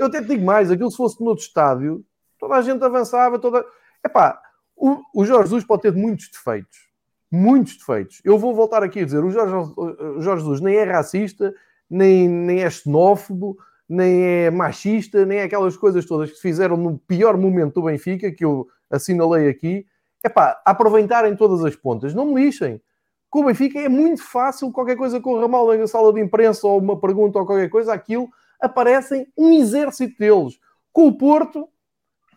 [0.01, 2.03] eu até te digo mais, aquilo se fosse no outro estádio,
[2.39, 3.63] toda a gente avançava, toda...
[4.03, 4.41] Epá,
[4.75, 6.89] o, o Jorge Jesus pode ter muitos defeitos,
[7.31, 8.19] muitos defeitos.
[8.25, 11.53] Eu vou voltar aqui a dizer: o Jorge, o Jorge Jesus nem é racista,
[11.87, 13.57] nem, nem é xenófobo,
[13.87, 18.31] nem é machista, nem é aquelas coisas todas que fizeram no pior momento do Benfica,
[18.31, 19.85] que eu assinalei aqui.
[20.23, 22.81] É pá, aproveitarem todas as pontas, não me lixem.
[23.29, 26.79] Com o Benfica é muito fácil, qualquer coisa corra mal na sala de imprensa ou
[26.79, 28.29] uma pergunta ou qualquer coisa, aquilo
[28.61, 30.59] aparecem um exército deles.
[30.93, 31.67] Com o Porto,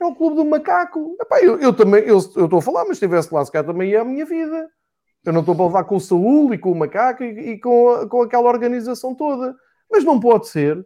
[0.01, 1.17] É o clube do macaco.
[1.21, 3.93] Epá, eu, eu também, eu estou a falar, mas se estivesse lá, se cá também
[3.93, 4.69] é a minha vida.
[5.25, 7.91] Eu não estou para levar com o Saúl e com o macaco e, e com,
[7.91, 9.57] a, com aquela organização toda.
[9.91, 10.85] Mas não pode ser.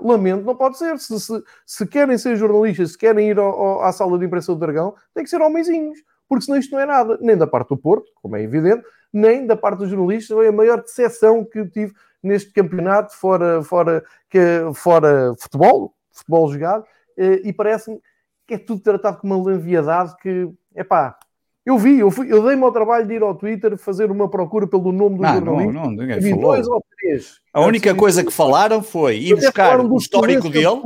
[0.00, 0.98] Lamento, não pode ser.
[0.98, 4.52] Se, se, se, querem ser jornalistas, se querem ir ao, ao, à sala de imprensa
[4.52, 5.98] do Dragão, tem que ser homenzinhos.
[6.28, 7.18] Porque senão isto não é nada.
[7.20, 10.34] Nem da parte do Porto, como é evidente, nem da parte dos jornalistas.
[10.34, 11.92] Foi a maior decepção que tive
[12.22, 14.38] neste campeonato, fora, fora, que,
[14.74, 16.84] fora futebol, futebol jogado.
[17.16, 18.00] Eh, e parece-me
[18.46, 21.16] que é tudo tratado com uma leviandade que, é pá,
[21.64, 24.66] eu vi, eu, fui, eu dei-me ao trabalho de ir ao Twitter fazer uma procura
[24.66, 25.72] pelo nome do não, jornalista.
[25.72, 26.52] Não, não, ninguém falou.
[26.52, 27.40] dois ou três.
[27.52, 30.80] A única coisa que falaram foi ir buscar o histórico dele,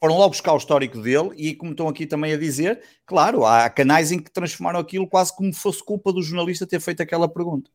[0.00, 3.68] foram logo buscar o histórico dele e como estão aqui também a dizer, claro, há
[3.68, 7.70] canais em que transformaram aquilo quase como fosse culpa do jornalista ter feito aquela pergunta.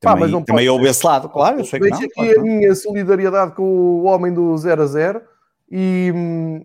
[0.00, 1.96] Também, Pá, mas não também houve esse lado, claro, eu sei que não.
[1.96, 5.22] aqui claro, a minha solidariedade com o homem do 0 a 0
[5.70, 6.12] e,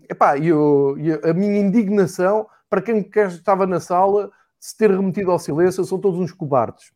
[0.08, 5.30] epá, e, eu, e a minha indignação para quem estava na sala se ter remetido
[5.30, 6.92] ao silêncio, são todos uns cobardes.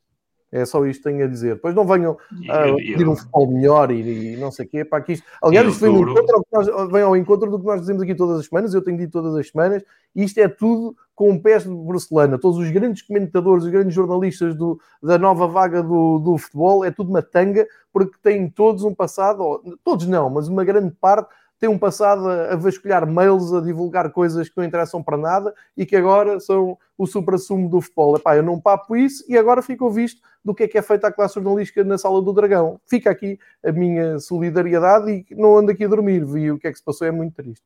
[0.53, 1.57] É só isto que tenho a dizer.
[1.57, 2.17] Depois não venham
[2.49, 4.85] a pedir um futebol melhor e, e, não sei o quê.
[4.85, 5.27] Para que isto...
[5.43, 8.47] Aliás, isto vem, encontro, nós, vem, ao encontro do que nós dizemos aqui todas as
[8.47, 9.83] semanas, eu tenho dito todas as semanas,
[10.15, 12.39] e isto é tudo com um pés de porcelana.
[12.39, 16.91] Todos os grandes comentadores, os grandes jornalistas do, da nova vaga do, do futebol, é
[16.91, 21.29] tudo uma tanga, porque têm todos um passado, todos não, mas uma grande parte
[21.59, 25.87] tem um passado a, vasculhar mails, a divulgar coisas que não interessam para nada e
[25.87, 28.17] que agora são o supra-sumo do futebol.
[28.17, 31.09] Epá, eu não papo isso e agora ficou visto do que é que é feita
[31.09, 32.79] a classe jornalística na Sala do Dragão.
[32.85, 36.25] Fica aqui a minha solidariedade e não ando aqui a dormir.
[36.25, 37.65] Vi o que é que se passou, é muito triste.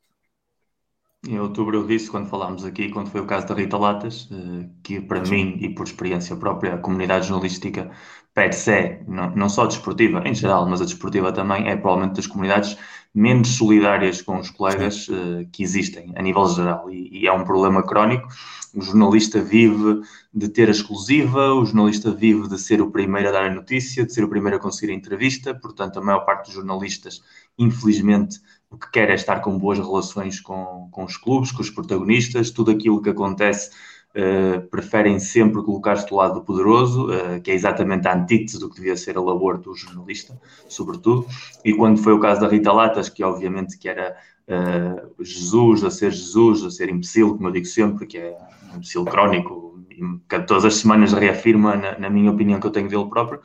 [1.27, 4.69] Em outubro eu disse, quando falámos aqui, quando foi o caso da Rita Latas, eh,
[4.85, 7.91] que para mim e por experiência própria, a comunidade jornalística
[8.33, 12.27] per se, não, não só desportiva em geral, mas a desportiva também, é provavelmente das
[12.29, 12.79] comunidades
[13.13, 16.89] menos solidárias com os colegas uh, que existem a nível geral.
[16.89, 18.29] E, e, é um problema crónico.
[18.75, 23.33] O jornalista vive de ter a exclusiva, o jornalista vive de ser o primeiro a
[23.33, 26.47] dar a notícia, de ser o primeiro a conseguir a entrevista, portanto, a maior parte
[26.47, 27.23] dos jornalistas,
[27.59, 28.41] infelizmente,
[28.71, 32.51] o que quer é estar com boas relações com, com os clubes, com os protagonistas,
[32.51, 33.71] tudo aquilo que acontece
[34.09, 38.69] Uh, preferem sempre colocar-se do lado do poderoso, uh, que é exatamente a antítese do
[38.69, 41.27] que devia ser a labor do jornalista, sobretudo.
[41.63, 44.17] E quando foi o caso da Rita Latas, que obviamente que era
[44.49, 48.37] uh, Jesus a ser Jesus, a ser imbecil, como eu digo sempre, que é
[48.73, 49.79] um imbecil crónico,
[50.27, 53.41] que todas as semanas reafirma, na, na minha opinião, que eu tenho dele próprio,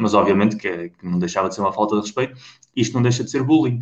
[0.00, 2.38] mas obviamente que, que não deixava de ser uma falta de respeito,
[2.76, 3.80] isto não deixa de ser bullying.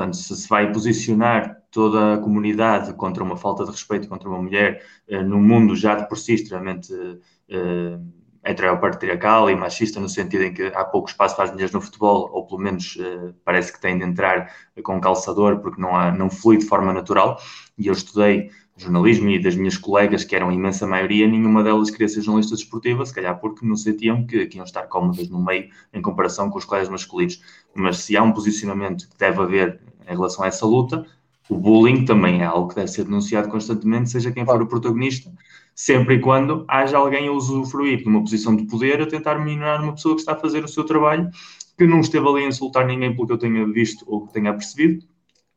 [0.00, 4.40] Portanto, se se vai posicionar toda a comunidade contra uma falta de respeito contra uma
[4.40, 8.02] mulher uh, num mundo já de por si extremamente uh,
[8.42, 12.30] heteropatriarcal e machista, no sentido em que há pouco espaço para as mulheres no futebol,
[12.32, 14.50] ou pelo menos uh, parece que têm de entrar
[14.82, 17.38] com calçador porque não, há, não flui de forma natural.
[17.76, 18.50] E eu estudei
[18.80, 22.56] jornalismo e das minhas colegas, que eram a imensa maioria, nenhuma delas queria ser jornalista
[22.56, 26.48] desportiva, se calhar porque não sentiam que, que iam estar cómodas no meio em comparação
[26.48, 27.42] com os colegas masculinos.
[27.74, 31.06] Mas se há um posicionamento que deve haver em relação a essa luta,
[31.48, 35.32] o bullying também é algo que deve ser denunciado constantemente, seja quem for o protagonista,
[35.74, 39.82] sempre e quando haja alguém a usufruir de uma posição de poder a tentar minorar
[39.82, 41.28] uma pessoa que está a fazer o seu trabalho,
[41.76, 44.52] que não esteve ali a insultar ninguém pelo que eu tenha visto ou que tenha
[44.52, 45.04] percebido,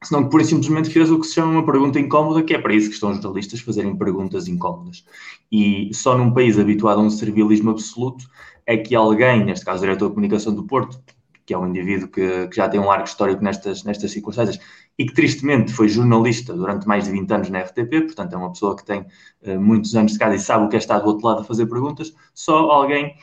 [0.01, 2.73] senão que e simplesmente fez o que se chama uma pergunta incómoda, que é para
[2.73, 5.05] isso que estão os jornalistas fazerem perguntas incómodas.
[5.51, 8.25] E só num país habituado a um servilismo absoluto
[8.65, 10.99] é que alguém, neste caso o diretor de comunicação do Porto,
[11.45, 14.59] que é um indivíduo que, que, já tem um largo histórico nestas, nestas circunstâncias
[14.97, 18.51] e que tristemente foi jornalista durante mais de 20 anos na RTP, portanto é uma
[18.51, 21.07] pessoa que tem uh, muitos anos de casa e sabe o que é estar do
[21.07, 23.15] outro lado a fazer perguntas, só alguém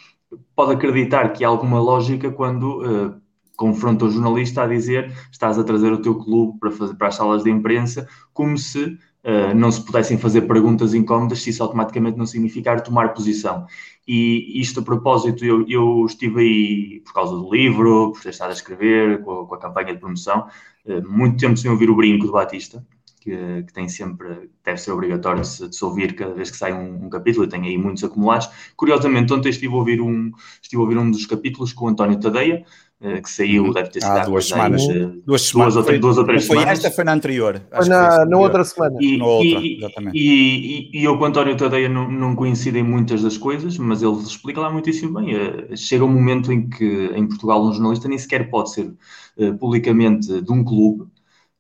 [0.55, 3.21] pode acreditar que há alguma lógica quando uh,
[3.57, 7.15] confronta o jornalista a dizer estás a trazer o teu clube para, fazer, para as
[7.15, 12.19] salas de imprensa, como se uh, não se pudessem fazer perguntas incómodas se isso automaticamente
[12.19, 13.67] não significar tomar posição.
[14.07, 18.51] E isto a propósito, eu, eu estive aí por causa do livro, por ter estado
[18.51, 20.47] a escrever, com a, com a campanha de promoção,
[20.87, 22.85] uh, muito tempo sem ouvir o brinco do Batista,
[23.21, 26.57] que, que, tem sempre, deve ser obrigatório de se, de se, ouvir cada vez que
[26.57, 28.49] sai um, um capítulo, e tem aí muitos acumulados.
[28.77, 30.33] Curiosamente, ontem estive a ouvir um,
[30.63, 32.65] estive a ouvir um dos capítulos com o António Tadeia,
[33.03, 33.73] eh, que saiu, uhum.
[33.73, 34.83] deve ter sido há duas semanas.
[34.83, 35.75] Aí, duas, duas semanas.
[36.01, 36.79] Duas ou três foi semanas.
[36.79, 37.63] Esta foi na anterior.
[37.75, 38.95] Foi na, na outra semana.
[39.01, 40.19] E, na outra, exatamente.
[40.19, 44.03] E, e, e eu com o António Tadeia não, não coincidem muitas das coisas, mas
[44.03, 45.35] ele explica lá muitíssimo bem.
[45.35, 48.93] Eh, chega um momento em que em Portugal um jornalista nem sequer pode ser
[49.39, 51.07] uh, publicamente de um clube,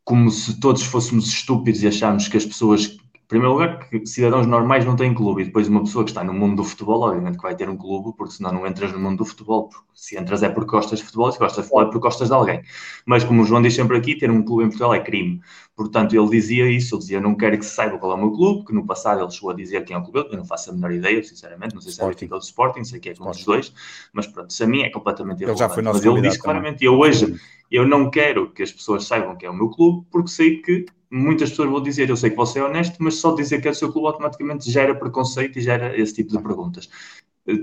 [0.05, 2.99] como se todos fôssemos estúpidos e acharmos que as pessoas
[3.31, 6.35] primeiro lugar, que cidadãos normais não têm clube, e depois uma pessoa que está no
[6.35, 9.19] mundo do futebol, obviamente que vai ter um clube, porque senão não entras no mundo
[9.19, 9.69] do futebol.
[9.69, 12.27] Porque se entras é porque gostas de futebol, se gostas de futebol é porque gostas
[12.27, 12.61] de alguém.
[13.07, 15.41] Mas como o João diz sempre aqui, ter um clube em Portugal é crime.
[15.77, 18.33] Portanto, ele dizia isso, ele dizia, não quero que se saiba qual é o meu
[18.33, 20.71] clube, que no passado ele chegou a dizer quem é o clube, eu não faço
[20.71, 23.31] a menor ideia, sinceramente, não sei se é o do Sporting, sei que é com
[23.31, 23.73] os dois,
[24.13, 26.85] mas pronto, isso a mim é completamente Ele já foi nosso mas ele disse claramente,
[26.85, 27.37] eu hoje,
[27.71, 30.87] eu não quero que as pessoas saibam que é o meu clube, porque sei que
[31.11, 33.71] muitas pessoas vão dizer, eu sei que você é honesto, mas só dizer que é
[33.71, 36.89] o seu clube automaticamente gera preconceito e gera esse tipo de perguntas.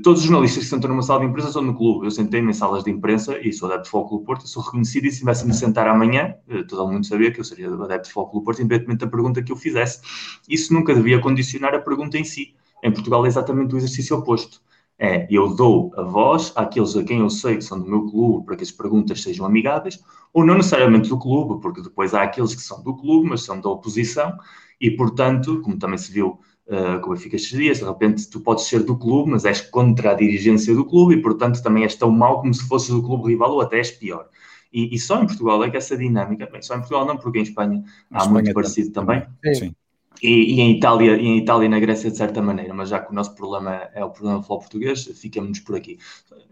[0.03, 2.07] Todos os jornalistas que sentam numa sala de imprensa são no clube.
[2.07, 5.05] Eu sentei-me em salas de imprensa e sou adepto de Foco do Porto, sou reconhecido
[5.05, 8.39] e se tivesse-me sentar amanhã, eh, todo mundo sabia que eu seria adepto de Foco
[8.39, 10.01] do Porto, independentemente da pergunta que eu fizesse.
[10.49, 12.55] Isso nunca devia condicionar a pergunta em si.
[12.83, 14.61] Em Portugal é exatamente o exercício oposto
[14.99, 18.45] é eu dou a voz àqueles a quem eu sei que são do meu clube
[18.45, 20.03] para que as perguntas sejam amigáveis,
[20.33, 23.59] ou não necessariamente do clube, porque depois há aqueles que são do clube, mas são
[23.59, 24.37] da oposição,
[24.79, 28.39] e portanto, como também se viu uh, com o Benfica estes dias, de repente tu
[28.39, 31.95] podes ser do clube, mas és contra a dirigência do clube, e portanto também és
[31.95, 34.27] tão mau como se fosses do clube rival, ou até és pior.
[34.71, 37.39] E, e só em Portugal é que essa dinâmica, bem, só em Portugal não, porque
[37.39, 39.25] em Espanha há Espanha muito parecido também.
[39.41, 39.55] também.
[39.55, 39.75] Sim.
[40.21, 42.99] E, e, em Itália e em Itália e na Grécia de certa maneira, mas já
[42.99, 45.99] que o nosso problema é o problema do futebol português, ficamos por aqui.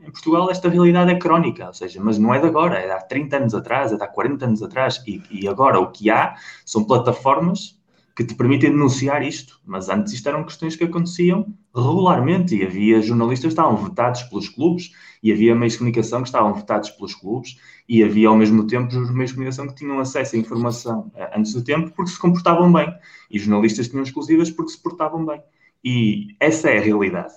[0.02, 2.92] Em Portugal esta realidade é crónica, ou seja, mas não é de agora, é de
[2.92, 6.10] há 30 anos atrás, é de há 40 anos atrás, e, e agora o que
[6.12, 7.80] há são plataformas
[8.16, 13.02] que te permitem denunciar isto, mas antes isto eram questões que aconteciam regularmente e havia
[13.02, 14.92] jornalistas que estavam vetados pelos clubes
[15.22, 18.88] e havia meios de comunicação que estavam vetados pelos clubes e havia ao mesmo tempo
[18.88, 22.20] os meios de comunicação que tinham acesso à informação eh, antes do tempo porque se
[22.20, 22.94] comportavam bem
[23.30, 25.42] e jornalistas tinham exclusivas porque se portavam bem.
[25.84, 27.34] E essa é a realidade.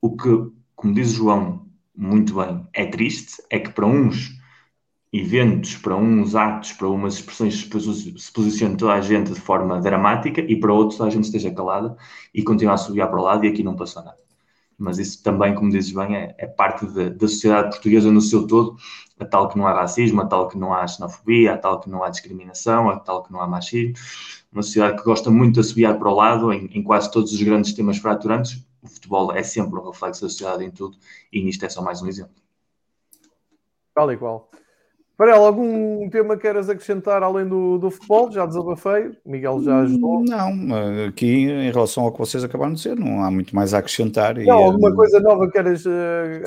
[0.00, 1.66] O que, como diz o João
[1.96, 4.37] muito bem, é triste é que para uns
[5.12, 10.40] eventos, para uns atos, para umas expressões se posiciona toda a gente de forma dramática
[10.40, 11.96] e para outros a gente esteja calada
[12.34, 14.18] e continua a subir para o lado e aqui não passou nada.
[14.76, 18.46] Mas isso também, como dizes bem, é, é parte de, da sociedade portuguesa no seu
[18.46, 18.76] todo,
[19.18, 21.90] a tal que não há racismo, a tal que não há xenofobia, a tal que
[21.90, 23.94] não há discriminação, a tal que não há machismo.
[24.52, 27.42] Uma sociedade que gosta muito de assobiar para o lado em, em quase todos os
[27.42, 28.64] grandes temas fraturantes.
[28.80, 30.96] O futebol é sempre um reflexo da sociedade em tudo
[31.32, 32.36] e nisto é só mais um exemplo.
[33.92, 34.48] Tal e qual.
[35.18, 38.30] Varela, algum tema queiras acrescentar além do, do futebol?
[38.30, 40.22] Já desabafei, Miguel já ajudou.
[40.22, 43.78] Não, aqui em relação ao que vocês acabaram de dizer, não há muito mais a
[43.78, 44.36] acrescentar.
[44.36, 44.94] Não, e, alguma um...
[44.94, 45.90] coisa nova queiras uh,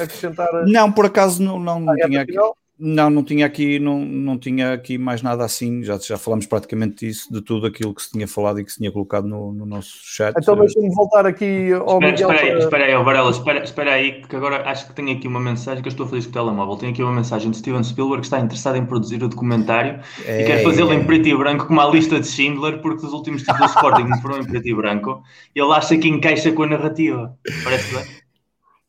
[0.01, 0.47] acrescentar?
[0.65, 2.31] Não, por acaso não, não, não tinha aqui.
[2.31, 2.55] Final?
[2.83, 5.83] Não, não tinha aqui, não, não tinha aqui mais nada assim.
[5.83, 8.79] Já, já falamos praticamente disso, de tudo aquilo que se tinha falado e que se
[8.79, 10.33] tinha colocado no, no nosso chat.
[10.35, 12.31] Então deixa-me voltar aqui ao espera, Miguel.
[12.31, 15.39] Espera aí, espera aí, Varela, espera, espera aí, que agora acho que tenho aqui uma
[15.39, 16.75] mensagem que eu estou a fazer com o telemóvel.
[16.75, 20.41] Tenho aqui uma mensagem de Steven Spielberg que está interessado em produzir o documentário é,
[20.41, 20.95] e quer fazê-lo é.
[20.95, 24.21] em preto e branco com uma lista de Schindler, porque os últimos títulos do Sporting
[24.23, 25.21] foram em preto e branco.
[25.53, 27.37] Ele acha que encaixa com a narrativa.
[27.63, 28.20] Parece bem?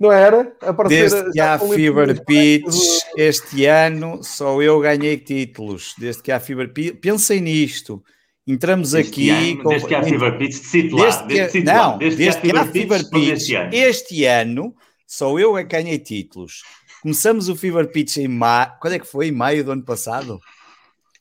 [0.03, 0.55] Não era?
[0.61, 2.75] Aparecer, Desde que há Fever Pitch,
[3.17, 5.95] este ano só eu ganhei títulos.
[5.97, 8.03] Desde que há Fever Pitch, pensem nisto.
[8.45, 9.31] Entramos este aqui.
[9.31, 9.69] Ano, com...
[9.69, 11.05] Desde que há Fever Pitch, lá.
[11.05, 13.71] Desde que, desde não, desde, desde que, há Fever Pitch, este ano.
[13.73, 14.75] este ano,
[15.07, 16.63] só eu é que ganhei títulos.
[17.01, 18.73] Começamos o Fever Pitch em maio.
[18.81, 19.29] Quando é que foi?
[19.29, 20.41] Em maio do ano passado?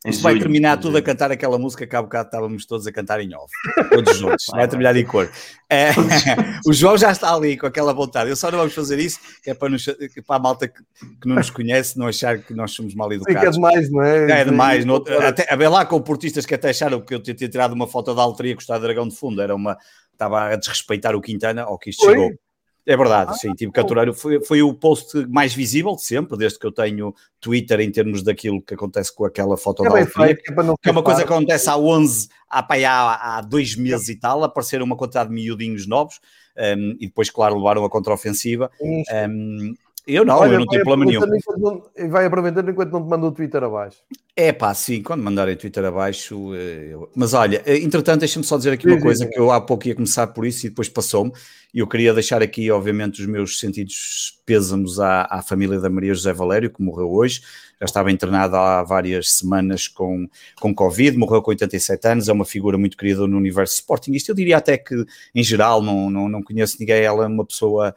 [0.03, 3.19] Isto vai terminar tudo a cantar aquela música que há bocado estávamos todos a cantar
[3.19, 3.51] em off,
[3.91, 5.29] todos juntos, vai, vai terminar em cor.
[5.69, 5.91] É,
[6.65, 8.27] o João já está ali com aquela vontade.
[8.31, 10.81] Eu só não vamos fazer isso, que é para, nos, para a malta que,
[11.21, 13.39] que, não nos conhece não achar que nós somos mal educados.
[13.39, 14.41] Fica demais, não é?
[14.41, 14.85] É demais.
[14.85, 17.85] No, até, a ver lá com portistas que até acharam que eu tinha tirado uma
[17.85, 19.77] foto da alteria com o Estado Dragão de fundo, era uma.
[20.11, 22.13] Estava a desrespeitar o Quintana, ao que isto Foi?
[22.13, 22.31] chegou.
[22.85, 24.11] É verdade, ah, sim, tive que aturar.
[24.13, 28.23] Foi, foi o post mais visível de sempre, desde que eu tenho Twitter, em termos
[28.23, 31.31] daquilo que acontece com aquela foto é da Alfia, que, que é uma coisa que
[31.31, 35.35] acontece há 11, há, pá, há, há dois meses e tal, apareceram uma quantidade de
[35.35, 36.19] miudinhos novos,
[36.57, 38.71] um, e depois, claro, levaram a contraofensiva.
[38.81, 39.75] Um,
[40.07, 41.21] eu não, eu não tenho problema nenhum.
[41.57, 43.97] Não, vai aproveitando enquanto não te manda o Twitter abaixo.
[44.35, 46.55] É pá, sim, quando mandarem Twitter abaixo.
[46.55, 47.11] Eh, eu...
[47.15, 49.61] Mas olha, eh, entretanto, deixa-me só dizer aqui sim, uma coisa sim, que eu há
[49.61, 51.31] pouco ia começar por isso e depois passou-me.
[51.73, 56.13] E eu queria deixar aqui, obviamente, os meus sentidos pêsamos à, à família da Maria
[56.13, 57.41] José Valério, que morreu hoje.
[57.79, 60.27] Já estava internada há várias semanas com,
[60.59, 62.27] com Covid, morreu com 87 anos.
[62.27, 64.13] É uma figura muito querida no universo Sporting.
[64.13, 65.05] Isto eu diria até que,
[65.35, 67.03] em geral, não, não, não conheço ninguém.
[67.03, 67.95] Ela é uma pessoa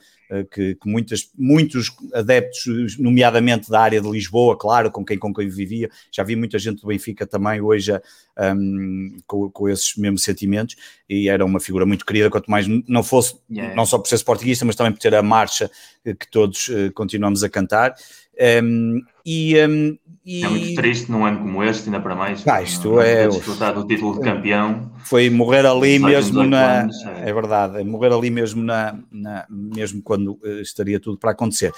[0.50, 5.48] que, que, muitas, muitos adeptos, nomeadamente da área de Lisboa, claro, com quem, com quem
[5.48, 7.92] vivia, já vi muita gente do Benfica também hoje
[8.38, 10.76] um, com, com, esses mesmos sentimentos,
[11.08, 13.74] e era uma figura muito querida, quanto mais não fosse, yeah.
[13.74, 15.70] não só por ser sportinguista, mas também por ter a marcha
[16.04, 17.94] que todos uh, continuamos a cantar.
[18.40, 20.42] Um, e, um, e...
[20.42, 22.46] É muito triste num ano como este, ainda para mais.
[22.46, 23.28] Ah, isto é.
[23.28, 24.90] Desfrutar do título de campeão.
[25.04, 26.80] Foi morrer ali mesmo na.
[26.80, 27.28] Anos, é.
[27.28, 27.32] é.
[27.32, 31.72] verdade, é morrer ali mesmo na, na mesmo quando uh, estaria tudo para acontecer.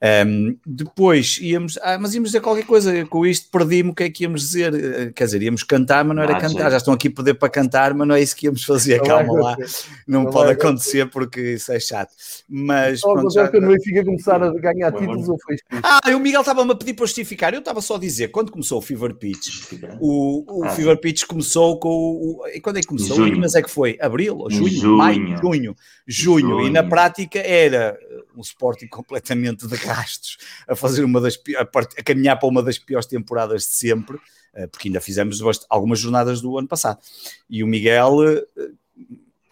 [0.00, 4.10] Um, depois íamos, ah, mas íamos dizer qualquer coisa, com isto perdi-me o que é
[4.10, 6.70] que íamos dizer, eh, quer dizer, íamos cantar, mas não era ah, cantar, sim.
[6.70, 9.04] já estão aqui a pedir para cantar, mas não é isso que íamos fazer, não
[9.04, 9.56] calma lá,
[10.06, 12.12] não, não pode acontecer porque isso é chato.
[12.48, 13.48] Mas oh, pronto, já...
[13.48, 17.04] que o começar a ganhar títulos ou foi Ah, o Miguel estava-me a pedir para
[17.04, 20.96] justificar, eu estava só a dizer, quando começou o Fever Pitch, o, o ah, Fever
[21.00, 23.16] Pitch começou com o, e quando é que começou?
[23.16, 23.40] Junho.
[23.40, 23.98] Mas é que foi?
[24.00, 24.46] Abril?
[24.48, 24.68] Junho?
[24.68, 24.96] junho.
[24.96, 25.36] Maio?
[25.38, 25.76] Junho.
[26.06, 26.48] Junho.
[26.48, 26.66] Junho.
[26.66, 27.98] E na prática era
[28.36, 30.38] um Sporting completamente de gastos,
[30.68, 34.18] a fazer uma das a, a caminhar para uma das piores temporadas de sempre,
[34.54, 37.00] eh, porque ainda fizemos algumas jornadas do ano passado.
[37.48, 38.70] E o Miguel eh,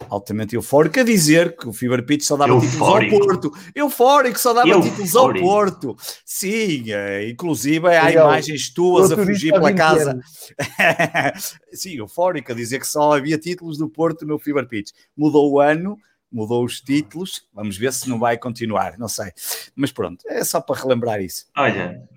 [0.09, 3.15] altamente eufórico a dizer que o Fever Pitch só dava eufórico.
[3.15, 3.71] títulos ao Porto.
[3.75, 4.95] Eufórico, só dava eufórico.
[4.95, 5.97] títulos ao Porto.
[6.25, 10.19] Sim, é, inclusive há imagens tuas a fugir pela casa.
[11.73, 14.91] Sim, eufórico a dizer que só havia títulos do Porto no Fever Pitch.
[15.15, 15.97] Mudou o ano
[16.31, 19.31] mudou os títulos, vamos ver se não vai continuar, não sei.
[19.75, 21.45] Mas pronto, é só para relembrar isso.
[21.55, 22.07] Olha,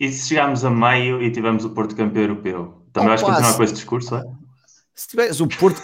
[0.00, 2.82] e se chegarmos a maio e tivemos o Porto campeão europeu?
[2.92, 4.24] Também oh, vais continuar com esse discurso, é?
[4.94, 5.82] Se tivesse o Porto.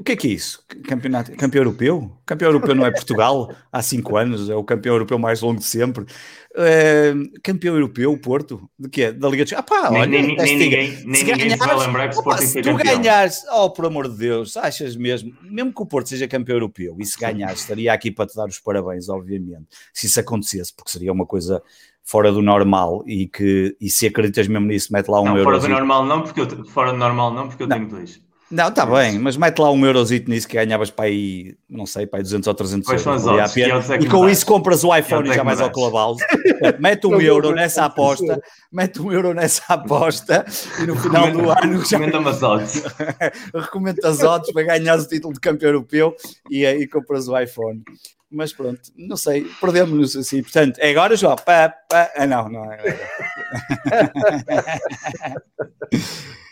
[0.00, 0.64] O que é que é isso?
[0.88, 2.10] Campeonato, campeão europeu?
[2.24, 5.66] Campeão europeu não é Portugal há cinco anos, é o campeão europeu mais longo de
[5.66, 6.04] sempre.
[6.52, 9.12] Uh, campeão europeu, o Porto, de quê?
[9.12, 12.16] Da Liga de Ah pá, olha, nem, nem, ninguém, nem ninguém se vai lembrar que
[12.16, 15.86] o Sporting Se tu ganhares, oh, por amor de Deus, achas mesmo, mesmo que o
[15.86, 19.66] Porto seja campeão europeu e se ganhares, estaria aqui para te dar os parabéns, obviamente,
[19.92, 21.62] se isso acontecesse, porque seria uma coisa
[22.02, 25.44] fora do normal e que e se acreditas mesmo nisso, mete lá um não, euro.
[25.44, 27.76] Fora do normal não, porque eu, fora do normal não, porque eu não.
[27.76, 28.23] tenho dois.
[28.50, 32.06] Não, está bem, mas mete lá um eurozito nisso que ganhavas para aí, não sei,
[32.06, 33.26] para aí 200 ou 300 euros.
[33.26, 36.22] Odds, é e com isso compras o iPhone e já mais ao Clubhouse.
[36.78, 38.40] mete um euro nessa aposta,
[38.70, 40.44] mete um euro nessa aposta
[40.78, 41.98] e no final do ano já...
[41.98, 42.82] Recomenda-me as odds.
[43.54, 46.14] Recomenda as odds para ganhar o título de campeão europeu
[46.50, 47.82] e aí compras o iPhone.
[48.30, 50.42] Mas pronto, não sei, perdemos-nos assim.
[50.42, 51.36] Portanto, é agora, João.
[51.36, 52.10] Pá, pá.
[52.16, 52.78] Ah, não, não é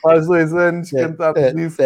[0.02, 1.80] Faz dois anos que cantámos isso,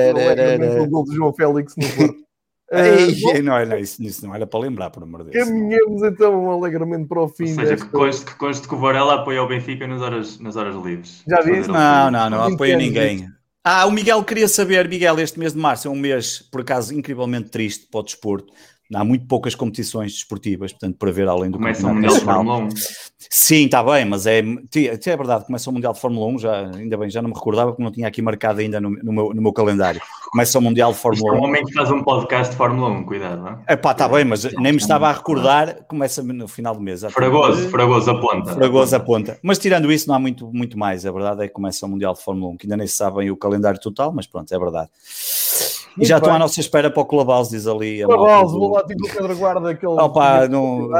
[0.82, 2.26] o gol de João Félix no Porto.
[2.68, 5.46] Uh, não, não, isso, isso não era para lembrar, por amor de Deus.
[5.46, 7.44] Caminhamos então alegremente para o fim.
[7.44, 7.86] Ou seja, desta...
[7.86, 11.22] que, conste, que conste que o Varela apoia o Benfica nas horas, nas horas livres.
[11.28, 11.68] Já disse?
[11.68, 13.28] Não, não, não, não apoia ninguém.
[13.62, 16.92] Ah, o Miguel queria saber, Miguel, este mês de março é um mês, por acaso,
[16.92, 18.52] incrivelmente triste para o desporto
[18.94, 22.58] há muito poucas competições desportivas, portanto, para ver além do Começa o Mundial de Fórmula
[22.58, 22.68] 1.
[23.30, 26.96] Sim, está bem, mas é, é verdade, começa o Mundial de Fórmula 1, já, ainda
[26.96, 29.42] bem, já não me recordava porque não tinha aqui marcado ainda no, no, meu, no
[29.42, 30.00] meu calendário.
[30.30, 31.56] Começa o Mundial de Fórmula 1.
[31.56, 33.76] É um que faz um podcast de Fórmula 1, cuidado, não é?
[33.76, 37.02] Pá, está bem, mas nem me estava a recordar, começa no final do mês.
[37.10, 38.54] Fragoso, Fragoso aponta.
[38.54, 39.38] Fragoso aponta.
[39.42, 42.14] Mas tirando isso, não há muito, muito mais, a verdade é que começa o Mundial
[42.14, 44.90] de Fórmula 1, que ainda nem se sabem o calendário total, mas pronto, é verdade.
[45.98, 48.02] E já estou à nossa espera para o Clubhouse, diz ali.
[48.04, 49.70] Clubhouse, vou lá tipo o Pedro Guarda.
[49.70, 50.90] Aquele Opa, não...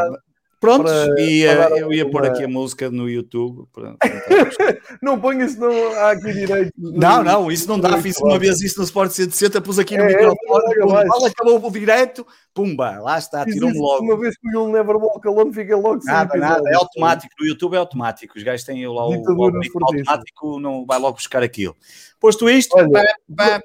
[0.59, 3.68] Pronto, para, e para eu ia pôr aqui a música no YouTube.
[5.02, 5.70] não ponha isso, não
[6.09, 6.73] aqui direito.
[6.78, 8.01] Não, não, isso não dá.
[8.01, 11.66] Fiz uma vez isso no Sport 160, pus aqui no é, microfone, é, pum, acabou
[11.66, 14.02] o direto, pumba, lá está, tirou-me logo.
[14.02, 17.47] Uma vez que o Never Walk Alone, fica logo sem nada, nada, é automático, no
[17.47, 18.36] YouTube é automático.
[18.36, 21.77] Os gajos têm lá o, o automático, não vai logo buscar aquilo.
[22.18, 23.05] Posto isto, Olha, pá,
[23.36, 23.62] pá,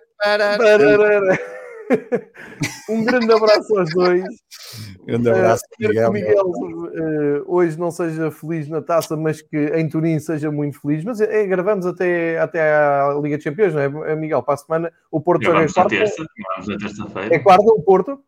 [2.90, 4.24] um grande abraço aos dois.
[5.06, 6.12] Grande abraço, uh, Miguel.
[6.12, 11.04] Miguel uh, hoje não seja feliz na taça, mas que em Turim seja muito feliz.
[11.04, 14.44] Mas é, gravamos até, até à Liga de Campeões, não é, Miguel?
[14.44, 15.90] Para a semana, o Porto joga quarta.
[15.90, 16.26] Terça.
[17.30, 18.24] É quarta o Porto?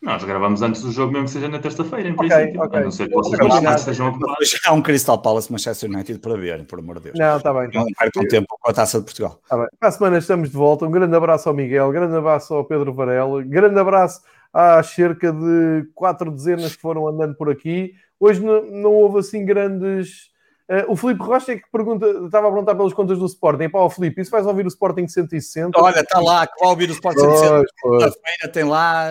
[0.00, 2.62] Nós gravamos antes do jogo, mesmo que seja na terça-feira, em okay, princípio.
[2.62, 2.78] Okay.
[2.78, 4.60] A não ser que vocês não estejam ocupados.
[4.64, 7.18] Há um Crystal Palace Manchester United para ver, por amor de Deus.
[7.18, 7.68] Não, está bem.
[7.74, 9.40] Não percam tempo com a taça de Portugal.
[9.48, 9.66] Tá bem.
[9.78, 10.86] Para a semana estamos de volta.
[10.86, 14.22] Um grande abraço ao Miguel, grande abraço ao Pedro Varela, grande abraço
[14.52, 17.92] às cerca de quatro dezenas que foram andando por aqui.
[18.20, 20.30] Hoje não, não houve assim grandes
[20.68, 23.64] Uh, o Filipe Rocha é que pergunta, estava a perguntar pelas contas do Sporting.
[23.64, 25.80] É para o Filipe, isso vais ouvir o Sporting 160?
[25.80, 27.64] Olha, está lá, que vai ouvir o Sporting 160.
[27.80, 29.10] Segunda-feira tem lá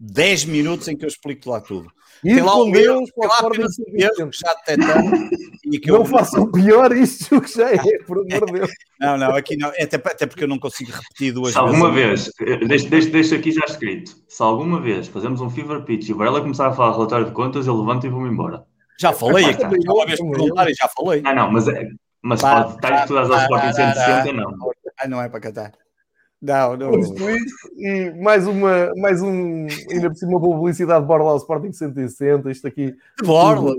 [0.00, 1.90] 10 minutos em que eu explico lá tudo.
[2.24, 5.30] E tem lá um Deus, tem lá apenas um já detectamos.
[5.86, 6.04] não eu...
[6.04, 8.70] façam pior isto que já é, por amor de Deus.
[9.00, 12.32] Não, não, aqui não, até, até porque eu não consigo repetir duas se alguma vez,
[12.66, 16.16] deixa, deixa, deixa aqui já escrito, se alguma vez fazemos um fever pitch e o
[16.16, 18.66] Varela começar a falar relatório de contas, eu levanto e vou-me embora.
[19.00, 19.76] Já falei, é, cara.
[19.80, 21.22] Já uma vez perguntar e já falei.
[21.24, 21.88] Ah, não, mas, é,
[22.20, 24.72] mas pá, para detalhes que tu dás ao Sporting 160, não.
[24.98, 25.72] Ah, não é para cantar.
[26.40, 26.92] Não, não.
[27.76, 32.48] e mais uma, mais um, ainda por cima, uma publicidade de Borla ao Sporting 160.
[32.48, 32.94] Isto aqui.
[33.24, 33.74] Borla,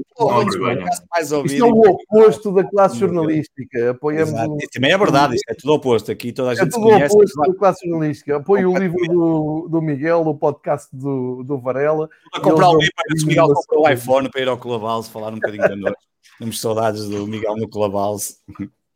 [1.10, 1.54] mais ouvido.
[1.54, 3.92] Isto é o oposto da classe jornalística.
[3.92, 4.34] Apoiamos.
[4.34, 4.58] Um...
[4.58, 6.12] Isso também é verdade, isto é tudo oposto.
[6.12, 8.36] Aqui toda a é gente é tudo conhece, oposto da classe jornalística.
[8.36, 12.10] Apoio o livro do, do Miguel, o podcast do, do Varela.
[12.34, 15.36] A comprar o livro, o Miguel comprou o iPhone para ir ao Clubhouse falar um
[15.36, 15.94] bocadinho de nós.
[16.38, 18.36] Temos saudades do Miguel no Clubhouse.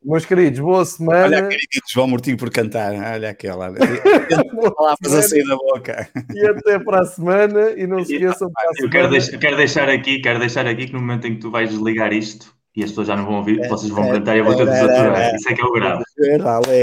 [0.04, 1.24] Meus queridos, boa semana.
[1.24, 2.92] Olha a querido João Murtinho por cantar.
[2.92, 3.72] Olha aquela.
[4.76, 6.10] Palavras a sair da boca.
[6.34, 7.70] E até para a semana.
[7.70, 8.50] E não se esqueçam.
[8.80, 11.50] Eu quero deixar, quero deixar, aqui, quero deixar aqui que no momento em que tu
[11.50, 14.40] vais desligar isto, e as pessoas já não vão ouvir, é, vocês vão cantar e
[14.40, 15.34] eu vou ter de desaturar.
[15.36, 16.04] Isso é que é o grave.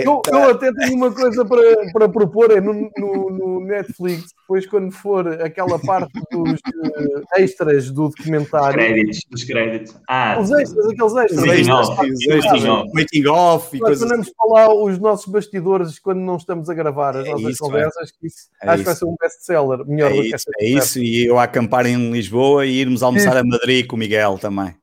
[0.06, 4.66] Eu, eu até tenho uma coisa para, para propor, é no, no, no Netflix, depois
[4.66, 8.80] quando for aquela parte dos uh, extras do documentário.
[8.80, 9.96] Créditos, dos créditos.
[10.08, 11.46] Ah, os extras, aqueles extras.
[11.46, 12.92] Making off.
[12.94, 13.80] Making off.
[13.80, 17.50] Nós mandamos para lá os nossos bastidores quando não estamos a gravar as é nossas
[17.50, 18.14] isso, conversas, é.
[18.18, 19.86] que isso, é acho que vai ser um best-seller.
[19.86, 23.04] Melhor é do que esta É isso, e eu a acampar em Lisboa e irmos
[23.04, 24.81] almoçar a Madrid com o Miguel também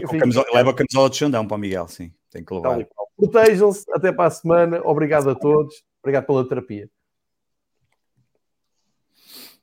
[0.53, 2.11] leva a camisola de Xandão para o Miguel, sim.
[2.31, 2.85] Tem que levar.
[3.17, 4.81] Protejam-se, até para a semana.
[4.83, 5.83] Obrigado a todos.
[6.01, 6.89] Obrigado pela terapia.